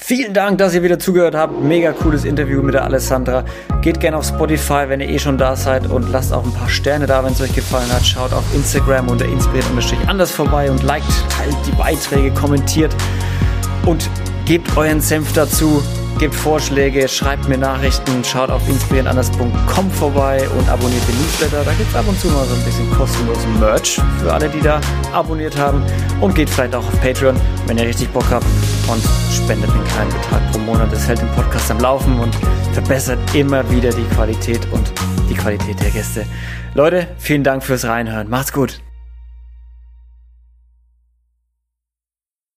Vielen 0.02 0.34
Dank, 0.34 0.58
dass 0.58 0.74
ihr 0.74 0.82
wieder 0.82 0.98
zugehört 0.98 1.34
habt. 1.36 1.62
Mega 1.62 1.92
cooles 1.92 2.24
Interview 2.24 2.62
mit 2.62 2.74
der 2.74 2.84
Alessandra. 2.84 3.44
Geht 3.82 4.00
gerne 4.00 4.16
auf 4.16 4.26
Spotify, 4.26 4.84
wenn 4.88 5.00
ihr 5.00 5.08
eh 5.08 5.18
schon 5.18 5.38
da 5.38 5.54
seid 5.54 5.86
und 5.86 6.10
lasst 6.10 6.32
auch 6.32 6.42
ein 6.42 6.52
paar 6.52 6.68
Sterne 6.68 7.06
da, 7.06 7.22
wenn 7.22 7.32
es 7.32 7.40
euch 7.40 7.54
gefallen 7.54 7.92
hat. 7.92 8.04
Schaut 8.04 8.32
auf 8.32 8.42
Instagram 8.52 9.08
unter 9.08 9.26
inspiriert-anders 9.26 10.32
vorbei 10.32 10.70
und 10.70 10.82
liked, 10.82 11.06
teilt 11.28 11.54
die 11.66 11.72
Beiträge, 11.72 12.32
kommentiert 12.32 12.96
und 13.86 14.10
gebt 14.46 14.76
euren 14.76 15.00
Senf 15.00 15.32
dazu. 15.32 15.80
Gebt 16.18 16.34
Vorschläge, 16.34 17.08
schreibt 17.08 17.48
mir 17.48 17.56
Nachrichten, 17.56 18.22
schaut 18.24 18.50
auf 18.50 18.66
inspirierendanders.com 18.68 19.90
vorbei 19.90 20.46
und 20.58 20.68
abonniert 20.68 21.06
den 21.08 21.16
Newsletter. 21.16 21.64
Da 21.64 21.72
gibt 21.72 21.88
es 21.88 21.94
ab 21.94 22.04
und 22.06 22.20
zu 22.20 22.28
mal 22.28 22.44
so 22.46 22.54
ein 22.54 22.64
bisschen 22.64 22.90
kostenlosen 22.90 23.58
Merch 23.58 24.00
für 24.20 24.32
alle, 24.32 24.48
die 24.48 24.60
da 24.60 24.80
abonniert 25.12 25.56
haben. 25.56 25.82
Und 26.20 26.34
geht 26.34 26.50
vielleicht 26.50 26.74
auch 26.74 26.86
auf 26.86 27.00
Patreon, 27.00 27.36
wenn 27.66 27.78
ihr 27.78 27.86
richtig 27.86 28.10
Bock 28.10 28.26
habt 28.30 28.44
und 28.88 29.02
spendet 29.32 29.70
einen 29.70 29.84
kleinen 29.84 30.10
Betrag 30.10 30.52
pro 30.52 30.58
Monat. 30.58 30.92
Das 30.92 31.08
hält 31.08 31.22
den 31.22 31.30
Podcast 31.30 31.70
am 31.70 31.80
Laufen 31.80 32.18
und 32.20 32.34
verbessert 32.72 33.18
immer 33.34 33.68
wieder 33.70 33.90
die 33.90 34.04
Qualität 34.14 34.60
und 34.72 34.92
die 35.30 35.34
Qualität 35.34 35.80
der 35.80 35.90
Gäste. 35.90 36.26
Leute, 36.74 37.06
vielen 37.18 37.44
Dank 37.44 37.62
fürs 37.64 37.84
Reinhören. 37.84 38.28
Macht's 38.28 38.52
gut. 38.52 38.80